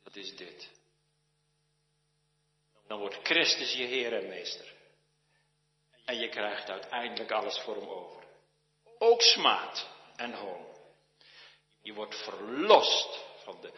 Dat 0.02 0.16
is 0.16 0.36
dit. 0.36 0.70
Dan 2.86 2.98
wordt 2.98 3.18
Christus 3.22 3.72
je 3.72 3.84
Heer 3.84 4.12
en 4.12 4.28
Meester. 4.28 4.72
En 6.04 6.16
je 6.16 6.28
krijgt 6.28 6.70
uiteindelijk 6.70 7.30
alles 7.30 7.58
voor 7.58 7.76
hem 7.76 7.88
over. 7.88 8.24
Ook 8.98 9.22
smaad 9.22 9.88
en 10.16 10.32
hoon. 10.32 10.66
Je 11.82 11.92
wordt 11.92 12.24
verlost 12.24 13.24
van 13.44 13.60
de 13.60 13.72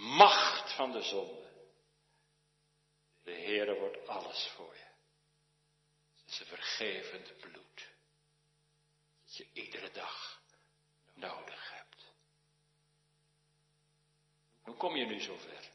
macht 0.00 0.72
van 0.72 0.92
de 0.92 1.02
zonde. 1.02 1.48
De 3.22 3.32
Heere 3.32 3.78
wordt 3.78 4.08
alles 4.08 4.46
voor 4.56 4.74
je. 4.74 4.88
Het 6.20 6.28
is 6.28 6.40
een 6.40 6.46
vergevend 6.46 7.36
bloed. 7.40 7.88
Dat 9.24 9.36
je 9.36 9.46
iedere 9.52 9.90
dag 9.90 10.42
nodig 11.14 11.70
hebt. 11.70 12.12
Hoe 14.62 14.76
kom 14.76 14.96
je 14.96 15.06
nu 15.06 15.20
zover? 15.20 15.70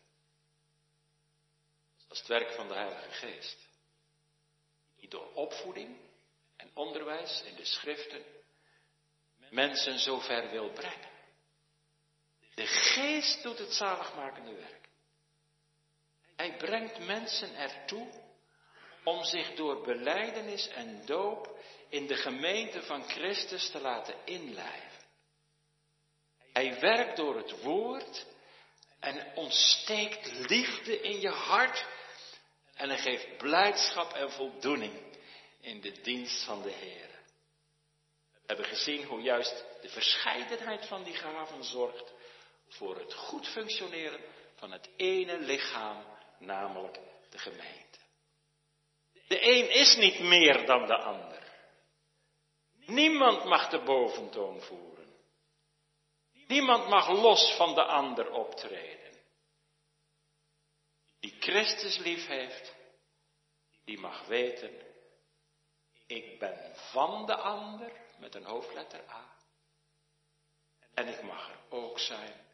Dat 1.97 2.11
is 2.11 2.19
het 2.19 2.27
werk 2.27 2.51
van 2.51 2.67
de 2.67 2.73
Heilige 2.73 3.11
Geest. 3.11 3.67
Die 4.95 5.09
door 5.09 5.33
opvoeding 5.33 5.97
en 6.55 6.71
onderwijs 6.73 7.41
in 7.41 7.55
de 7.55 7.65
schriften 7.65 8.25
mensen 9.49 9.99
zover 9.99 10.49
wil 10.49 10.71
brengen. 10.71 11.14
De 12.55 12.65
geest 12.67 13.43
doet 13.43 13.57
het 13.57 13.73
zaligmakende 13.73 14.53
werk. 14.53 14.87
Hij 16.35 16.57
brengt 16.57 17.05
mensen 17.05 17.55
ertoe 17.55 18.07
om 19.03 19.23
zich 19.23 19.55
door 19.55 19.81
beleidenis 19.81 20.67
en 20.67 21.05
doop 21.05 21.59
in 21.89 22.07
de 22.07 22.15
gemeente 22.15 22.81
van 22.81 23.03
Christus 23.03 23.69
te 23.69 23.81
laten 23.81 24.15
inlijven. 24.25 25.03
Hij 26.53 26.79
werkt 26.79 27.17
door 27.17 27.37
het 27.37 27.61
woord 27.61 28.25
en 28.99 29.35
ontsteekt 29.35 30.49
liefde 30.49 31.01
in 31.01 31.19
je 31.19 31.29
hart 31.29 31.85
en 32.75 32.89
hij 32.89 32.97
geeft 32.97 33.37
blijdschap 33.37 34.13
en 34.13 34.31
voldoening 34.31 35.17
in 35.61 35.81
de 35.81 36.01
dienst 36.01 36.43
van 36.43 36.61
de 36.61 36.71
Heer. 36.71 37.09
We 38.31 38.53
hebben 38.53 38.65
gezien 38.65 39.03
hoe 39.03 39.21
juist 39.21 39.65
de 39.81 39.89
verscheidenheid 39.89 40.85
van 40.85 41.03
die 41.03 41.15
gaven 41.15 41.63
zorgt 41.63 42.13
voor 42.77 42.97
het 42.97 43.13
goed 43.13 43.47
functioneren 43.47 44.21
van 44.55 44.71
het 44.71 44.89
ene 44.95 45.39
lichaam, 45.39 46.05
namelijk 46.39 46.99
de 47.29 47.37
gemeente. 47.37 47.99
De 49.27 49.47
een 49.47 49.69
is 49.69 49.95
niet 49.95 50.19
meer 50.19 50.65
dan 50.65 50.87
de 50.87 50.97
ander. 50.97 51.43
Niemand 52.85 53.43
mag 53.43 53.69
de 53.69 53.83
boventoon 53.83 54.61
voeren. 54.61 55.13
Niemand 56.47 56.87
mag 56.87 57.09
los 57.09 57.55
van 57.55 57.75
de 57.75 57.83
ander 57.83 58.31
optreden. 58.31 59.13
Die 61.19 61.35
Christus 61.39 61.97
lief 61.97 62.27
heeft, 62.27 62.75
die 63.83 63.99
mag 63.99 64.25
weten, 64.25 64.81
ik 66.07 66.39
ben 66.39 66.75
van 66.75 67.25
de 67.25 67.35
ander 67.35 67.91
met 68.19 68.35
een 68.35 68.45
hoofdletter 68.45 69.09
A. 69.09 69.35
En 70.93 71.07
ik 71.07 71.21
mag 71.21 71.49
er 71.49 71.59
ook 71.69 71.99
zijn 71.99 72.44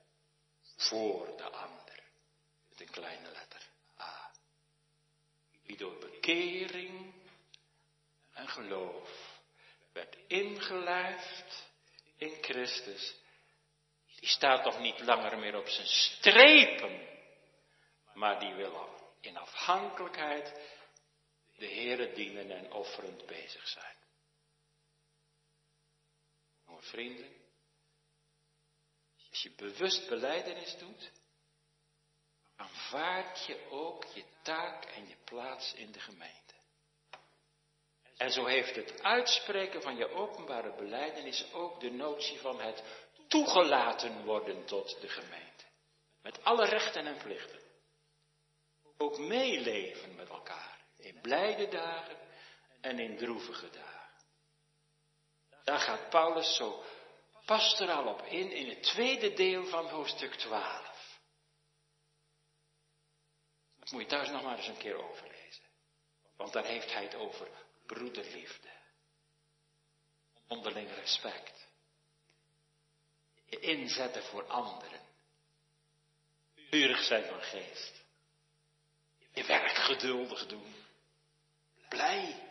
voor 0.81 1.37
de 1.37 1.49
ander. 1.49 2.03
Met 2.69 2.81
een 2.81 2.89
kleine 2.89 3.31
letter 3.31 3.61
A. 3.99 4.31
Die 5.63 5.77
door 5.77 5.97
bekering 5.97 7.13
en 8.33 8.47
geloof 8.47 9.39
werd 9.93 10.17
ingelijfd 10.27 11.69
in 12.17 12.37
Christus. 12.41 13.15
Die 14.19 14.29
staat 14.29 14.63
toch 14.63 14.79
niet 14.79 14.99
langer 14.99 15.37
meer 15.37 15.57
op 15.57 15.67
zijn 15.67 15.87
strepen, 15.87 17.07
maar 18.13 18.39
die 18.39 18.53
wil 18.53 18.89
in 19.21 19.37
afhankelijkheid 19.37 20.53
de 21.57 21.67
Heere 21.67 22.13
dienen 22.13 22.51
en 22.51 22.71
offerend 22.71 23.25
bezig 23.25 23.67
zijn. 23.67 23.95
Jonge 26.65 26.81
vrienden, 26.81 27.40
je 29.41 29.51
bewust 29.55 30.09
beleidenis 30.09 30.77
doet, 30.77 31.11
aanvaard 32.55 33.45
je 33.45 33.69
ook 33.69 34.05
je 34.05 34.23
taak 34.41 34.85
en 34.85 35.07
je 35.07 35.15
plaats 35.23 35.73
in 35.73 35.91
de 35.91 35.99
gemeente. 35.99 36.53
En 38.17 38.31
zo 38.31 38.45
heeft 38.45 38.75
het 38.75 39.03
uitspreken 39.03 39.81
van 39.81 39.95
je 39.95 40.09
openbare 40.09 40.75
beleidenis 40.75 41.53
ook 41.53 41.79
de 41.79 41.91
notie 41.91 42.39
van 42.39 42.61
het 42.61 42.83
toegelaten 43.27 44.25
worden 44.25 44.65
tot 44.65 45.01
de 45.01 45.07
gemeente. 45.07 45.65
Met 46.21 46.43
alle 46.43 46.65
rechten 46.65 47.05
en 47.05 47.17
plichten. 47.17 47.59
Ook 48.97 49.17
meeleven 49.17 50.15
met 50.15 50.29
elkaar. 50.29 50.77
In 50.97 51.21
blijde 51.21 51.67
dagen 51.67 52.17
en 52.81 52.99
in 52.99 53.17
droevige 53.17 53.69
dagen. 53.69 54.09
Daar 55.63 55.79
gaat 55.79 56.09
Paulus 56.09 56.55
zo 56.55 56.83
pastoraal 57.57 58.07
op 58.07 58.21
in 58.21 58.51
in 58.51 58.69
het 58.69 58.83
tweede 58.83 59.33
deel 59.33 59.65
van 59.65 59.89
hoofdstuk 59.89 60.33
12. 60.33 61.19
Dat 63.79 63.91
moet 63.91 64.01
je 64.01 64.07
thuis 64.07 64.29
nog 64.29 64.43
maar 64.43 64.57
eens 64.57 64.67
een 64.67 64.77
keer 64.77 65.09
overlezen. 65.09 65.63
Want 66.37 66.53
daar 66.53 66.65
heeft 66.65 66.93
hij 66.93 67.03
het 67.03 67.15
over 67.15 67.47
broederliefde. 67.85 68.69
Onderling 70.47 70.95
respect. 70.95 71.67
Je 73.45 73.59
inzetten 73.59 74.23
voor 74.23 74.47
anderen. 74.47 75.01
Vurig 76.55 77.03
zijn 77.03 77.25
van 77.25 77.41
geest. 77.41 78.03
Je 79.33 79.43
werk 79.43 79.75
geduldig 79.75 80.47
doen. 80.47 80.75
Blij 81.89 82.49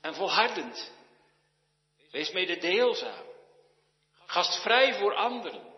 en 0.00 0.14
volhardend. 0.14 0.90
Wees 2.10 2.30
mededeelzaam. 2.30 3.29
Gastvrij 4.30 4.94
voor 4.94 5.14
anderen. 5.14 5.74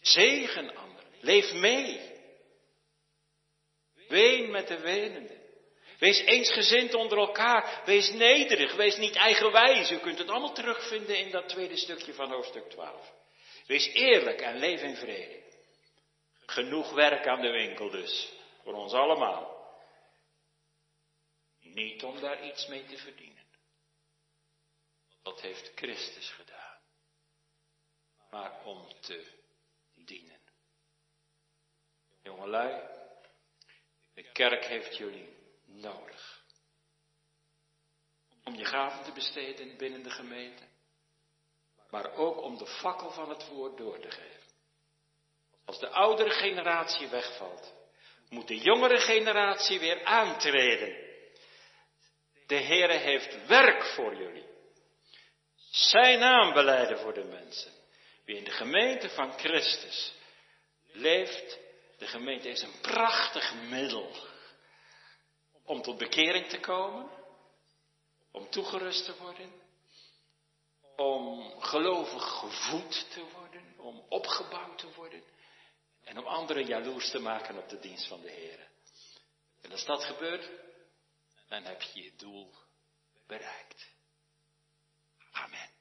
Zegen 0.00 0.76
anderen. 0.76 1.12
Leef 1.20 1.52
mee. 1.52 2.18
Ween 4.08 4.50
met 4.50 4.68
de 4.68 4.78
wenenden. 4.78 5.40
Wees 5.98 6.18
eensgezind 6.18 6.94
onder 6.94 7.18
elkaar. 7.18 7.82
Wees 7.84 8.10
nederig. 8.10 8.74
Wees 8.74 8.96
niet 8.96 9.16
eigenwijs. 9.16 9.90
U 9.90 9.98
kunt 9.98 10.18
het 10.18 10.28
allemaal 10.28 10.54
terugvinden 10.54 11.18
in 11.18 11.30
dat 11.30 11.48
tweede 11.48 11.76
stukje 11.76 12.14
van 12.14 12.30
hoofdstuk 12.30 12.70
12. 12.70 13.12
Wees 13.66 13.86
eerlijk 13.86 14.40
en 14.40 14.56
leef 14.56 14.82
in 14.82 14.96
vrede. 14.96 15.42
Genoeg 16.46 16.92
werk 16.92 17.26
aan 17.26 17.40
de 17.40 17.50
winkel 17.50 17.90
dus. 17.90 18.32
Voor 18.62 18.74
ons 18.74 18.92
allemaal. 18.92 19.68
Niet 21.60 22.02
om 22.02 22.20
daar 22.20 22.46
iets 22.46 22.66
mee 22.66 22.84
te 22.84 22.96
verdienen. 22.96 23.44
Dat 25.22 25.40
heeft 25.40 25.72
Christus 25.74 26.30
gedaan. 26.30 26.59
Maar 28.30 28.64
om 28.64 28.86
te 29.00 29.26
dienen. 29.94 30.38
Jongelui, 32.22 32.82
de 34.14 34.32
kerk 34.32 34.64
heeft 34.64 34.96
jullie 34.96 35.36
nodig. 35.64 36.44
Om 38.44 38.54
je 38.54 38.64
gaven 38.64 39.04
te 39.04 39.12
besteden 39.12 39.76
binnen 39.76 40.02
de 40.02 40.10
gemeente. 40.10 40.62
Maar 41.90 42.12
ook 42.12 42.42
om 42.42 42.58
de 42.58 42.66
fakkel 42.66 43.10
van 43.10 43.28
het 43.28 43.48
woord 43.48 43.76
door 43.76 44.00
te 44.00 44.10
geven. 44.10 44.40
Als 45.64 45.78
de 45.78 45.88
oudere 45.88 46.30
generatie 46.30 47.08
wegvalt, 47.08 47.74
moet 48.28 48.48
de 48.48 48.58
jongere 48.58 48.98
generatie 48.98 49.78
weer 49.78 50.04
aantreden. 50.04 51.08
De 52.46 52.60
Heere 52.60 52.96
heeft 52.96 53.46
werk 53.46 53.84
voor 53.84 54.16
jullie. 54.16 54.48
Zijn 55.70 56.18
naam 56.18 56.52
beleiden 56.52 56.98
voor 56.98 57.14
de 57.14 57.24
mensen. 57.24 57.79
Wie 58.30 58.38
in 58.38 58.44
de 58.44 58.50
gemeente 58.50 59.08
van 59.08 59.32
Christus 59.32 60.12
leeft, 60.92 61.58
de 61.98 62.06
gemeente 62.06 62.48
is 62.48 62.62
een 62.62 62.80
prachtig 62.80 63.54
middel 63.54 64.16
om 65.64 65.82
tot 65.82 65.98
bekering 65.98 66.48
te 66.48 66.60
komen, 66.60 67.10
om 68.30 68.50
toegerust 68.50 69.04
te 69.04 69.16
worden, 69.16 69.52
om 70.96 71.60
gelovig 71.60 72.22
gevoed 72.22 73.10
te 73.10 73.24
worden, 73.32 73.74
om 73.78 74.04
opgebouwd 74.08 74.78
te 74.78 74.92
worden 74.94 75.22
en 76.04 76.18
om 76.18 76.26
anderen 76.26 76.66
jaloers 76.66 77.10
te 77.10 77.18
maken 77.18 77.58
op 77.58 77.68
de 77.68 77.78
dienst 77.78 78.06
van 78.06 78.20
de 78.20 78.30
Heer. 78.30 78.68
En 79.60 79.70
als 79.70 79.84
dat 79.84 80.04
gebeurt, 80.04 80.50
dan 81.48 81.64
heb 81.64 81.82
je 81.82 82.02
je 82.02 82.16
doel 82.16 82.54
bereikt. 83.26 83.88
Amen. 85.30 85.79